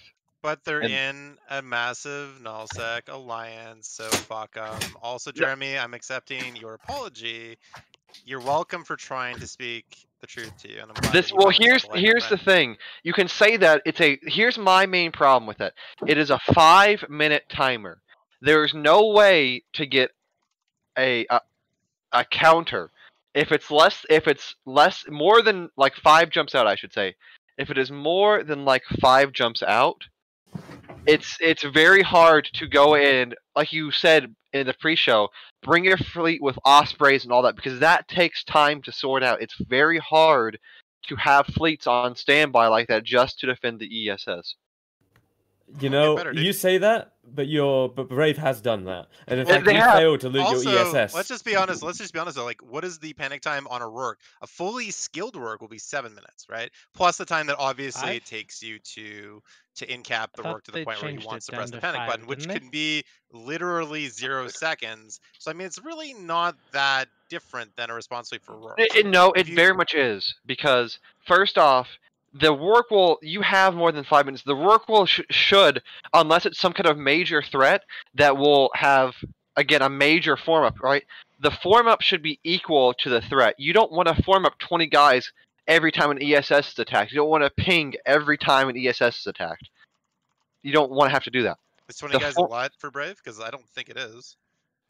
[0.46, 4.80] But they're And- in a massive nullsec alliance, so fuck them.
[5.02, 7.58] Also, Jeremy, I'm accepting your apology.
[8.26, 10.82] You're welcome for trying to speak the truth to you.
[10.84, 12.78] And I'm This well, here's here's the thing.
[13.02, 14.20] You can say that it's a.
[14.22, 15.74] Here's my main problem with it.
[16.06, 18.04] It is a five minute timer.
[18.40, 20.12] There is no way to get
[20.96, 21.42] a a,
[22.12, 22.92] a counter
[23.34, 26.68] if it's less if it's less more than like five jumps out.
[26.68, 27.16] I should say.
[27.58, 30.04] If it is more than like five jumps out,
[31.07, 35.30] it's it's very hard to go in like you said in the pre-show
[35.66, 39.41] bring your fleet with ospreys and all that because that takes time to sort out.
[39.41, 40.60] It's very hard
[41.07, 44.26] to have fleets on standby like that just to defend the ess
[45.80, 49.46] You know, better, you say that, but your but Brave has done that, and in
[49.48, 49.98] Well, fact, they you have.
[49.98, 51.14] failed to lose also, your ESS.
[51.16, 51.82] let's just be honest.
[51.82, 52.46] Let's just be honest though.
[52.46, 54.20] Like, what is the panic time on a work?
[54.42, 56.70] A fully skilled work will be seven minutes, right?
[56.94, 59.42] Plus the time that obviously I- it takes you to
[59.78, 61.80] to incap the thought work to the point where he changed wants to press the
[61.80, 62.60] panic five, button, which they?
[62.60, 65.20] can be literally zero seconds.
[65.40, 68.76] So I mean, it's really not that different than a response rate for work.
[68.78, 71.88] It, it- no, it you- very much is because first off,
[72.40, 74.44] the work will you have more than five minutes.
[74.44, 75.82] The work will sh- should
[76.14, 77.84] unless it's some kind of major threat
[78.16, 79.16] that will have
[79.56, 80.80] again a major form up.
[80.82, 81.03] Right,
[81.40, 83.56] the form up should be equal to the threat.
[83.57, 85.32] You don't want to form up twenty guys
[85.68, 87.12] every time an ESS is attacked.
[87.12, 89.70] You don't want to ping every time an ESS is attacked.
[90.62, 91.57] You don't want to have to do that.
[91.88, 93.16] Is 20 the guys for- a lot for Brave?
[93.24, 94.36] Because I don't think it is.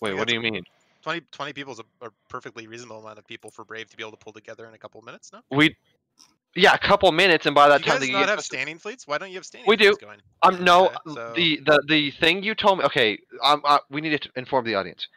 [0.01, 0.63] Wait, what do you mean?
[1.03, 4.03] 20, 20 people is a, a perfectly reasonable amount of people for Brave to be
[4.03, 5.31] able to pull together in a couple of minutes.
[5.31, 5.75] No, We,
[6.55, 8.77] yeah, a couple minutes, and by that do you time guys the not have standing
[8.79, 9.07] fleets?
[9.07, 9.89] Why don't you have standing We do.
[9.95, 10.19] fleets going?
[10.43, 12.85] Um, no, Okay, so- the, the the thing you told me.
[12.85, 15.07] Okay, um, uh, we need to inform the audience.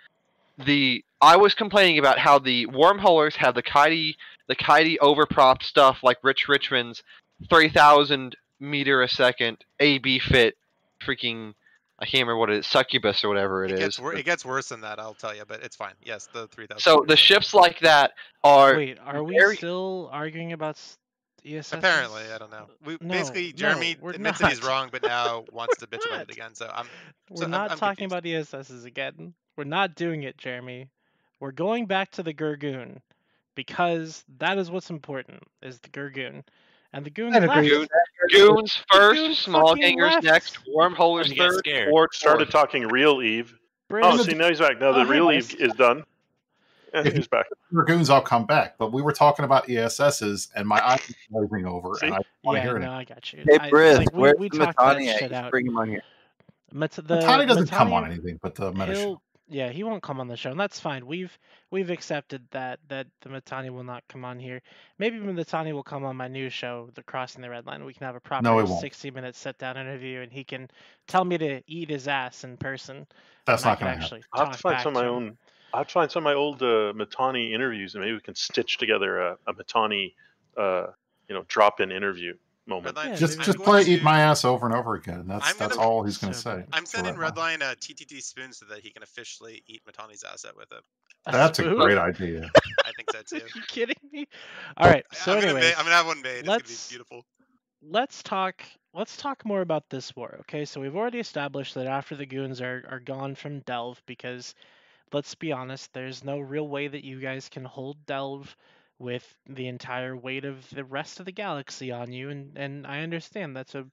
[0.58, 4.14] The I was complaining about how the wormholers have the kitey
[4.48, 7.02] the kitey overpropped stuff like Rich Richmond's
[7.48, 10.56] three thousand meter a second AB fit,
[11.00, 11.54] freaking
[12.00, 13.80] I can't remember what it is, succubus or whatever it It is.
[13.80, 15.94] gets, wor- it gets worse than that, I'll tell you, but it's fine.
[16.04, 16.80] Yes, the 3,000.
[16.80, 18.12] So the ships like that
[18.44, 20.96] are Wait, are we very- still arguing about s-
[21.44, 21.72] ESS?
[21.72, 22.66] Apparently, I don't know.
[22.84, 26.22] We, No, basically, Jeremy we're admits that he's wrong, but now wants to bitch about
[26.22, 26.54] it again.
[26.54, 26.86] So I'm.
[27.30, 28.52] We're so I'm- not I'm talking confused.
[28.54, 29.34] about ESSs again.
[29.56, 30.88] We're not doing it, Jeremy.
[31.40, 33.00] We're going back to the Gurgoon
[33.54, 35.42] because that is what's important.
[35.62, 36.42] Is the Gurgoon,
[36.92, 37.90] and the Goons I'd agree left.
[38.22, 40.24] with Goons first, Goons small fucking gangers left.
[40.24, 41.90] next, wormholers You got third, scared.
[41.90, 43.54] Horde Started talking real Eve.
[43.88, 44.80] Brave- Oh, see now he's back.
[44.80, 45.30] Now Oh, the hey, real.
[45.32, 46.04] Eve is done.
[46.94, 47.46] Yeah, If he's back.
[47.72, 51.00] Dragoons all come back, but we were talking about ESSs, and my eyes
[51.34, 52.06] are glazing over, See?
[52.06, 52.94] and I want to yeah, hear no, it.
[52.94, 53.44] I got you.
[53.48, 55.18] Hey, I, Briz, like, where's we the talked that Mittani at?
[55.18, 55.50] shit out.
[55.50, 56.02] Bring him on here.
[56.72, 59.20] Mat- the Mittani doesn't come on anything, but the meta show.
[59.50, 61.06] Yeah, he won't come on the show, and that's fine.
[61.06, 61.36] We've
[61.70, 64.60] we've accepted that that the Mittani will not come on here.
[64.98, 67.84] Maybe Mittani will come on my new show, The Crossing the Red Line.
[67.84, 70.68] We can have a proper No, 60 minute sit down interview, and he can
[71.06, 73.06] tell me to eat his ass in person.
[73.46, 74.02] That's not going to happen.
[74.02, 75.38] actually I'll have talk to find some of my own.
[75.72, 78.34] I'll have to find some of my old uh, Mittani interviews, and maybe we can
[78.34, 80.14] stitch together a, a Mittani,
[80.56, 80.86] uh,
[81.28, 82.34] you know, drop-in interview
[82.66, 82.96] moment.
[82.96, 85.24] Redline, Yeah, Just I'm just going play to- "Eat My Ass" over and over again.
[85.26, 86.64] That's I'm that's all he's going to say.
[86.72, 87.14] I'm sending.
[87.14, 90.80] Redline a TTT spoon so that he can officially eat Mittani's asset with it.
[91.30, 92.50] That's a great idea.
[92.86, 93.46] I think so Are too.
[93.54, 94.26] you kidding me?
[94.78, 95.04] All right.
[95.12, 96.40] So I'm, gonna I'm gonna have one made.
[96.40, 97.24] It's let's- gonna be beautiful.
[97.82, 98.62] let's talk
[98.94, 102.60] let's talk more about this war okay so we've already established that after the goons
[102.60, 104.54] are, are gone from delve because
[105.12, 108.56] let's be honest there's no real way that you guys can hold delve
[108.98, 113.00] with the entire weight of the rest of the galaxy on you and and i
[113.00, 113.86] understand that's a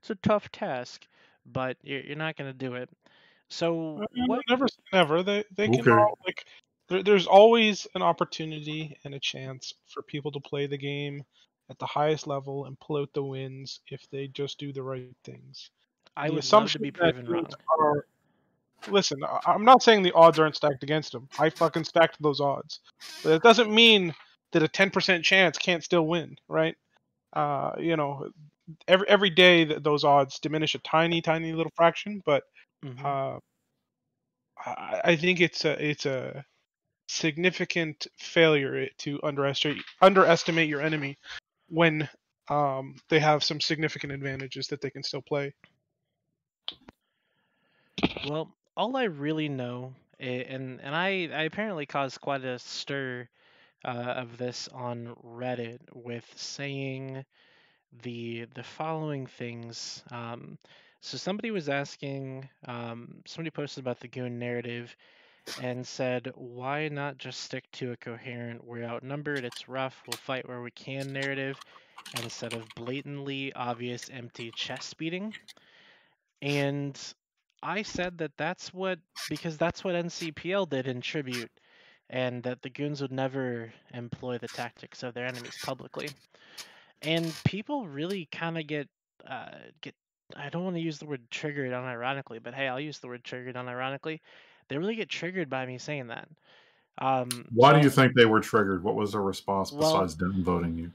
[0.00, 1.06] it's a tough task
[1.46, 2.88] but you're, you're not going to do it
[3.48, 5.22] so what Never, never.
[5.22, 6.44] They they can all like.
[6.88, 11.24] There, there's always an opportunity and a chance for people to play the game
[11.70, 15.14] at the highest level and pull out the wins if they just do the right
[15.24, 15.70] things.
[16.16, 17.46] i the would love to assumption be that proven wrong
[17.78, 18.06] Are,
[18.88, 21.28] listen, I'm not saying the odds aren't stacked against them.
[21.38, 22.80] I fucking stacked those odds,
[23.22, 24.14] but it doesn't mean
[24.52, 26.76] that a 10% chance can't still win, right?
[27.32, 28.28] Uh, you know,
[28.88, 32.44] every every day that those odds diminish a tiny, tiny little fraction, but
[32.84, 33.04] Mhm.
[33.04, 33.38] uh,
[34.64, 36.44] I, I think it's a it's a
[37.08, 41.18] significant failure to underestimate underestimate your enemy
[41.68, 42.08] when
[42.48, 45.54] um, they have some significant advantages that they can still play.
[48.28, 53.28] Well, all I really know, and and I, I apparently caused quite a stir
[53.84, 57.24] uh, of this on Reddit with saying
[58.02, 60.02] the the following things.
[60.10, 60.58] Um,
[61.00, 64.94] so somebody was asking, um, somebody posted about the goon narrative,
[65.62, 70.48] and said, why not just stick to a coherent "we're outnumbered, it's rough, we'll fight
[70.48, 71.58] where we can" narrative,
[72.22, 75.34] instead of blatantly obvious empty chest beating.
[76.42, 77.14] and
[77.62, 78.98] I said that that's what
[79.28, 81.50] because that's what NCPL did in tribute,
[82.10, 86.10] and that the goons would never employ the tactics of their enemies publicly,
[87.02, 88.88] and people really kind of get
[89.28, 89.94] uh, get.
[90.34, 93.22] I don't want to use the word triggered unironically, but hey, I'll use the word
[93.22, 94.20] triggered unironically.
[94.68, 96.28] They really get triggered by me saying that.
[96.98, 98.82] Um, Why do you think they were triggered?
[98.82, 100.92] What was their response Well- besides downvoting you?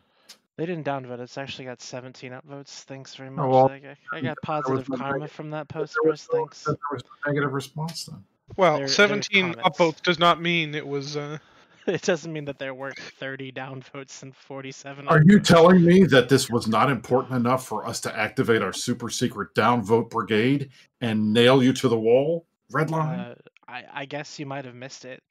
[0.57, 1.19] They didn't downvote.
[1.19, 2.84] It's actually got 17 upvotes.
[2.84, 3.45] Thanks very much.
[3.45, 6.21] Oh, well, I, I- I got positive no karma negative- from that post, there was
[6.25, 6.34] Chris.
[6.34, 6.63] no- Thanks.
[6.63, 8.23] There was no negative response then.
[8.55, 9.61] Well, There- there 17 comments.
[9.79, 11.15] upvotes does not mean it was.
[11.15, 11.38] Uh...
[11.88, 15.07] It doesn't mean that there weren't 30 downvotes and 47.
[15.07, 18.73] Are you telling me that this was not important enough for us to activate our
[18.73, 20.69] super secret downvote brigade
[20.99, 22.45] and nail you to the wall?
[22.73, 23.31] Redline?
[23.31, 23.35] Uh,
[23.69, 25.23] I, I guess you might have missed it.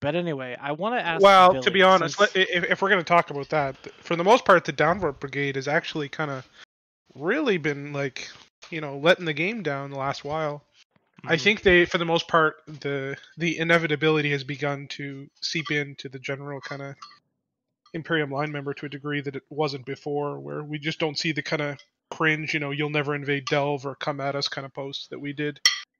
[0.00, 1.22] But anyway, I want to ask.
[1.22, 4.24] Well, to be honest, since- if, if we're going to talk about that, for the
[4.24, 6.46] most part, the downvote brigade has actually kind of
[7.14, 8.30] really been like,
[8.70, 10.64] you know, letting the game down the last while.
[11.26, 11.40] I Mhm.
[11.42, 16.18] think they, for the most part, the the inevitability has begun to seep into the
[16.20, 16.94] general kind of
[17.92, 21.32] Imperium line member to a degree that it wasn't before, where we just don't see
[21.32, 21.78] the kind of
[22.10, 25.18] cringe, you know, you'll never invade Delve or come at us kind of posts that
[25.18, 25.58] we did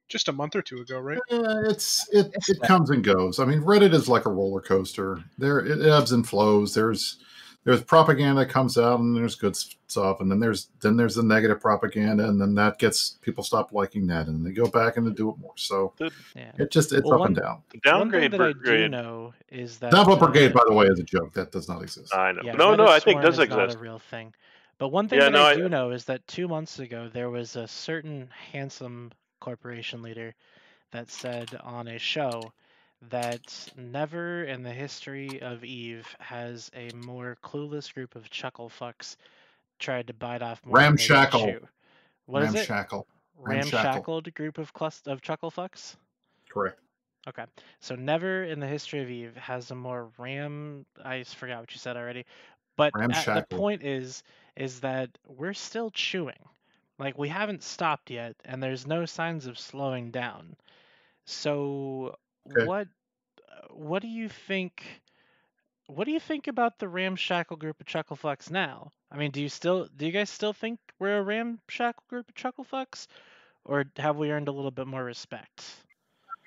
[0.09, 1.20] just a month or two ago, right?
[1.30, 3.39] Yeah, it's it it comes and goes.
[3.40, 5.22] I mean, Reddit is like a roller coaster.
[5.39, 6.74] There it ebbs and flows.
[6.74, 7.18] There's
[7.64, 11.22] there's propaganda that comes out and there's good stuff, and then there's then there's the
[11.22, 15.06] negative propaganda, and then that gets people stop liking that, and they go back and
[15.06, 15.52] they do it more.
[15.56, 15.93] So
[16.35, 16.52] Yeah.
[16.59, 17.52] it just it's Well, up and one- down.
[17.52, 20.86] One thing Downgrade that I do know is that Downvote uh, brigade, by the way,
[20.86, 21.35] is a joke.
[21.35, 22.14] That does not exist.
[22.14, 22.40] I know.
[22.44, 23.76] Yeah, no, no, I think Swarm does is not exist.
[23.78, 24.32] a real thing.
[24.78, 27.10] But one thing Yeah, that no, I I- do know is that two months ago
[27.12, 29.10] there was a certain handsome
[29.49, 30.35] corporation leader
[30.93, 32.53] that said on a show
[33.11, 39.16] that never in the history of Eve has a more clueless group of chuckle fucks
[39.79, 41.69] tried to bite off more than they can Ramshackle.
[42.27, 42.69] What is it?
[42.69, 43.07] Ramshackle.
[43.39, 44.03] Ramshackle.
[44.05, 45.97] Ramshackled group of clus- of chuckle fucks.
[46.51, 46.79] Correct.
[47.27, 47.45] Okay,
[47.81, 50.85] so never in the history of Eve has a more ram.
[51.03, 52.27] I forgot what you said already,
[52.77, 54.23] but the point is,
[54.57, 56.39] is that we're still chewing,
[56.99, 60.57] like we haven't stopped yet, and there's no signs of slowing down.
[61.25, 62.16] So
[62.51, 62.65] Okay.
[62.65, 62.89] what,
[63.51, 65.03] uh, what do you think?
[65.87, 68.91] What do you think about the ramshackle group of chucklefucks now?
[69.11, 72.35] I mean, do you still, do you guys still think we're a ramshackle group of
[72.35, 73.07] chucklefucks,
[73.65, 75.65] or have we earned a little bit more respect?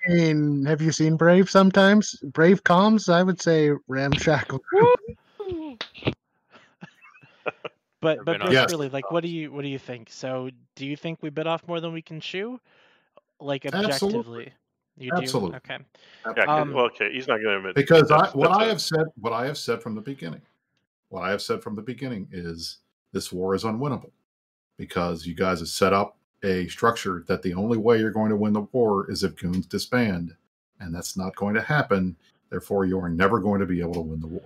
[0.08, 2.16] I mean, have you seen Brave sometimes?
[2.22, 4.60] Brave comms, I would say ramshackle.
[8.02, 8.70] But but been on Bruce, Yes.
[8.70, 10.10] really, like, what do you what do you think?
[10.10, 12.60] So, do you think we bit off more than we can chew?
[13.40, 13.86] Like Absolutely.
[13.88, 14.52] objectively,
[14.98, 15.16] you do.
[15.16, 15.56] Absolutely.
[15.56, 15.78] Okay.
[16.26, 18.58] Yeah, 'cause- Um, well, okay, he's not going to admit because I, that's- what that's
[18.60, 20.42] I a- have said, what I have said from the beginning,
[21.08, 22.78] what I have said from the beginning is
[23.12, 24.10] this war is unwinnable
[24.76, 28.36] because you guys have set up a structure that the only way you're going to
[28.36, 30.34] win the war is if goons disband,
[30.80, 32.16] and that's not going to happen.
[32.50, 34.42] Therefore, you are never going to be able to win the war.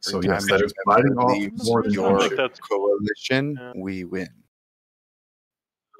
[0.00, 2.20] So Every yes, time that is a member biting off leaves more than your you
[2.20, 3.72] think that's- coalition, Yeah.
[3.76, 4.28] we win.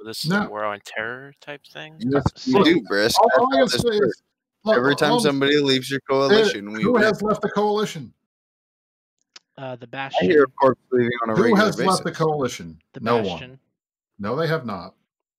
[0.06, 0.46] This is No.
[0.46, 1.96] a war on terror type thing.
[1.98, 3.20] Yes, you do, Brisk.
[3.20, 4.22] all- That's all I how gotta this say is, works.
[4.64, 7.02] look, Every time all I'm somebody leaves your coalition, we who win.
[7.02, 8.14] has left the coalition?
[9.58, 10.30] Uh, the I Bastion.
[10.30, 11.90] hear corps leaving on a Who regular has basis.
[11.92, 12.80] left the coalition?
[12.94, 13.50] The no Bastion.
[13.50, 13.60] one.
[14.18, 14.94] No, they have not.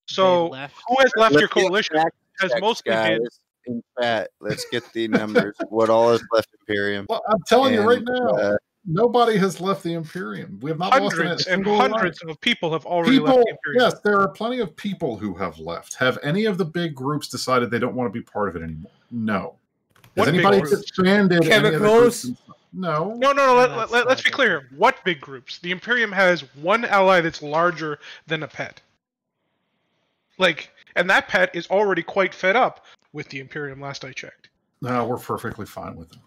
[0.08, 0.76] So, left.
[0.88, 1.96] who has left your Let's get coalition?
[1.98, 3.40] Has checks, mostly been guys.
[3.68, 5.56] In fact, let's get the numbers.
[5.70, 7.06] what all is left the Imperium?
[7.10, 8.56] Well, I'm telling you right now, uh,
[8.86, 10.60] nobody has left the Imperium.
[10.62, 11.92] We have not lost a hundreds and single life.
[11.92, 13.92] hundreds of people have already people left the Imperium.
[13.92, 17.28] yes there are plenty of people who have left have any of the big groups
[17.28, 19.56] decided they don't want to be part of it anymore no
[20.16, 20.82] What has big anybody groups?
[20.92, 22.32] disbanded any Chemicals?
[22.74, 23.56] no No, no, no.
[23.56, 24.36] Let, that's let, us be good.
[24.36, 24.70] clear.
[24.78, 25.60] What big groups?
[25.60, 28.82] The Imperium has one ally that's larger than a pet.
[30.40, 33.82] Like, and that pet is already quite fed up with the Imperium.
[33.82, 34.50] Last I checked.
[34.82, 36.22] no we're perfectly fine with them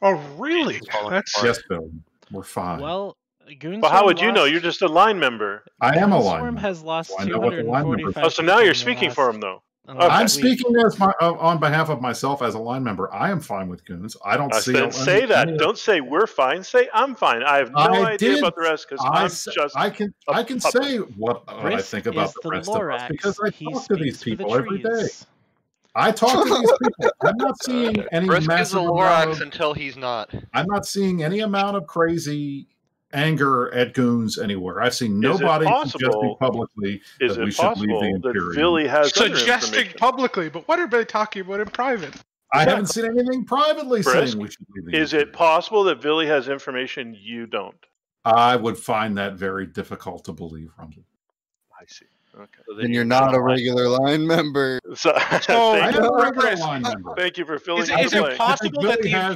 [0.00, 0.80] Oh, really?
[1.10, 1.90] That's yes bill
[2.30, 3.16] we're fine Well,
[3.50, 4.44] Goonswarm Well, how would you know?
[4.44, 5.64] You're just a line member.
[5.80, 6.60] i am a line member.
[6.60, 9.08] has lost So I know what the line member 245 Oh, so now you're speaking
[9.08, 9.62] last- for him, though.
[9.88, 9.98] Okay.
[9.98, 13.40] i'm speaking as my uh, on behalf of myself as a line member i am
[13.40, 15.48] fine with goons i don't I see said, any- say that.
[15.48, 16.62] any- Don't say we're fine.
[16.62, 17.42] Say I'm fine.
[17.42, 18.38] I have no I idea did.
[18.38, 19.76] about the rest because I, I'm s- just.
[19.76, 20.84] I can a I can puppet.
[20.84, 23.84] say what, what I think about the the rest of us because I He talk
[23.88, 25.08] to these speaks for the people every day.
[25.94, 26.06] Trees.
[26.06, 27.12] I talk to these people.
[27.22, 30.34] I'm not seeing any Brisk is massive the amount Lorax of, until he's not.
[30.54, 32.66] I'm not seeing any amount of crazy
[33.12, 34.80] anger at goons anywhere.
[34.80, 38.28] I've seen Is it nobody suggesting publicly Is that we should leave possible the that
[38.28, 38.54] Imperium.
[38.54, 42.14] Billy has Suggesting publicly, but what are they talking about in private?
[42.54, 45.28] I haven't seen anything privately Brisk, saying we should leave the Is Imperium.
[45.28, 47.76] it possible that Billy has information you don't?
[48.24, 51.04] I would find that very difficult to believe, Rumble.
[51.78, 52.06] I see.
[52.34, 52.62] Okay.
[52.80, 54.80] Then you're not a regular line member.
[54.94, 56.08] So, oh, I thank, am you.
[56.08, 57.14] a regular line member.
[57.16, 59.34] thank you for filling Is, in is the it possible that Billy the has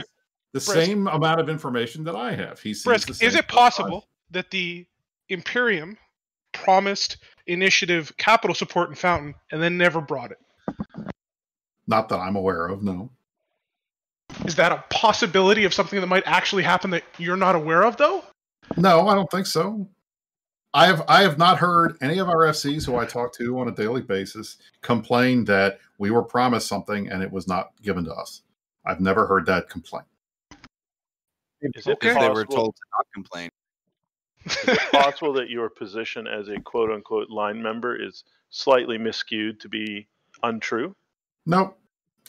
[0.52, 0.72] the Brisk.
[0.72, 2.58] same amount of information that I have.
[2.60, 4.86] He sees Brisk, the same is it stuff I- possible that the
[5.28, 5.98] Imperium
[6.52, 10.38] promised initiative capital support in Fountain and then never brought it?
[11.86, 12.82] Not that I'm aware of.
[12.82, 13.10] No.
[14.44, 17.96] Is that a possibility of something that might actually happen that you're not aware of,
[17.96, 18.24] though?
[18.76, 19.88] No, I don't think so.
[20.74, 23.68] I have I have not heard any of our FCs who I talk to on
[23.68, 28.12] a daily basis complain that we were promised something and it was not given to
[28.14, 28.42] us.
[28.84, 30.04] I've never heard that complaint.
[31.62, 33.50] Is it Because they were possible- told to not complain.
[34.44, 39.58] Is it possible that your position as a quote unquote line member is slightly miscued
[39.60, 40.06] to be
[40.42, 40.94] untrue?
[41.46, 41.78] Nope.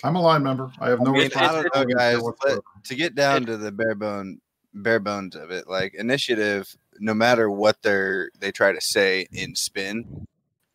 [0.03, 0.72] I'm a line member.
[0.80, 2.34] I have no I mean, I responsibility don't know, guys.
[2.41, 4.39] But to get down to the bare bone,
[4.73, 9.56] bare bones of it, like initiative, no matter what they're they try to say in
[9.56, 10.28] spin,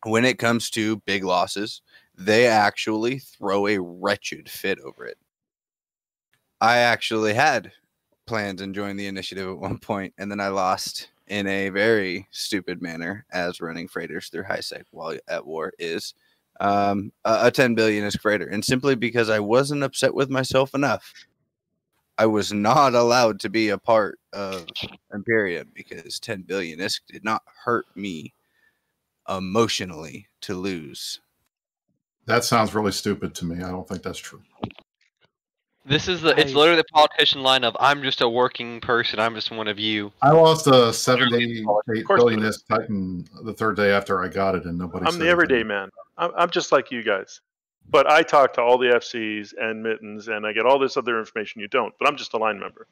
[0.03, 1.81] when it comes to big losses,
[2.17, 5.17] they actually throw a wretched fit over it.
[6.61, 7.71] I actually had
[8.25, 12.27] plans and joined the initiative at one point, and then I lost in a very
[12.31, 16.13] stupid manner as running freighters through high sec while at war is
[16.59, 18.47] um, a, a 10 billion is freighter.
[18.47, 21.13] And simply because I wasn't upset with myself enough,
[22.17, 24.65] I was not allowed to be a part of
[25.13, 28.33] Imperium because 10 billion isk did not hurt me
[29.27, 31.19] emotionally to lose.
[32.25, 33.63] That sounds really stupid to me.
[33.63, 34.41] I don't think that's true.
[35.85, 36.39] This is the.
[36.39, 39.19] It's literally the politician line of "I'm just a working person.
[39.19, 43.53] I'm just one of you." I lost a 78 course billion it isk Titan the
[43.53, 45.05] third day after I got it, and nobody.
[45.05, 45.31] I'm said the anything.
[45.31, 45.89] everyday man.
[46.17, 47.41] I'm, I'm just like you guys.
[47.89, 51.19] But I talk to all the FCs and mittens, and I get all this other
[51.19, 51.93] information you don't.
[51.99, 52.87] But I'm just a line member.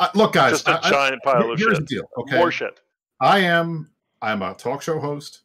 [0.00, 0.52] Uh, look, guys.
[0.52, 1.86] just a I- I- giant pile here- of here's shit.
[1.88, 2.10] the deal.
[2.18, 2.80] Okay, More shit.
[3.20, 3.90] I am.
[4.22, 5.40] I'm a talk show host.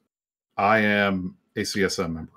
[0.58, 2.32] I am a CSM member.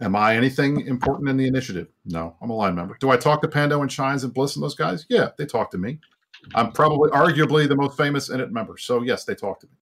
[0.00, 1.88] Am I anything important in the initiative?
[2.06, 2.96] No, I'm a line member.
[3.00, 5.04] Do I talk to Pando and Shines and Bliss and those guys?
[5.10, 5.98] Yeah, they talk to me.
[6.54, 8.78] I'm probably, arguably, the most famous Init member.
[8.78, 9.72] So yes, they talk to me.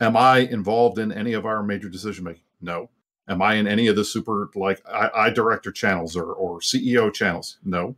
[0.00, 2.42] Am I involved in any of our major decision making?
[2.60, 2.90] No.
[3.28, 7.12] Am I in any of the super like I, I director channels or or CEO
[7.12, 7.58] channels?
[7.64, 7.96] No.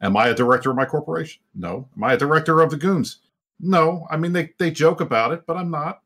[0.00, 1.42] Am I a director of my corporation?
[1.54, 1.88] No.
[1.96, 3.18] Am I a director of the Goons?
[3.60, 4.06] No.
[4.10, 6.00] I mean they they joke about it, but I'm not.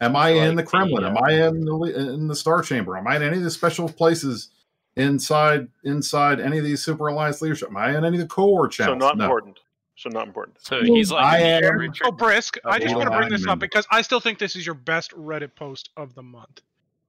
[0.00, 1.04] Am I in the Kremlin?
[1.04, 1.82] Am I in the
[2.14, 2.96] in the Star Chamber?
[2.96, 4.48] Am I in any of the special places
[4.96, 7.68] inside inside any of these Super Alliance leadership?
[7.68, 8.94] Am I in any of the core channels?
[9.00, 9.24] So not No.
[9.24, 9.60] important.
[9.98, 10.58] So not important.
[10.60, 12.06] So he's like I me, am- Richard.
[12.06, 14.66] Oh, Brisk, I just want to bring this up because I still think this is
[14.66, 16.60] your best Reddit post of the month.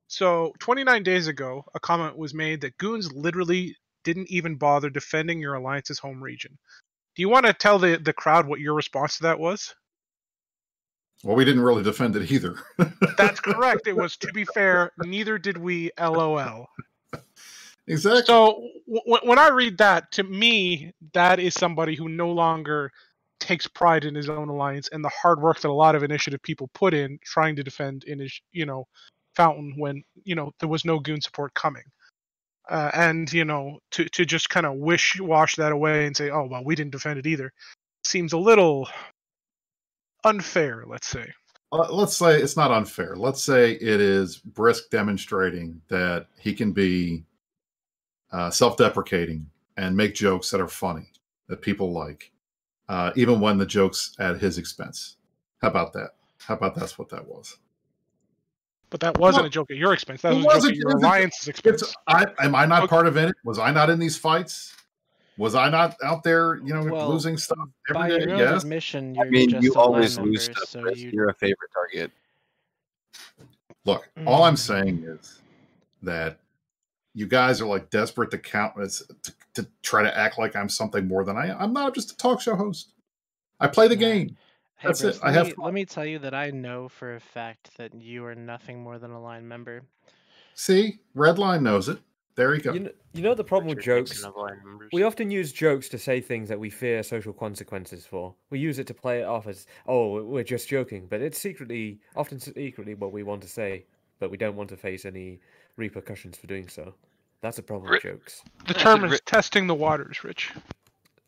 [0.08, 5.40] So, 29 days ago, a comment was made that Goons literally didn't even bother defending
[5.40, 6.58] your alliance's home region.
[7.16, 9.76] Do you want to tell the, the crowd what your response to that was?
[11.24, 12.56] Well, we didn't really defend it either.
[13.18, 13.88] That's correct.
[13.88, 16.68] It was, to be fair, neither did we, lol.
[17.88, 18.24] exactly.
[18.26, 22.92] So, w- when I read that, to me, that is somebody who no longer
[23.40, 26.42] takes pride in his own alliance and the hard work that a lot of initiative
[26.44, 28.88] people put in trying to defend in his, you know,
[29.38, 31.84] fountain when you know there was no goon support coming.
[32.70, 36.30] Uh, and you know, to to just kind of wish wash that away and say,
[36.30, 37.54] oh well, we didn't defend it either,
[38.04, 38.90] seems a little
[40.26, 40.84] unfair.
[40.86, 41.32] Let's say.
[41.72, 43.16] Uh, let's say it's not unfair.
[43.16, 47.26] Let's say it is Brisk demonstrating that he can be
[48.32, 49.46] uh, self-deprecating
[49.76, 51.12] and make jokes that are funny
[51.50, 52.32] that people like,
[52.88, 55.18] uh, even when the jokes at his expense.
[55.62, 56.12] How about that?
[56.40, 57.58] How about that's what that was?
[58.90, 60.22] But that wasn't No, a joke at your expense.
[60.22, 61.96] That It was a joke wasn't- at your it was a- alliance's expense.
[62.08, 63.36] I, am I not part of it?
[63.44, 64.76] Was I not in these fights?
[65.38, 67.58] Was I not out there, you know, Well, losing stuff
[67.94, 68.24] By every day?
[68.26, 68.64] your own Yes.
[68.64, 70.64] admission, I you're mean, you a line always member, lose stuff.
[70.70, 72.12] so you You're a favorite target.
[73.86, 74.60] Look, all I'm Mm.
[74.60, 75.40] saying is
[76.02, 76.40] that
[77.14, 80.70] you guys are like desperate to count as to, to try to act like I'm
[80.70, 81.58] something more than I am.
[81.60, 81.88] I'm not.
[81.88, 82.90] I'm just a talk show host.
[83.60, 84.38] I play the game.
[84.80, 85.24] Hey, That's Bruce, it.
[85.24, 88.00] I let have me, let me tell you that I know for a fact that
[88.00, 89.84] you are nothing more than a line member.
[90.54, 92.00] See, Redline knows it.
[92.36, 92.74] There you go.
[92.74, 94.12] You know, you know the problem with Richard jokes?
[94.12, 94.90] Nixon of line members.
[94.94, 98.36] We often use jokes to say things that we fear social consequences for.
[98.52, 102.00] We use it to play it off as, oh, we're just joking, but it's secretly,
[102.16, 103.86] often secretly, what we want to say,
[104.20, 105.40] but we don't want to face any
[105.78, 106.94] repercussions for doing so.
[107.42, 108.44] That's a problem with jokes.
[108.68, 110.54] The term Ri- is testing the waters, Rich.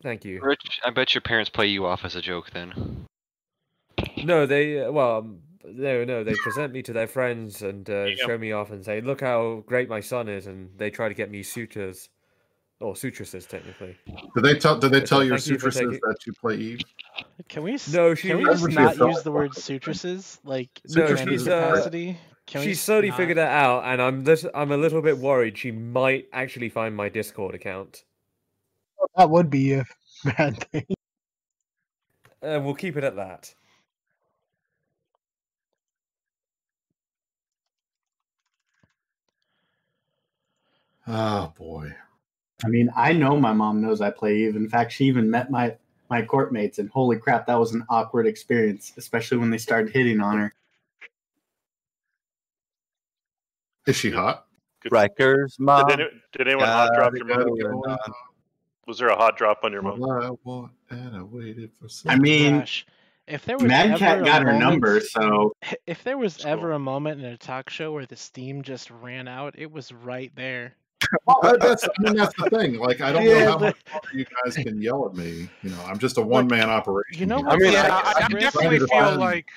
[0.03, 0.39] Thank you.
[0.41, 3.07] Rich, I bet your parents play you off as a joke then.
[4.23, 8.15] No, they uh, well, um, no, no, they present me to their friends and uh,
[8.15, 11.13] show me off and say, "Look how great my son is," and they try to
[11.13, 12.09] get me sutures,
[12.79, 13.97] or sutresses technically.
[14.35, 14.77] Did they tell?
[14.79, 16.79] Did they tell your thank you taking- that you play Eve?
[17.49, 17.77] Can we?
[17.91, 20.39] No, she- Can we just would you not thought- use the word sutresses?
[20.43, 22.17] Like No, in any she's, uh, capacity?
[22.45, 25.57] Can She's slowly not- figured it out, and I'm lit- I'm a little bit worried
[25.57, 28.03] she might actually find my Discord account.
[29.17, 29.85] That would be a
[30.37, 30.85] bad thing.
[32.41, 33.53] Uh, we'll keep it at that.
[41.11, 41.91] Oh boy.
[42.63, 44.55] I mean, I know my mom knows I play Eve.
[44.55, 45.75] In fact, she even met my
[46.09, 49.91] my court mates, and holy crap, that was an awkward experience, especially when they started
[49.91, 50.53] hitting on her.
[53.87, 54.45] Is she hot?
[54.91, 55.87] Rikers, mom.
[55.87, 57.97] Did, any, did anyone hot drop your gotta mom?
[58.87, 60.01] Was there a hot drop on your mom?
[60.03, 62.85] All I want I waited for I mean, Gosh,
[63.27, 65.53] if there was Mad Cat a got her moment- number, so
[65.87, 69.27] If there was ever a moment in a talk show where the steam just ran
[69.27, 70.75] out, it was right there.
[71.25, 72.77] Well, that's I mean that's the thing.
[72.77, 75.49] Like I don't Yeah, know how but- much you guys can yell at me.
[75.63, 77.19] You know, I'm just a one man operation.
[77.19, 79.47] you know I mean, yeah, I, I, I I'm definitely feel like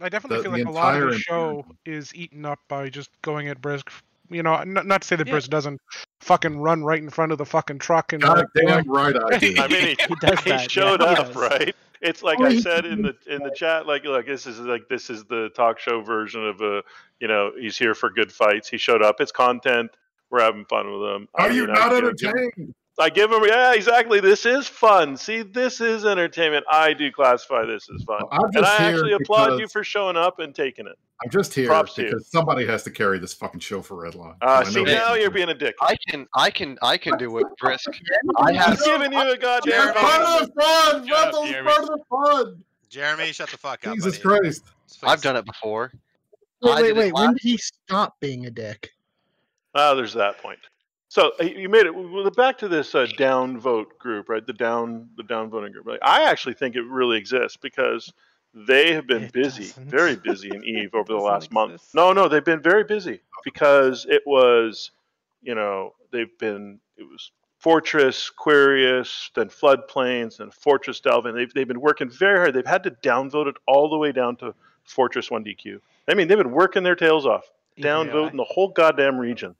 [0.00, 2.88] I definitely the- feel like a lot of the entire show is eaten up by
[2.88, 3.90] just going at Brisk.
[4.30, 5.32] You know, not, not to say that Yeah.
[5.34, 5.80] Brisk doesn't
[6.20, 9.16] fucking run right in front of the fucking truck and God like, damn like- right
[9.32, 9.54] I do.
[9.58, 11.74] I mean, he, He does he that, showed yeah, up, right?
[12.00, 14.88] It's like Oh, I said in the in the chat, like, look, this is like
[14.88, 16.82] this is the talk show version of a,
[17.20, 18.68] you know, he's here for good fights.
[18.68, 19.20] He showed up.
[19.20, 19.90] It's content.
[20.32, 21.28] We're having fun with him.
[21.34, 22.74] I Are you mean, I not entertained?
[22.98, 24.18] I give him, yeah, exactly.
[24.18, 25.16] This is fun.
[25.16, 26.64] See, this is entertainment.
[26.70, 30.16] I do classify this as fun, I'm and I here actually applaud you for showing
[30.16, 30.96] up and taking it.
[31.22, 32.08] I'm just here Props to you.
[32.08, 34.36] because somebody has to carry this fucking show for Redline.
[34.40, 35.74] Uh, I see, now you're being a dick.
[35.82, 37.90] I can, I can, I can do it, Brisk.
[38.38, 38.78] I have.
[38.78, 39.88] He's giving you a goddamn.
[39.88, 41.06] It's part of the fun.
[41.08, 41.68] Shut up, Jeremy.
[41.68, 42.64] part of the fun.
[42.88, 43.94] Jeremy, shut the fuck up.
[43.94, 44.40] Jesus buddy.
[44.40, 44.64] Christ.
[45.02, 45.92] I've done it before.
[46.62, 47.14] Wait, wait, wait.
[47.14, 48.92] When did he stop being a dick?
[49.74, 50.58] Ah, there's that point.
[51.08, 54.46] So uh, you made it well, back to this uh, down vote group, right?
[54.46, 55.86] The down the down voting group.
[55.86, 58.12] Like, I actually think it really exists because
[58.54, 59.88] they have been It busy, doesn't.
[59.90, 61.82] very busy in Eve over the last month.
[61.94, 64.90] No, no, they've been very busy because it was,
[65.42, 71.34] you know, they've been it was Fortress, Querious, then Floodplains, then Fortress Delvin.
[71.34, 72.54] They've they've been working very hard.
[72.54, 74.54] They've had to downvote it all the way down to
[74.84, 75.78] Fortress One DQ.
[76.08, 77.44] I mean, they've been working their tails off,
[77.76, 78.36] Either downvoting way.
[78.36, 79.54] the whole goddamn region.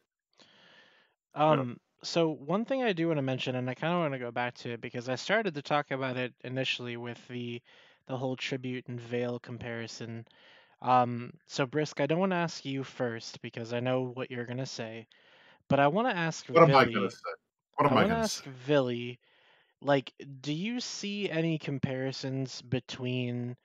[1.35, 4.19] Um, so one thing I do want to mention, and I kind of want to
[4.19, 7.63] go back to it because I started to talk about it initially with the
[8.09, 10.27] the whole tribute and Vale comparison.
[10.83, 14.45] Um, so Brisk, I don't want to ask you first because I know what you're
[14.45, 15.07] gonna say,
[15.69, 17.17] but I want to ask What am I gonna say?
[17.77, 18.51] What am I want to gonna ask say?
[18.67, 19.21] Vily,
[19.81, 23.57] like, do you see any comparisons between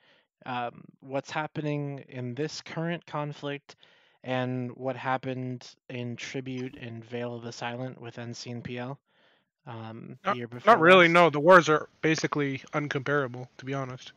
[0.46, 3.76] um, what's happening in this current conflict
[4.28, 9.00] and what happened in Tribute and Vale of the Silent with and PL?
[9.66, 11.08] Um, the Not, year before not really.
[11.08, 14.12] No, the wars are basically uncomparable, to be honest.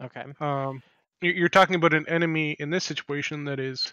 [0.00, 0.24] Okay.
[0.38, 0.80] Um,
[1.20, 3.92] you- you're talking about an enemy in this situation that is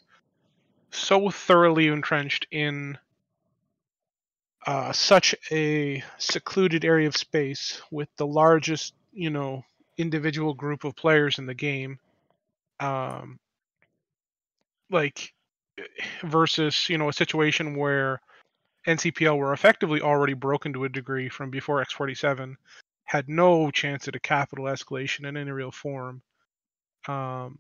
[0.92, 3.00] so thoroughly entrenched in
[4.68, 9.64] uh, such a secluded area of space with the largest, you know,
[9.98, 11.98] individual group of players in the game.
[12.80, 13.40] Um,
[14.92, 15.34] like
[16.24, 18.22] versus, you know, a situation where
[18.88, 22.56] NCPL were effectively already broken to a degree from before X47,
[23.06, 26.22] had no chance at a capital escalation in any real form.
[27.08, 27.60] Um,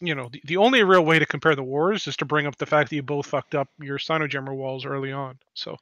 [0.00, 2.56] you know, the, the only real way to compare the wars is to bring up
[2.56, 5.38] the fact that you both fucked up your Cyno Jammer walls early on.
[5.54, 5.76] So,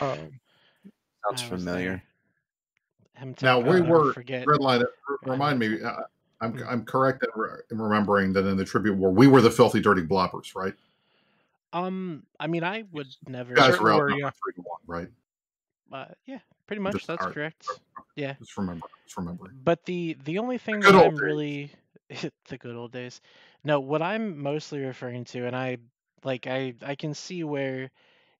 [0.00, 0.40] um,
[1.28, 1.90] Sounds familiar.
[1.90, 2.02] there.
[3.14, 4.46] Him to Now we were forget.
[4.46, 4.84] Redline.
[5.24, 5.80] Remind me.
[5.82, 6.00] Uh,
[6.40, 7.24] I'm I'm correct
[7.70, 10.74] in, remembering that in the tribute war we were the filthy, dirty bloppers, right?
[11.72, 13.50] Um, I mean, I would never.
[13.50, 14.30] You guys were outnumbered yeah.
[14.30, 15.08] three to one, right?
[15.92, 16.94] Uh, yeah, pretty much.
[16.94, 17.34] Just- That's alright.
[17.34, 17.66] correct.
[18.16, 18.34] Yeah.
[18.38, 18.86] Just remember.
[19.04, 19.52] Just remember.
[19.64, 21.20] But the the only thing good that I'm days.
[21.20, 21.72] really
[22.48, 23.20] the good old days.
[23.64, 25.78] No, what I'm mostly referring to, and I
[26.24, 27.90] like I I can see where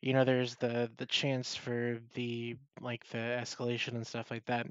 [0.01, 4.67] you know there's the the chance for the like the escalation and stuff like that.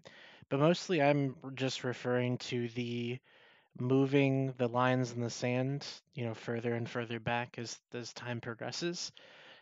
[0.50, 3.20] But mostly I'm just referring to the
[3.80, 5.86] moving the lines in the sand,
[6.16, 9.12] you know, further and further back as as time progresses.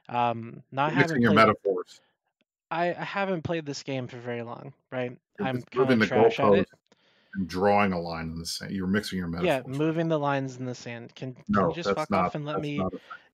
[0.09, 1.99] Um, not You're mixing your metaphors.
[2.72, 5.18] I, I haven't played this game for very long, right?
[5.39, 6.69] You're I'm moving the trash at goalpost it.
[7.35, 8.72] and drawing a line in the sand.
[8.72, 9.47] You're mixing your metaphors.
[9.47, 11.14] Yeah, moving the lines in the sand.
[11.15, 12.26] Can can No, you just fuck not.
[12.26, 12.81] off and let me?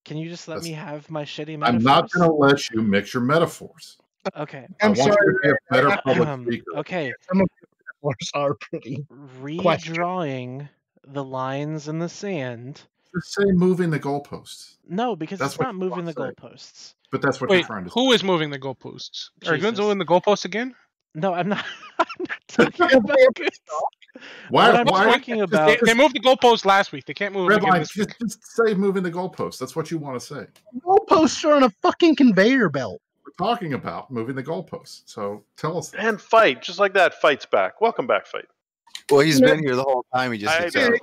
[0.05, 1.75] Can you just let that's- me have my shitty metaphors?
[1.75, 3.97] I'm not going to let you mix your metaphors.
[4.37, 4.67] Okay.
[4.81, 6.77] I'm you to be a better public Um, speaker.
[6.77, 7.13] okay.
[7.29, 7.47] Some of
[8.03, 9.05] the are pretty.
[9.59, 9.95] Question.
[9.95, 10.69] Redrawing
[11.07, 12.81] the lines in the sand.
[13.15, 14.77] Just say moving the goalposts.
[14.87, 16.95] No, because That's it's not moving the want to goalposts.
[17.11, 17.93] But that's what wait, you're trying to say.
[17.93, 19.29] who is moving the goalposts?
[19.45, 19.79] Are Goons Jesus.
[19.79, 20.73] moving the goalposts again?
[21.13, 21.63] No, I'm not.
[21.99, 23.49] I'm not talking about Goons.
[24.49, 24.69] Why?
[24.71, 25.77] What I'm why talking They, about.
[25.85, 27.05] they moved the goalpost last week.
[27.05, 29.59] They can't move them again Redline, this just, just say moving the goalpost.
[29.59, 30.45] That's what you want to say.
[30.83, 33.01] Goalposts are on a fucking conveyor belt.
[33.39, 35.03] We're talking about moving the goalposts.
[35.05, 35.93] So tell us.
[35.93, 37.15] And fight, just like that.
[37.15, 37.81] Fights back.
[37.81, 38.45] Welcome back, fight.
[39.09, 40.31] Well, he's been here the whole time.
[40.31, 41.01] He just I accepted.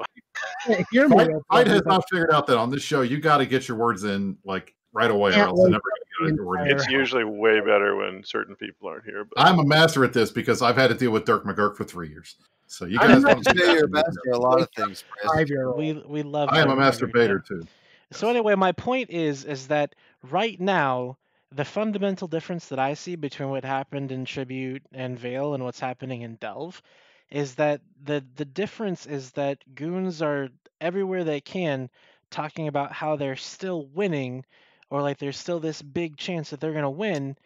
[0.69, 0.85] know.
[0.91, 1.17] Hear me.
[1.17, 3.77] Fight, Fight has not figured out that on this show you got to get your
[3.77, 6.77] words in like right away, or else never going to get your word in.
[6.77, 9.25] It's usually way better when certain people aren't here.
[9.25, 11.85] But I'm a master at this because I've had to deal with Dirk McGurk for
[11.85, 12.37] three years.
[12.67, 15.77] So you guys was want to say you're a master a lot of things, Five-year-old.
[15.77, 16.49] We we love.
[16.53, 17.13] I am a Dirk master Nowitzki.
[17.13, 17.67] baiter too.
[18.13, 19.97] So anyway, my point is is that
[20.31, 21.19] right now
[21.53, 25.81] the fundamental difference that I see between what happened in Tribute and Vale and what's
[25.81, 26.83] happening in Delve
[27.31, 30.49] is that the the difference is that goons are
[30.81, 31.89] everywhere they can
[32.31, 34.45] talking about how they're still winning
[34.91, 37.37] or like there's still this big chance that they're going to win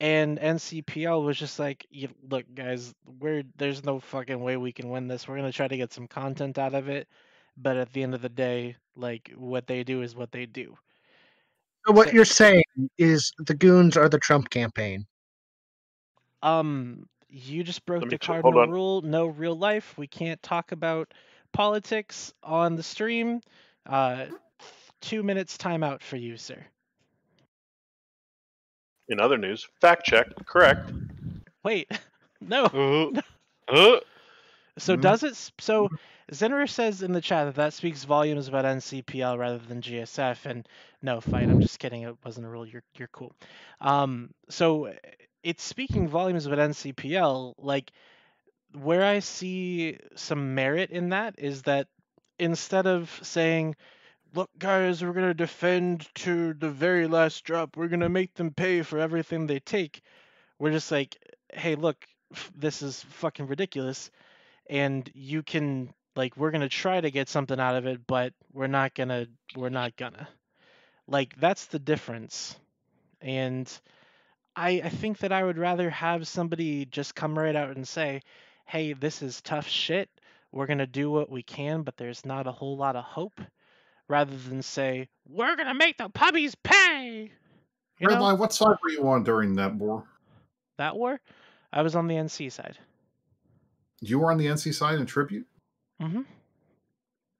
[0.00, 4.90] and NCPL was just like, "You- look, guys, we're there's no fucking way we can
[4.90, 5.28] win this.
[5.28, 7.08] We're gonna try to get some content out of it,
[7.56, 10.76] but at the end of the day, like what they do is what they do.
[11.86, 12.62] So what you're saying
[12.98, 15.06] is the goons are the Trump campaign.
[16.42, 18.70] Um, you just broke the cardinal on.
[18.70, 19.02] rule.
[19.02, 19.96] No real life.
[19.96, 21.12] We can't talk about
[21.52, 23.40] politics on the stream.
[23.86, 24.26] Uh,
[25.00, 26.64] two minutes timeout for you, sir.
[29.08, 30.92] in other news, fact check, correct.
[31.64, 31.90] Wait,
[32.40, 32.64] no.
[32.66, 33.20] Uh,
[33.68, 34.00] uh,
[34.78, 35.02] So Mhm.
[35.02, 35.36] does it?
[35.58, 35.88] So
[36.32, 40.46] Zenner says in the chat that that speaks volumes about NCPL rather than GSF.
[40.46, 40.68] And
[41.02, 41.48] no, fight.
[41.48, 42.02] I'm just kidding.
[42.02, 42.66] It wasn't a rule.
[42.66, 43.32] You're you're cool.
[43.80, 44.92] Um, so
[45.42, 47.54] it's speaking volumes about NCPL.
[47.58, 47.90] Like
[48.74, 51.88] where I see some merit in that is that
[52.38, 53.74] instead of saying,
[54.34, 57.76] "Look, guys, we're gonna defend to the very last drop.
[57.76, 60.02] We're gonna make them pay for everything they take,"
[60.58, 61.16] we're just like,
[61.52, 62.06] "Hey, look,
[62.54, 64.10] this is fucking ridiculous."
[64.68, 68.66] and you can like we're gonna try to get something out of it but we're
[68.66, 69.26] not gonna
[69.56, 70.28] we're not gonna.
[71.08, 72.56] Like that's the difference.
[73.22, 73.66] And
[74.54, 78.20] i i think that i would rather have somebody just come right out and say
[78.66, 80.10] hey this is tough shit.
[80.52, 83.40] We're gonna do what we can but there's not a whole lot of hope
[84.06, 87.30] rather than say we're gonna make the puppies pay
[87.98, 88.16] you know?
[88.16, 90.04] Redline, what side were you on during that war?
[90.76, 91.18] that war?
[91.72, 92.76] I was on the nc side.
[94.02, 95.46] You were on the NC side in tribute?
[96.00, 96.22] Mm-hmm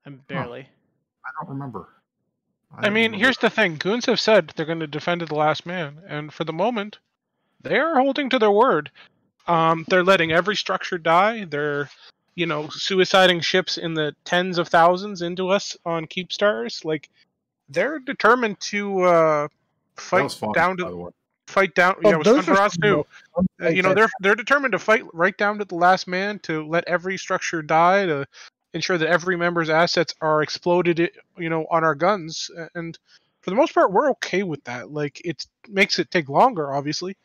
[0.07, 0.69] i'm barely
[1.25, 1.89] I don't remember.
[2.73, 5.67] I mean, here's the thing: goons have said they're going to defend to the last
[5.67, 6.99] man, and for the moment,
[7.61, 8.91] they are holding to their word.
[9.47, 11.45] Um, they're letting every structure die.
[11.45, 11.91] They're,
[12.37, 16.85] you know, suiciding ships in the tens of thousands into us on Keepstars.
[16.85, 17.11] Like,
[17.69, 19.49] they're determined to uh,
[19.97, 21.11] fight was fun, down by to the way.
[21.51, 21.97] Fight down.
[22.05, 23.07] Oh, yeah, with those are Sundaras too.
[23.35, 26.39] fun Uh, you know, they're they're determined to fight right down to the last man
[26.41, 28.27] to let every structure die to
[28.73, 31.11] ensure that every member's assets are exploded.
[31.37, 32.99] You know, on our guns, and
[33.41, 34.91] for the most part, we're okay with that.
[34.91, 37.17] Like, it makes it take longer, obviously,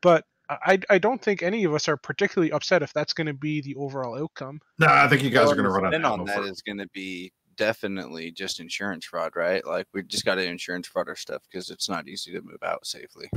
[0.00, 3.34] but I I don't think any of us are particularly upset if that's going to
[3.34, 4.60] be the overall outcome.
[4.78, 6.26] No, I think you guys Well, are going to run out spin of on ammo
[6.26, 9.66] that for- is going to be definitely just insurance fraud, right?
[9.66, 12.62] Like we just got to insurance fraud our stuff because it's not easy to move
[12.62, 13.30] out safely.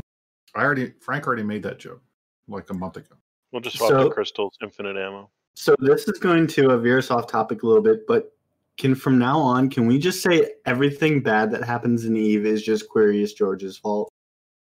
[0.55, 2.01] I already, Frank already made that joke
[2.47, 3.15] like a month ago.
[3.51, 5.29] we'll just swap So- the crystals, infinite ammo.
[5.55, 8.31] So this is going to veer us off topic a little bit, but
[8.77, 12.63] can from now on, can we just say everything bad that happens in Eve is
[12.63, 14.09] just Curious George's fault?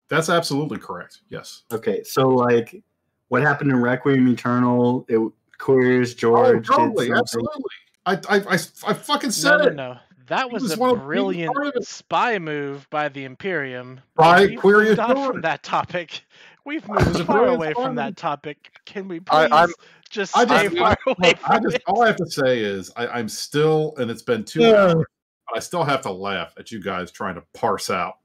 [0.10, 1.22] That's absolutely correct.
[1.30, 1.64] Yes.
[1.72, 2.84] Okay, so like
[3.30, 5.20] what happened in Requiem Eternal, it
[5.64, 7.64] Curious oh, George oh, totally, absolutely.
[8.06, 9.76] I, I, I, I fucking No, said no, it.
[9.76, 9.98] no.
[10.28, 14.00] That was, was a one of the leading brilliant of spy move by the Imperium.
[14.16, 15.32] By We've Curious moved on George.
[15.34, 16.26] from that topic.
[16.66, 18.72] We've moved far away spy from that topic.
[18.86, 19.70] Can we please I- I'm-
[20.10, 21.84] just I stay just, far I, away look, I from just, it?
[21.88, 24.74] all I have to say is I, I'm still, and it's been two Yeah.
[24.94, 25.06] hours,
[25.48, 28.20] but I still have to laugh at you guys trying to parse out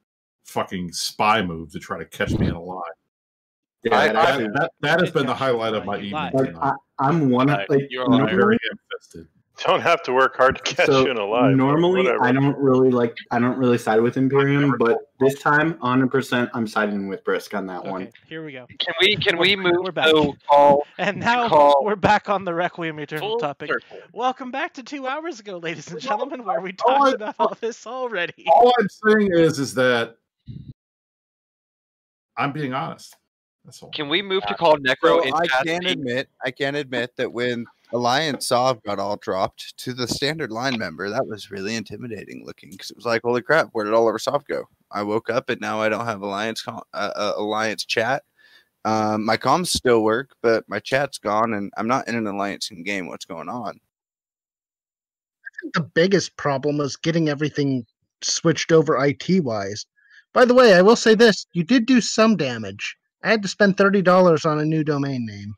[0.45, 2.81] fucking spy move to try to catch me in a lie.
[3.85, 5.85] Yeah, I- it That, that, that has been the catch you in a highlight of
[5.87, 6.13] my evening.
[6.35, 6.57] like.
[6.61, 8.59] I, I'm one of like you're a I'm very
[8.93, 9.29] invested.
[9.67, 11.53] Don't have to work hard to catch so you in a lie.
[11.53, 12.09] normally.
[12.23, 16.49] I don't really like I don't really side with Imperium, but this time 100 percent
[16.55, 18.09] I'm siding with Brisk on that one.
[18.29, 18.67] Here we go.
[18.79, 20.13] Can we can we We're- move we're back.
[20.49, 23.69] call And now call we're back on the Requiem Eternal full topic.
[23.69, 23.99] circle?
[24.13, 27.35] Welcome back to two hours ago, ladies and gentlemen, where we All I- talked about
[27.41, 28.45] all this already.
[28.47, 30.17] All I'm saying is, is that
[32.37, 33.17] I'm being honest.
[33.65, 33.91] That's all.
[33.91, 35.91] Can we move to call Necro So in I can speak?
[35.99, 40.79] admit, I can admit that when Alliance Sov got all dropped to the standard line
[40.79, 44.09] member, that was really intimidating looking because it was like, holy crap, where did all
[44.09, 44.65] of our Sov go?
[44.91, 48.23] I woke up and now I don't have Alliance uh, uh, Alliance chat.
[48.85, 52.71] Um, my comms still work, but my chat's gone, and I'm not in an alliance
[52.85, 53.09] game.
[53.09, 53.81] What's going on?
[55.75, 57.85] the biggest problem was getting everything
[58.23, 59.87] switched over IT wise.
[60.33, 62.97] By the way, I will say this: you did do some damage.
[63.23, 65.55] I had to spend thirty dollars on a new domain name.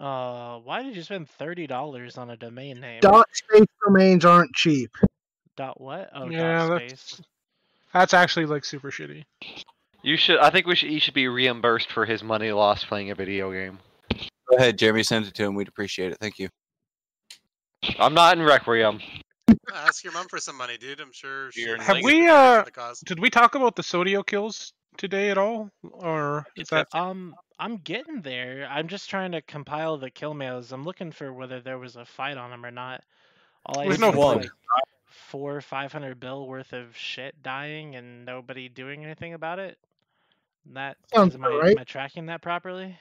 [0.00, 3.00] Uh, why did you spend thirty dollars on a domain name?
[3.00, 4.90] Dot space domains aren't cheap.
[5.56, 6.10] Dot what?
[6.14, 7.22] Oh, Yeah, dot that's- space.
[7.92, 9.24] That's actually like super shitty.
[10.02, 10.38] You should.
[10.38, 10.90] I think we should.
[10.90, 13.78] He should be reimbursed for his money lost playing a video game.
[14.48, 15.02] Go ahead, Jeremy.
[15.02, 15.54] Send it to him.
[15.54, 16.18] We'd appreciate it.
[16.20, 16.48] Thank you.
[17.98, 19.00] I'm not in Requiem.
[19.74, 21.00] Ask your mom for some money, dude.
[21.00, 21.50] I'm sure.
[21.50, 23.00] she Have we uh the cause.
[23.00, 25.70] did we talk about the Sotiyo kills today at all?
[25.92, 28.68] Or is that Um, I'm getting there.
[28.70, 30.72] I'm just trying to compile the kill mails.
[30.72, 33.02] I'm looking for whether there was a fight on them or not.
[33.66, 34.38] All I There's see no is, one.
[34.38, 34.50] like
[35.06, 39.78] four, or five hundred bill worth of shit dying and nobody doing anything about it.
[40.66, 41.70] That Sounds is, am, I, right.
[41.72, 42.96] am I tracking that properly?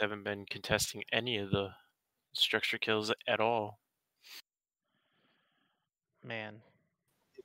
[0.00, 1.68] haven't been contesting any of the
[2.32, 3.78] structure kills at all.
[6.24, 6.60] Man,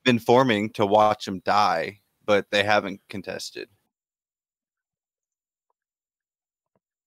[0.04, 3.70] Been forming to watch them die, but they haven't contested.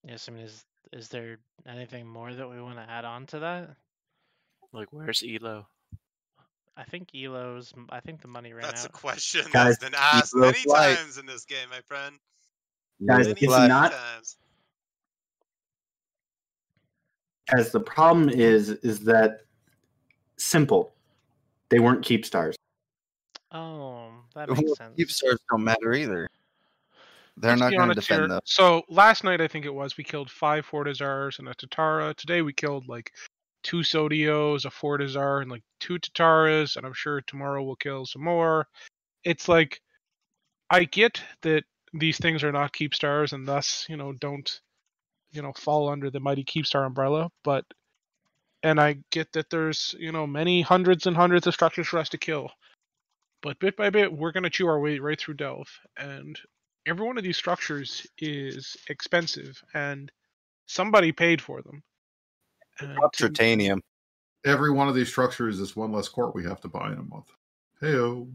[0.07, 0.29] yes.
[0.29, 3.71] I mean, is is there anything more that we want to add on to that?
[4.73, 5.67] Like, where's Elo?
[6.77, 7.73] I think Elo's.
[7.91, 8.71] I think the money ran out.
[8.71, 10.97] That's a question Guys, that's been asked Elo many flight.
[10.97, 12.17] times in this game, my friend.
[13.07, 14.37] Guys, Many, it's many not times.
[17.57, 19.41] as the problem is is that
[20.37, 20.93] simple.
[21.71, 22.55] They weren't Keepstars.
[23.53, 23.98] Oh,
[24.39, 24.99] that Well, sense.
[24.99, 26.29] Keepstars don't matter either.
[27.37, 28.17] They're Let's not going to honest here.
[28.17, 28.41] defend those.
[28.45, 32.15] So last night I think it was we killed five Fortizars and a Tatara.
[32.15, 33.13] Today we killed like
[33.63, 38.25] two Sotiyos, a Fortizar, and like two Tataras, and I'm sure tomorrow we'll kill some
[38.25, 38.67] more.
[39.25, 39.81] It's like
[40.71, 44.61] I get that these things are not Keepstars and thus, you know, don't
[45.31, 47.65] you know, fall under the mighty Keepstar umbrella, but
[48.63, 52.09] and I get that there's, you know, many hundreds and hundreds of structures for us
[52.09, 52.51] to kill.
[53.43, 56.39] But bit by bit, we're gonna chew our way right through Delve, and
[56.87, 60.11] every one of these structures is expensive, and
[60.67, 61.83] somebody paid for them.
[62.81, 63.81] And to- Tritanium.
[64.45, 67.03] Every one of these structures is one less court we have to buy in a
[67.03, 67.31] month.
[67.83, 68.31] Heyo.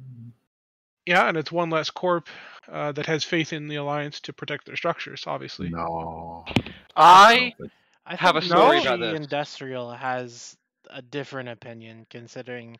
[1.06, 2.28] yeah, and it's one less corp
[2.70, 5.24] uh, that has faith in the alliance to protect their structures.
[5.28, 6.46] Obviously, No.
[6.96, 7.54] I
[8.06, 9.20] I have a think story Yoshi about this.
[9.20, 10.58] Industrial has
[10.90, 12.78] a different opinion, considering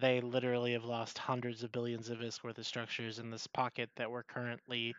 [0.00, 3.88] they literally have lost hundreds of billions of ISK worth of structures in this pocket
[3.96, 4.94] that we're currently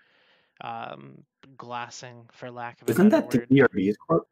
[0.62, 1.24] um,
[1.58, 3.70] glassing, for lack of a Isn't better that the word.
[3.74, 4.28] DRB's corp?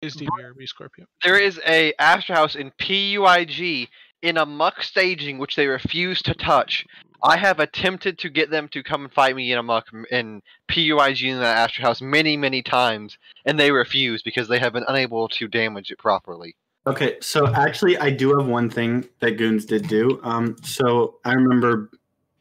[0.00, 1.06] is DBRB Scorpio.
[1.24, 3.88] There is a Astra House in PUIG
[4.22, 6.84] in a muck staging which they refuse to touch.
[7.22, 10.04] I have attempted to get them to come and fight me in a muck m-
[10.10, 14.72] in PUIG in that Astra House many, many times, and they refuse because they have
[14.72, 16.54] been unable to damage it properly.
[16.88, 20.18] Okay, so actually, I do have one thing that Goons did do.
[20.22, 21.90] Um, so I remember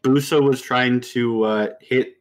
[0.03, 2.14] Buso was trying to uh, hit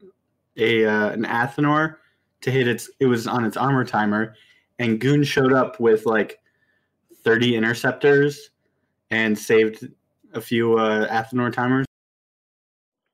[0.56, 1.98] a uh, an Athanor
[2.40, 2.90] to hit its.
[2.98, 4.34] It was on its armor timer,
[4.80, 6.40] and Goon showed up with like
[7.22, 8.50] thirty interceptors
[9.12, 9.86] and saved
[10.34, 11.86] a few uh, Athanor timers.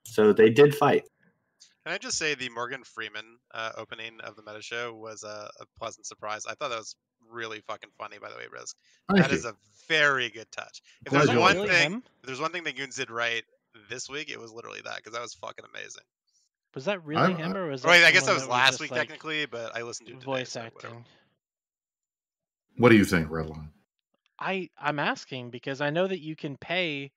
[0.05, 1.05] So they did fight.
[1.85, 5.51] Can I just say the Morgan Freeman uh, opening of the meta show was a,
[5.61, 6.47] a pleasant surprise.
[6.47, 6.95] I thought that was
[7.29, 8.77] really fucking funny, by the way, Risk.
[9.11, 9.51] Thank That is you.
[9.51, 9.55] a
[9.89, 10.81] very good touch.
[11.05, 12.03] If Glad there's one liked thing, Him?
[12.23, 13.43] if there's one thing that Goons did right
[13.91, 16.05] this week, it was literally that because that was fucking amazing.
[16.75, 18.81] Was that really I- him, or was Wait, I guess that someone was last just,
[18.81, 21.05] week like, technically, but I listened to it today, voice so acting?
[22.79, 23.69] What do you think, Redline?
[24.39, 27.11] I I'm asking because I know that you can pay,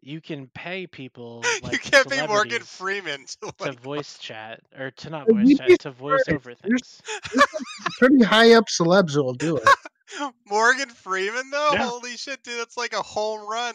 [0.00, 4.90] you can pay people like you can't pay Morgan Freeman to to voice chat or
[4.92, 6.30] to not voice chat to voice surprised.
[6.48, 7.42] over There's- things.
[7.98, 9.68] Pretty high up celebs will do it.
[10.46, 11.70] Morgan Freeman though.
[11.72, 11.86] Yeah.
[11.88, 13.74] Holy shit, dude, that's like a home run.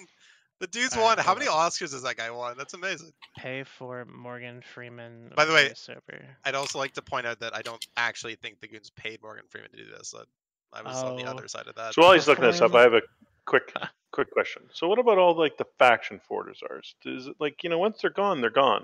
[0.59, 1.17] The dude's won.
[1.17, 1.47] How many.
[1.47, 2.55] Oscars has that guy won?
[2.57, 3.11] That's amazing.
[3.37, 5.29] Pay for Morgan Freeman.
[5.35, 6.21] By the way, voiceover.
[6.45, 9.43] I'd also like to point out that I don't actually think the Goons paid Morgan
[9.49, 10.13] Freeman to do this.
[10.17, 11.31] I, I was on the Oh.
[11.31, 11.93] other side of that.
[11.95, 13.01] So while he's looking this up, I have a
[13.45, 13.73] quick
[14.11, 14.63] quick question.
[14.73, 16.93] So what about all like the faction Fortizars?
[17.05, 18.83] Is it like you know once they're gone, they're gone.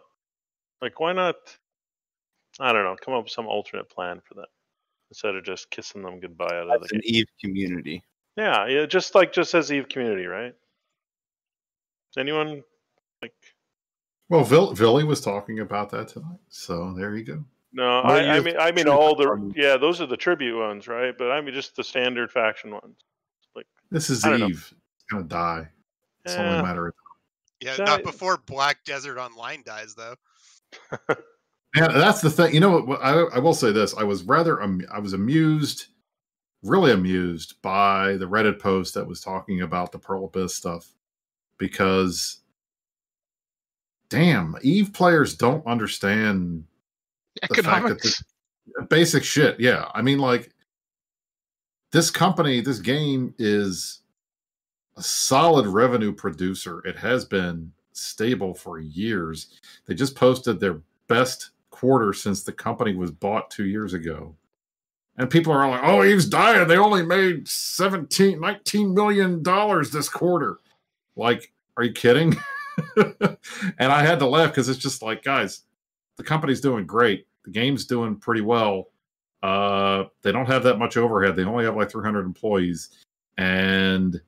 [0.82, 1.36] Like why not?
[2.60, 2.96] I don't know.
[3.04, 4.46] Come up with some alternate plan for them
[5.12, 7.16] instead of just kissing them goodbye out of the an game.
[7.16, 8.04] Eve community.
[8.38, 10.54] Yeah, yeah, just like just as Eve community, right?
[12.18, 12.64] Anyone
[13.22, 13.34] like?
[14.30, 16.40] Well, Vill- Vily was talking about that tonight.
[16.50, 17.44] So there you go.
[17.72, 21.16] No, I, I mean, I mean all the yeah, those are the tribute ones, right?
[21.16, 22.98] But I mean just the standard faction ones.
[23.92, 24.48] Like This is I don't know.
[24.48, 24.74] Eve.
[24.96, 25.68] It's going to die.
[26.26, 26.42] It's Yeah.
[26.46, 27.00] only a matter of time.
[27.62, 30.16] Yeah, So not I- before Black Desert Online dies though.
[31.76, 32.54] yeah, that's the thing.
[32.54, 33.02] You know, what?
[33.02, 35.88] I, I will say this: I was rather, um, I was amused,
[36.64, 40.88] really amused by the Reddit post that was talking about the Pearl Abyss stuff,
[41.58, 42.42] because,
[44.10, 46.64] damn, Eve players don't understand
[47.42, 48.24] the fact that Economics.
[48.76, 49.60] the basic shit.
[49.60, 50.52] Yeah, I mean, like
[51.92, 54.02] this company, this game is
[54.98, 56.82] a solid revenue producer.
[56.86, 59.60] It has been stable for years.
[59.86, 64.36] They just posted their best quarter since the company was bought two years ago.
[65.18, 66.68] And people are like, oh, Eve's dying.
[66.68, 70.60] They only made 17, 19 million dollars this quarter.
[71.16, 72.38] Like, are you kidding?
[72.96, 75.64] and I had to laugh because it's just like, guys,
[76.16, 77.28] the company's doing great.
[77.44, 78.90] The game's doing pretty well.
[79.42, 81.36] Uh, they don't have that much overhead.
[81.36, 82.90] They only have like 300 employees.
[83.38, 84.20] And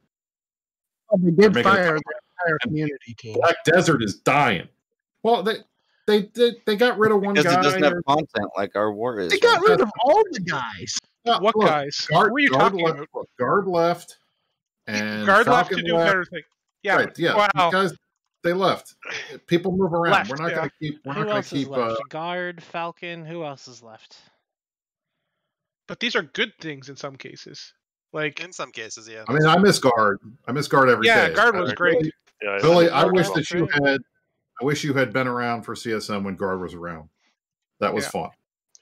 [1.14, 2.04] Oh, they did fire the
[2.40, 3.34] entire community team.
[3.34, 4.70] Black Desert is dying.
[5.24, 5.56] Well, they
[6.08, 7.60] they they, they got rid of one Because guy.
[7.60, 9.30] it doesn't have or- content like our war is.
[9.32, 9.72] They got right?
[9.72, 10.98] rid of all the guys.
[11.26, 12.08] Uh, What look, guys?
[12.10, 13.08] Guard, Who are you guard talking left, about?
[13.14, 14.18] look, Guard left,
[14.88, 16.42] and Guard left to do a better thing.
[16.84, 16.96] Yeah.
[16.96, 17.36] right, yeah.
[17.56, 17.70] Wow.
[17.72, 17.94] guys,
[18.44, 18.96] they left.
[19.48, 20.14] People move around.
[20.14, 20.56] Left, we're not yeah.
[20.56, 21.00] going to keep.
[21.06, 21.68] We're Who not going to keep.
[21.70, 21.92] left?
[21.92, 23.26] Uh, Guard, Falcon.
[23.26, 24.18] Who else is left?
[25.92, 27.74] But these are good things in some cases.
[28.14, 29.26] Like In some cases, yeah.
[29.28, 30.20] I mean, I miss Guard.
[30.48, 31.10] I miss Guard every day.
[31.14, 32.00] Yeah, Guard was I- great.
[32.00, 32.12] Billy,
[32.42, 32.90] Yeah, Billy.
[32.90, 33.84] I wish that you great.
[33.86, 34.00] had.
[34.62, 37.10] I wish you had been around for CSM when Guard was around.
[37.82, 38.10] That was Yeah.
[38.12, 38.30] fun.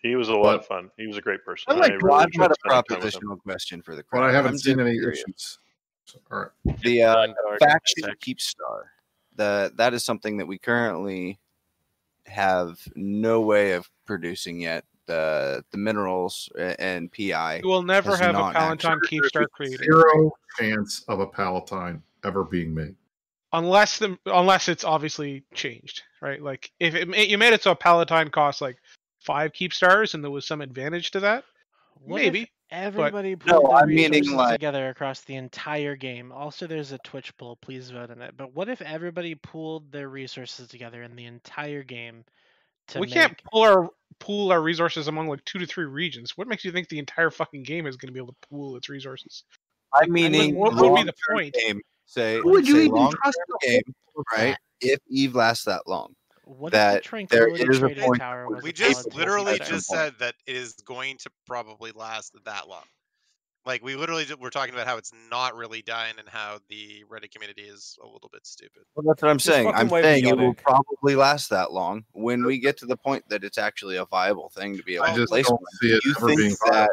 [0.03, 0.91] He was a lot of fun.
[0.97, 1.65] He was a great person.
[1.73, 3.21] I like really Well, I've enjoyed got a spending time with him.
[3.21, 4.29] propositional question for the But crowd.
[4.29, 5.23] I haven't I'm seen any curious.
[5.27, 5.59] issues.
[6.05, 6.77] So, all right.
[6.83, 8.19] The uh, Guard, faction Isaac.
[8.19, 8.83] Keepstar.
[9.35, 11.39] The that is something that we currently
[12.27, 14.85] have no way of producing yet.
[15.09, 17.61] The the minerals and PI.
[17.63, 19.79] you will never have a Palatine actually- Keepstar created.
[19.83, 22.95] Zero chance of a Palatine ever being made.
[23.53, 26.43] unless the unless it's obviously changed, right?
[26.43, 28.77] Like if it, ma- you made it so a Palatine cost like
[29.19, 31.43] five Keepstars and there was some advantage to that,
[32.03, 32.51] What if maybe.
[32.71, 36.31] Everybody No, pulled their I'm meaning, resources like- together across the entire game.
[36.31, 37.55] Also, there's a Twitch poll.
[37.55, 38.37] Please vote on it.
[38.37, 42.31] But what if everybody pooled their resources together in the entire game to
[42.95, 43.13] we make?
[43.13, 43.89] can't pull our
[44.19, 46.37] pool our resources among like two to three regions.
[46.37, 48.75] What makes you think the entire fucking game is going to be able to pool
[48.75, 49.43] its resources?
[49.93, 51.53] I mean, meaning what would be the point?
[51.53, 53.81] Game, say, Who would you say even trust to game,
[54.13, 54.57] hold right?
[54.81, 56.13] If Eve lasts that long,
[56.43, 58.19] What that if the there Tranquility is a point.
[58.19, 62.67] Tower was We just literally just said that it is going to probably last that
[62.67, 62.83] long.
[63.69, 67.03] Like we literally ju- we're talking about how it's not really dying and how the
[67.07, 68.81] Reddit community is a little bit stupid.
[68.95, 69.67] Well, that's what I'm saying.
[69.67, 73.43] I'm saying it will probably last that long when we get to the point that
[73.43, 75.45] it's actually a viable thing to be able I to place.
[75.45, 75.71] don't one.
[75.83, 76.89] see it You think being that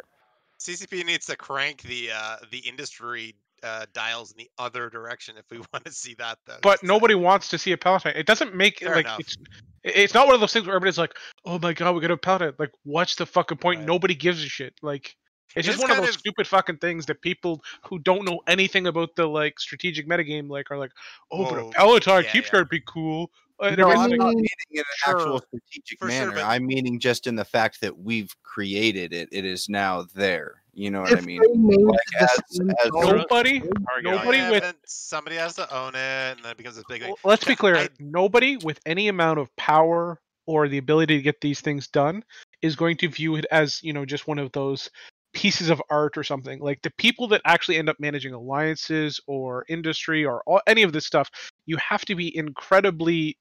[0.60, 5.46] CCP needs to crank the uh, the industry uh, dials in the other direction if
[5.50, 6.58] we want to see that though.
[6.60, 6.88] But just saying.
[6.88, 8.12] nobody wants to see a Palatine.
[8.16, 9.20] It doesn't make Fair like enough.
[9.20, 9.38] it's
[9.82, 11.14] it's not one of those things where everybody's like,
[11.46, 13.78] "Oh my god, we got a Palatine." Like, what's the fucking point?
[13.78, 13.86] Right.
[13.86, 14.74] Nobody gives a shit.
[14.82, 15.16] Like,
[15.54, 18.24] it's It just is one of those of- stupid fucking things that people who don't
[18.24, 20.92] know anything about the like strategic metagame like are like,
[21.30, 22.58] "Oh, but a Whoa, Palatine yeah, keeps yeah.
[22.60, 26.32] would be cool." And No, I'm not meaning in an actual strategic For sure, manner.
[26.32, 29.30] but- I'm meaning just in the fact that we've created it.
[29.32, 30.62] It is now there.
[30.74, 31.40] You know what I mean?
[31.42, 32.60] Like as, as
[32.92, 35.98] nobody, Target nobody Yeah, with somebody has to own it,
[36.36, 37.08] and then it becomes this big thing.
[37.22, 37.76] Well, let's be clear.
[37.76, 42.22] I- Nobody with any amount of power or the ability to get these things done
[42.60, 44.90] is going to view it as, you know, just one of those
[45.36, 46.60] pieces of art or something.
[46.60, 50.94] Like the people that actually end up managing alliances or industry or all, any of
[50.94, 51.30] this stuff,
[51.66, 53.36] you have to be incredibly,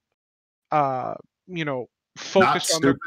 [0.71, 1.13] uh,
[1.47, 2.97] you know, focused on the.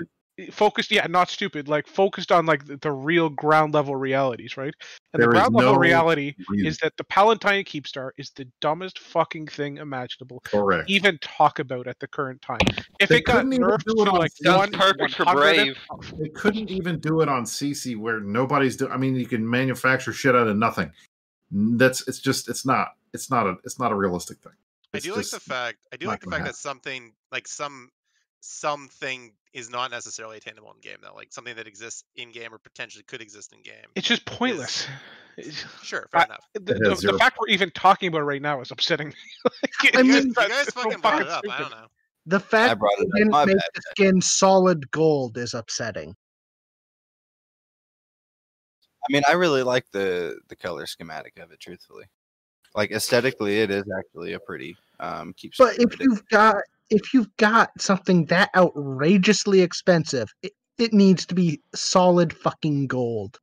[0.52, 4.74] Focused yeah not stupid like focused on like the, the real ground level realities right
[5.12, 6.66] and There the ground level no reality reason.
[6.66, 10.88] is that the palatine keepstar is the dumbest fucking thing imaginable to Correct.
[10.88, 12.58] even talk about at the current time
[13.00, 15.14] if They it got couldn't even nerfed do it to on like Sounds one perfect
[15.16, 15.76] for Brave.
[16.18, 18.92] They couldn't even do it on CC where nobody's doing.
[18.92, 20.92] I mean, you can manufacture shit out of nothing.
[21.50, 24.52] That's it's just it's not it's not a it's not a realistic thing.
[24.94, 25.78] I do like the fact.
[25.92, 26.46] I do like the fact happen.
[26.52, 27.90] that something like some
[28.40, 31.14] something is not necessarily attainable in game though.
[31.14, 33.74] Like something that exists in game or potentially could exist in game.
[33.96, 34.86] it's just pointless
[35.82, 36.44] Sure, fair I- enough.
[36.54, 39.14] the, It the, the fact we're even talking about it right now is upsetting me
[39.44, 41.56] Like, I it's You guys, mean- you guys it's so fucking brought it fucking up.
[41.58, 41.86] I don't know.
[42.26, 43.70] The fact that it they didn't make bad.
[43.74, 46.14] the skin solid gold is upsetting.
[49.08, 51.60] I mean, I really like the the color schematic of it.
[51.60, 52.04] Truthfully,
[52.74, 55.52] like aesthetically, it is actually a pretty um keep.
[55.56, 56.56] But if you've got
[56.90, 63.38] if you've got something that outrageously expensive, it, it needs to be solid fucking gold.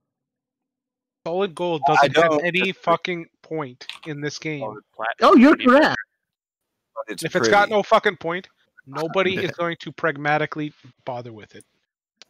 [1.26, 4.80] solid gold doesn't have any fucking point in this game
[5.22, 5.98] Oh, you're correct.
[7.08, 8.48] it's if it's got no fucking point
[8.88, 10.74] Nobody is going to pragmatically
[11.06, 11.66] bother with it.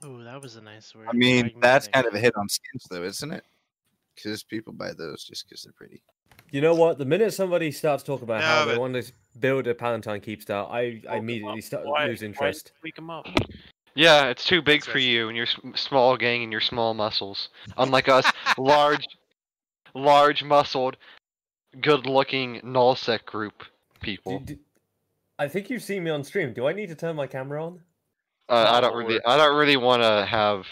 [0.03, 1.07] Oh, that was a nice word.
[1.09, 1.61] I mean, pragmatic.
[1.61, 3.43] that's kind of a hit on skins, though, isn't it?
[4.15, 6.01] Because people buy those just because they're pretty.
[6.51, 6.97] You know what?
[6.97, 10.69] The minute somebody starts talking about how they want to build a Palatine keep style,
[10.71, 12.71] I, I immediately start Why- lose why interest.
[12.79, 13.25] tweak 'em up?
[13.95, 17.49] Yeah, it's too big for you and your small gang and your small muscles.
[17.77, 19.05] Unlike us, large,
[19.93, 20.97] large muscled,
[21.81, 23.63] good-looking nullsec group
[24.01, 24.43] people.
[25.39, 26.53] I think you've seen me on stream.
[26.53, 27.79] Do I need to turn my camera on?
[28.47, 30.65] Uh, I don't really, I don't really want to have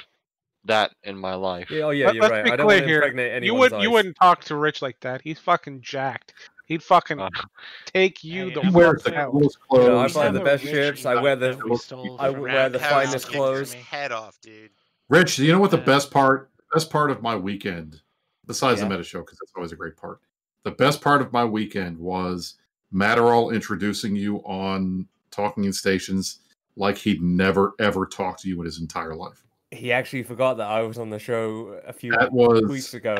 [0.66, 1.70] that in my life.
[1.70, 2.46] Yeah, oh yeah, Let- you're let's right.
[2.46, 2.98] be I don't clear want to here.
[2.98, 3.94] impregnate You anyone's would you eyes.
[3.94, 5.22] wouldn't talk to Rich like that.
[5.22, 6.34] He's fucking jacked.
[6.66, 7.30] He'd fucking uh,
[7.86, 9.32] take you the He wears fuck the out.
[9.32, 10.14] coolest You know, I clothes.
[10.14, 11.06] fly the best rich ships.
[11.06, 13.74] I wear the that we I from wear the finest clothes.
[13.74, 14.70] Head off, dude.
[15.10, 15.84] Rich, you know what the Yeah.
[15.84, 18.02] best part best part of my weekend,
[18.48, 18.88] besides Yeah.
[18.88, 20.20] the meta show, because that's always a great part.
[20.64, 22.56] The best part of my weekend was
[22.94, 26.40] Matterall introducing you on talking in stations
[26.78, 29.44] like he'd never ever talked to you in his entire life.
[29.74, 33.16] He actually forgot that I was on the show a few That was weeks ago.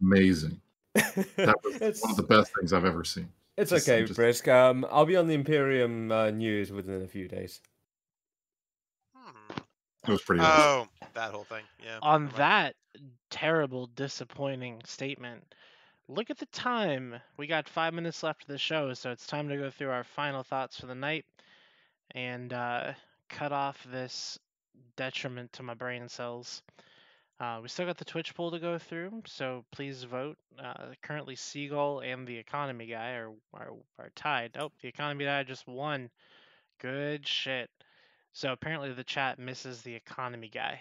[0.00, 0.60] amazing.
[0.94, 3.28] That was it's, one of the best things I've ever seen.
[3.56, 4.48] it's Just- okay, just- Brisk.
[4.48, 7.60] Um, I'll be on the Imperium uh, news within a few days.
[10.08, 10.88] It was pretty awesome.
[11.02, 11.64] Oh, that whole thing.
[11.84, 11.98] Yeah.
[12.00, 12.38] On never mind.
[12.38, 12.74] that
[13.30, 15.42] terrible, disappointing statement,
[16.08, 17.16] look at the time.
[17.36, 20.04] We got five minutes left of the show, so it's time to go through our
[20.04, 21.24] final thoughts for the night
[22.12, 22.92] and uh,
[23.28, 24.38] cut off this
[24.96, 26.62] detriment to my brain cells.
[27.38, 30.38] Uh, we still got the Twitch poll to go through, so please vote.
[30.58, 34.56] Uh, currently, Seagull and the Economy Guy are, are are tied.
[34.58, 36.08] Oh, the Economy Guy just won.
[36.80, 37.68] Good shit.
[38.32, 40.80] So apparently, the chat misses the Economy Guy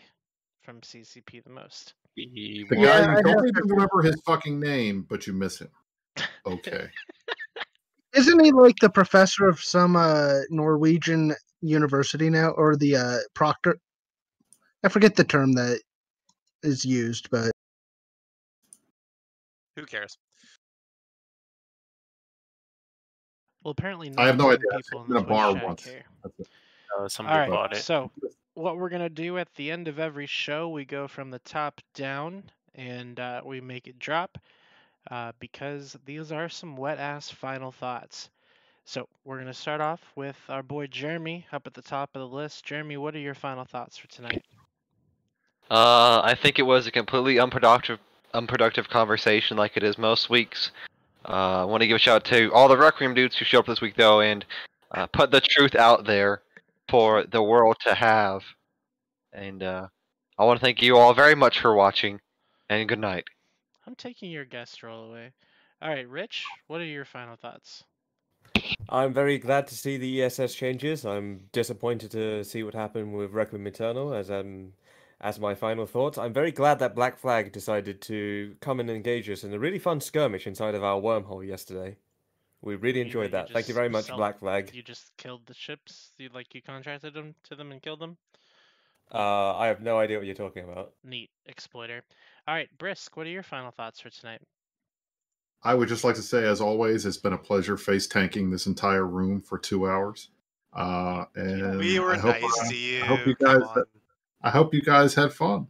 [0.64, 1.94] from CCP the most.
[2.16, 2.82] The won.
[2.82, 5.70] guy Yeah, I you don't have even remember his fucking name, but you miss him.
[6.46, 6.88] Okay.
[8.14, 13.78] Isn't he like the professor of some uh, Norwegian university now, or the uh, proctor?
[14.86, 15.82] I forget the term that
[16.62, 17.52] is used, but
[19.76, 20.16] Who cares?
[23.64, 24.68] Well, apparently, I have no idea.
[24.72, 25.86] I've people seen in it in a bar once.
[25.86, 26.06] care.
[26.24, 26.48] That's it.
[26.98, 27.84] Uh, somebody All right, bought it.
[27.84, 28.12] so
[28.54, 31.82] what we're gonna do at the end of every show, we go from the top
[31.96, 32.44] down
[32.76, 34.38] and uh, we make it drop
[35.10, 38.30] uh, because these are some wet ass final thoughts.
[38.86, 42.36] So we're gonna start off with our boy Jeremy up at the top of the
[42.36, 42.64] list.
[42.64, 44.44] Jeremy, what are your final thoughts for tonight?
[45.70, 48.00] Uh, I think it was a completely unproductive,
[48.34, 50.72] unproductive conversation, like it is most weeks.
[51.28, 53.60] Uh, I want to give a shout out to all the Requiem dudes who showed
[53.60, 54.46] up this week, though, and
[54.92, 56.42] uh, put the truth out there
[56.88, 58.44] for the world to have.
[59.34, 59.88] And uh,
[60.38, 62.22] I want to thank you all very much for watching,
[62.70, 63.26] and good night.
[63.88, 65.32] I'm taking your guest role away.
[65.82, 67.84] All right, Rich, what are your final thoughts?
[68.90, 71.06] I'm very glad to see the ESS changes.
[71.06, 74.74] I'm disappointed to see what happened with Requiem Eternal as um
[75.22, 76.18] as my final thoughts.
[76.18, 79.80] I'm very glad that Black Flag decided to come and engage us in a really
[79.80, 81.98] fun skirmish inside of our wormhole yesterday.
[82.62, 83.52] We really You enjoyed mean that.
[83.52, 84.72] Thank you very much, self- Black Flag.
[84.74, 86.12] You just killed the ships.
[86.18, 88.18] You like you contracted them to them and killed them.
[89.14, 90.94] Uh, I have no idea what you're talking about.
[91.04, 92.02] Neat exploiter.
[92.48, 94.42] All right, Brisk, what are your final thoughts for tonight?
[95.64, 98.66] I would just like to say, as always, it's been a pleasure face tanking this
[98.68, 100.30] entire room for two hours.
[100.74, 103.04] Uh, and We were I hope, nice uh, to you.
[103.04, 103.84] I hope you Come guys.
[104.46, 104.50] On.
[104.50, 105.68] I hope you guys had fun.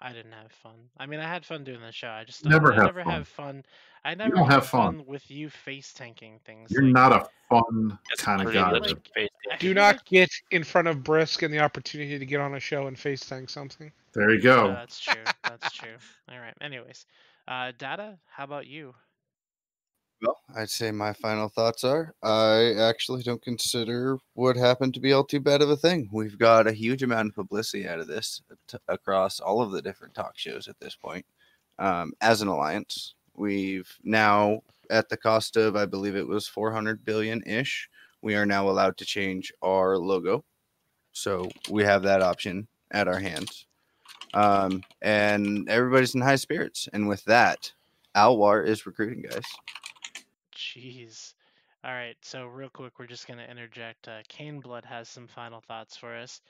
[0.00, 0.74] I didn't have fun.
[0.98, 2.08] I mean, I had fun doing the show.
[2.08, 3.12] I just Never I have never fun.
[3.14, 3.64] have fun.
[4.04, 5.06] I never don't have fun.
[5.06, 6.70] with you face tanking things.
[6.70, 8.70] You're like- not a fun kind of guy.
[8.70, 9.08] legit Rip.
[9.14, 12.38] face I Do not like- get in front of Brisk and the opportunity to get
[12.40, 13.90] on a show and face tank something.
[14.12, 14.68] There you Uh, go.
[14.74, 15.24] that's true.
[15.44, 15.96] That's true.
[16.30, 16.54] All right.
[16.60, 17.06] Anyways,
[17.48, 18.94] uh, Data, how about you?
[20.24, 25.12] Well, I'd say my final thoughts are I actually don't consider what happened to be
[25.12, 26.08] all too bad of a thing.
[26.12, 29.82] We've got a huge amount of publicity out of this t- across all of the
[29.82, 31.26] different talk shows at this point.
[31.78, 37.04] Um, as an alliance, we've now, at the cost of, I believe it was 400
[37.04, 37.90] billion ish,
[38.22, 40.42] we are now allowed to change our logo.
[41.12, 43.66] So we have that option at our hands.
[44.32, 46.88] Um, and everybody's in high spirits.
[46.92, 47.72] And with that,
[48.16, 49.44] Alwar is recruiting, guys.
[50.64, 51.34] Jeez.
[51.84, 52.16] All right.
[52.22, 54.08] So real quick, we're just gonna interject.
[54.08, 56.40] Uh, Kane Blood has some final thoughts for us.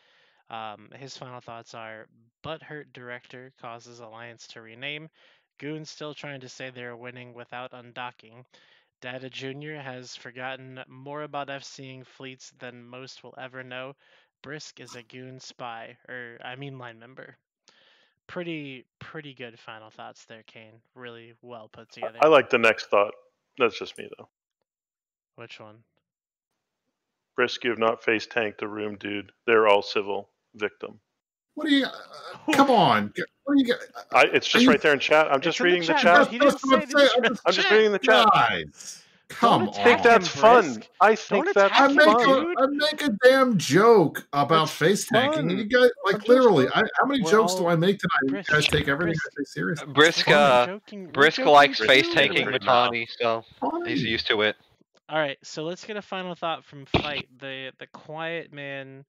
[0.51, 2.07] Um, his final thoughts are:
[2.45, 5.09] Butthurt director causes alliance to rename.
[5.59, 8.45] Goons still trying to say they're winning without undocking.
[9.01, 9.74] Data Jr.
[9.74, 13.95] has forgotten more about FCing fleets than most will ever know.
[14.43, 17.36] Brisk is a goon spy, or I mean line member.
[18.27, 20.81] Pretty, pretty good final thoughts there, Kane.
[20.95, 22.19] Really well put together.
[22.23, 23.15] I like the next thought.
[23.59, 24.28] That's just me though.
[25.36, 25.76] Which one?
[27.36, 29.32] Brisk, you have not face tanked the room, dude.
[29.47, 31.01] They're all civil victim.
[31.55, 31.86] What are you?
[31.86, 33.12] Uh, come on.
[33.44, 33.66] What do you?
[33.66, 33.78] Get?
[34.12, 35.28] I, it's just you- right there in chat.
[35.31, 36.01] I'm just reading the chat.
[36.01, 36.28] chat.
[36.28, 38.28] He didn't say That's what I'm I'm just reading the chat.
[38.32, 39.68] Guys, come on.
[39.70, 40.64] I think that's fun.
[40.74, 40.88] Brisk.
[41.01, 42.20] I think Don't that's attack I make fun.
[42.20, 42.55] a, dude.
[42.59, 46.68] I make a damn joke about That's face tanking, and you guys like just literally.
[46.68, 48.30] I, how many We're jokes do I make tonight?
[48.32, 49.26] Brisk, You guys take everything Brisk.
[49.26, 49.92] I say seriously.
[49.92, 53.44] Brisk, uh, joking- Brisk joking likes with face tanking Pretty Mittani, so
[53.86, 54.56] he's used to it.
[55.09, 59.05] All right, so let's get a final thought from Fight, the the quiet man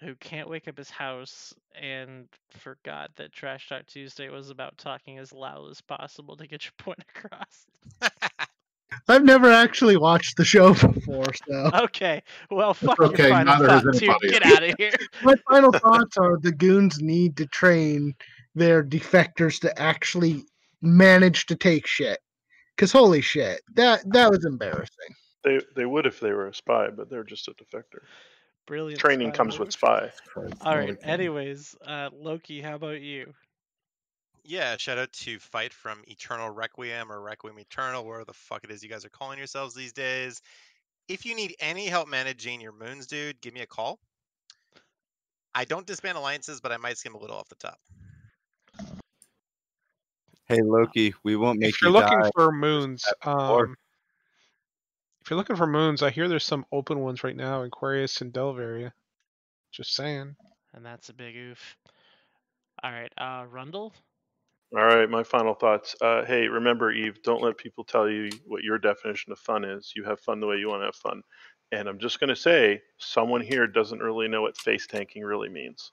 [0.00, 5.18] who can't wake up his house and forgot that Trash Talk Tuesday was about talking
[5.18, 7.66] as loud as possible to get your point across.
[9.08, 13.68] I've never actually watched the show before, so Okay, well, fuck okay, your final neither
[13.70, 14.06] has thought, too.
[14.06, 14.28] anybody.
[14.30, 14.92] Get out of here.
[15.22, 18.14] my final thoughts are the goons need to train
[18.54, 20.44] their defectors to actually
[20.82, 22.18] manage to take shit.
[22.76, 25.14] Cause holy shit, that that was embarrassing.
[25.42, 28.02] They they would if they were a spy, but they're just a defector.
[28.68, 29.00] Brilliant.
[29.00, 30.10] Training comes with spy.
[30.60, 30.96] All right.
[31.02, 33.32] Anyways, uh, Loki, how about you?
[34.48, 38.70] Yeah, shout out to Fight from Eternal Requiem or Requiem Eternal, where the fuck it
[38.70, 40.40] is you guys are calling yourselves these days.
[41.06, 43.98] If you need any help managing your moons, dude, give me a call.
[45.54, 47.78] I don't disband alliances, but I might skim a little off the top.
[50.46, 52.30] Hey Loki, we won't make If you're you looking die.
[52.34, 53.76] for moons, um,
[55.20, 58.22] if you're looking for moons, I hear there's some open ones right now in Querious
[58.22, 58.94] and Delve area.
[59.72, 60.36] Just saying.
[60.72, 61.76] And that's a big oof.
[62.82, 63.92] All right, uh, Rundle.
[64.76, 65.96] All right, my final thoughts.
[66.00, 69.92] Uh, hey, remember, Eve, don't let people tell you what your definition of fun is.
[69.96, 71.22] You have fun the way you want to have fun.
[71.72, 75.48] And I'm just going to say, someone here doesn't really know what face tanking really
[75.48, 75.92] means.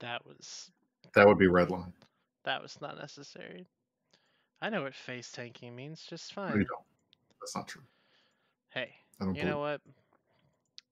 [0.00, 0.70] That was
[1.14, 1.92] That would be red line.
[2.44, 3.66] that was not necessary.
[4.60, 6.66] I know what face tanking means just No, you fine.
[6.66, 6.84] don't.
[7.40, 7.82] That's not true.
[8.70, 8.90] Hey,
[9.20, 9.80] I don't you know what?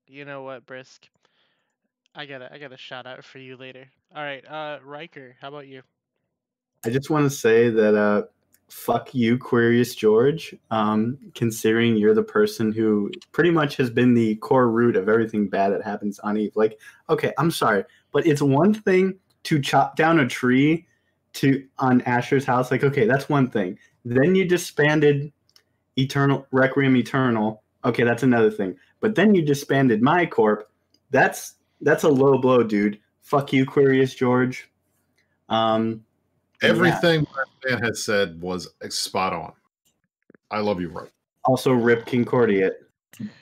[0.06, 1.08] You know what, Brisk?
[2.14, 3.86] I got a I got a shout out for you later.
[4.14, 5.82] All right, uh, Riker, how about you?
[6.84, 8.22] I just want to say that uh,
[8.68, 10.54] fuck you, Curious George.
[10.70, 15.48] Um, considering you're the person who pretty much has been the core root of everything
[15.48, 16.52] bad that happens on Eve.
[16.54, 16.78] Like,
[17.10, 20.86] okay, I'm sorry, but it's one thing to chop down a tree
[21.34, 22.70] to on Asher's house.
[22.70, 23.78] Like, okay, that's one thing.
[24.04, 25.32] Then you disbanded
[25.96, 27.62] Eternal Requiem Eternal.
[27.84, 28.76] Okay, that's another thing.
[29.00, 30.70] But then you disbanded my corp.
[31.10, 32.98] That's that's a low blow, dude.
[33.22, 34.70] Fuck you, Curious George.
[35.48, 36.04] Um,
[36.62, 36.68] and yeah.
[36.68, 39.52] Everything that man has said was spot on.
[40.50, 41.10] I love you, right?
[41.44, 42.74] Also, Rip Concordiate.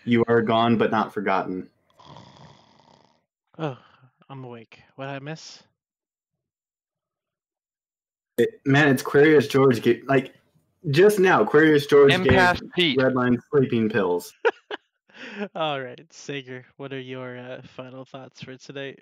[0.04, 1.68] You are gone but not forgotten.
[3.58, 3.78] Oh,
[4.28, 4.82] I'm awake.
[4.96, 5.62] What did I miss?
[8.38, 9.82] It, man, it's Curious George.
[9.82, 10.34] Get, like,
[10.90, 12.98] just now, Curious George Empath gave Pete.
[12.98, 14.32] Redline sleeping pills.
[15.54, 19.00] All right, Sager, what are your uh, final thoughts for tonight?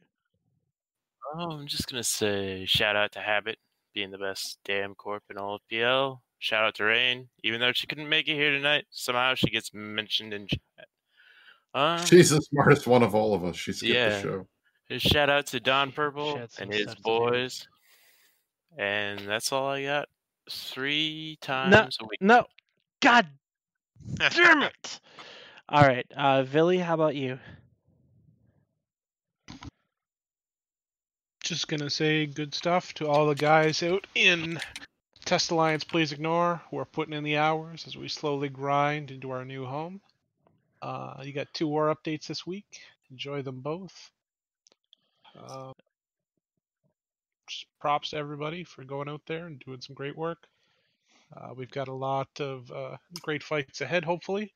[1.34, 3.58] Oh, I'm just gonna say shout out to Habit
[3.94, 6.22] being the best damn corp in all of PL.
[6.38, 8.86] Shout out to Rain, even though she couldn't make it here tonight.
[8.90, 10.88] Somehow she gets mentioned in chat.
[11.74, 13.56] Um, She's the smartest one of all of us.
[13.56, 14.08] She skipped yeah.
[14.08, 14.46] the show.
[14.88, 17.68] Just shout out to Don Purple and his boys.
[18.76, 20.08] And that's all I got.
[20.50, 22.20] Three times a week.
[22.20, 22.46] No,
[23.00, 23.26] God
[24.30, 25.00] damn it!
[25.72, 27.38] All right, uh, Vily, how about you?
[31.44, 34.58] Just gonna say good stuff to all the guys out in
[35.24, 35.84] Test Alliance.
[35.84, 40.00] Please ignore We're putting in the hours as we slowly grind into our new home.
[40.82, 42.80] Uh, you got two war updates this week.
[43.12, 44.10] Enjoy them both.
[45.38, 45.72] Uh,
[47.46, 50.48] just props to everybody for going out there and doing some great work.
[51.36, 54.52] Uh, we've got a lot of uh, great fights ahead, hopefully.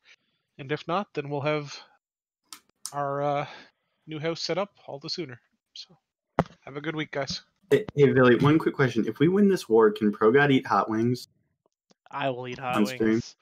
[0.57, 1.75] And if not, then we'll have
[2.93, 3.47] our uh,
[4.07, 5.39] new house set up all the sooner.
[5.73, 5.97] So,
[6.61, 7.41] have a good week, guys.
[7.71, 9.05] Hey, hey, Billy, one quick question.
[9.07, 11.27] If we win this war, can ProGod eat hot wings?
[12.11, 13.11] I will eat hot On stream?
[13.11, 13.35] wings.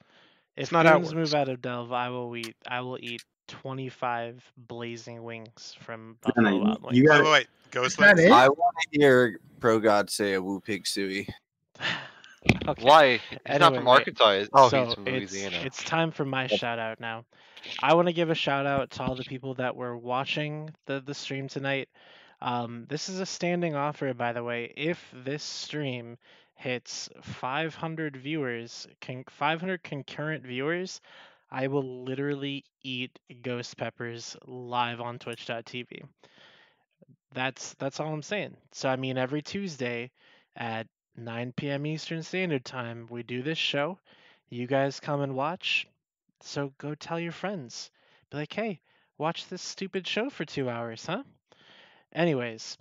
[0.56, 2.56] If not how it goons move out of Delve, I will eat.
[2.66, 6.96] I will eat twenty-five blazing wings from No, no, Buffalo you- Wild Wings.
[6.96, 7.46] you Wait, got wait, wait.
[7.70, 8.30] Ghost that Wings?
[8.30, 11.28] I want to hear Pro God say a Woo Pig Suey.
[12.66, 12.82] Okay.
[12.84, 13.20] Why?
[13.46, 13.88] He's not from.
[13.88, 14.44] Arkansas.
[14.52, 15.62] Oh, so he's from it's, Louisiana.
[15.64, 17.24] it's time for my shout out now.
[17.82, 21.00] I want to give a shout out to all the people that were watching the,
[21.00, 21.88] the stream tonight.
[22.42, 24.72] Um, this is a standing offer, by the way.
[24.76, 26.18] If this stream
[26.56, 31.00] hits 500 viewers, con- 500 concurrent viewers,
[31.50, 36.02] I will literally eat ghost peppers live on Twitch.tv.
[37.32, 38.56] That's that's all I'm saying.
[38.72, 40.10] So I mean, every Tuesday
[40.56, 41.86] at 9 p.m.
[41.86, 43.98] Eastern Standard Time, we do this show.
[44.48, 45.86] You guys come and watch.
[46.40, 47.90] So go tell your friends.
[48.30, 48.80] Be like, hey,
[49.16, 51.22] watch this stupid show for two hours, huh?
[52.12, 52.76] Anyways,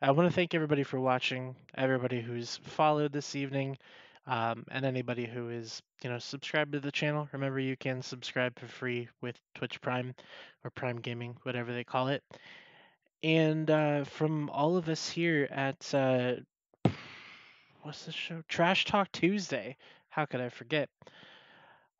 [0.00, 3.78] I want to thank everybody for watching, everybody who's followed this evening,
[4.26, 7.28] um, and anybody who is, you know, subscribed to the channel.
[7.32, 10.14] Remember, you can subscribe for free with Twitch Prime
[10.62, 12.22] or Prime Gaming, whatever they call it.
[13.22, 16.34] And uh, from all of us here at uh,
[17.88, 18.42] what's the show?
[18.48, 19.74] Trash Talk Tuesday.
[20.10, 20.90] How could I forget?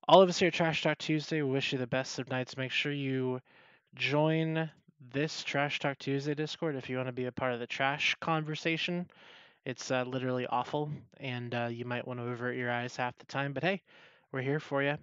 [0.07, 2.59] All of us here at Trash Talk Tuesday wish you the best of nights.
[2.59, 3.41] Make sure you
[3.95, 4.71] join
[5.15, 8.15] this Trash Talk Tuesday Discord if you want to be a part of the trash
[8.21, 9.09] conversation.
[9.65, 10.91] It's uh, literally awful,
[11.21, 13.55] and uh, you might want to avert your eyes half the time.
[13.55, 13.81] But hey,
[14.31, 14.99] we're here for you.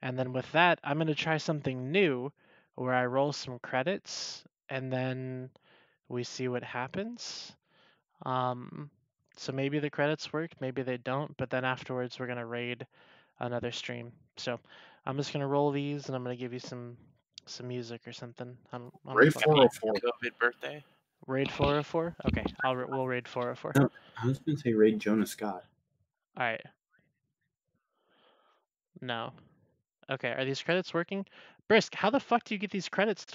[0.00, 2.32] And then with that, I'm going to try something new
[2.76, 5.50] where I roll some credits and then
[6.08, 7.52] we see what happens.
[8.24, 8.88] Um,
[9.36, 12.86] so maybe the credits work, maybe they don't, but then afterwards we're going to raid
[13.40, 14.12] another stream.
[14.36, 14.58] So
[15.06, 16.96] I'm just going to roll these and I'm going to give you some
[17.46, 18.56] some music or something.
[18.72, 19.44] On, on Raid the fly.
[19.44, 19.94] 404.
[19.94, 20.84] COVID birthday.
[21.26, 22.16] Raid 404?
[22.28, 23.72] Okay, I'll ra- we'll raid 404.
[23.76, 23.90] No,
[24.22, 25.64] I was going to say raid Jonah Scott.
[26.36, 26.62] All right.
[29.00, 29.32] No.
[30.10, 31.24] Okay, are these credits working?
[31.68, 33.30] Brisk, how the fuck do you get these credits to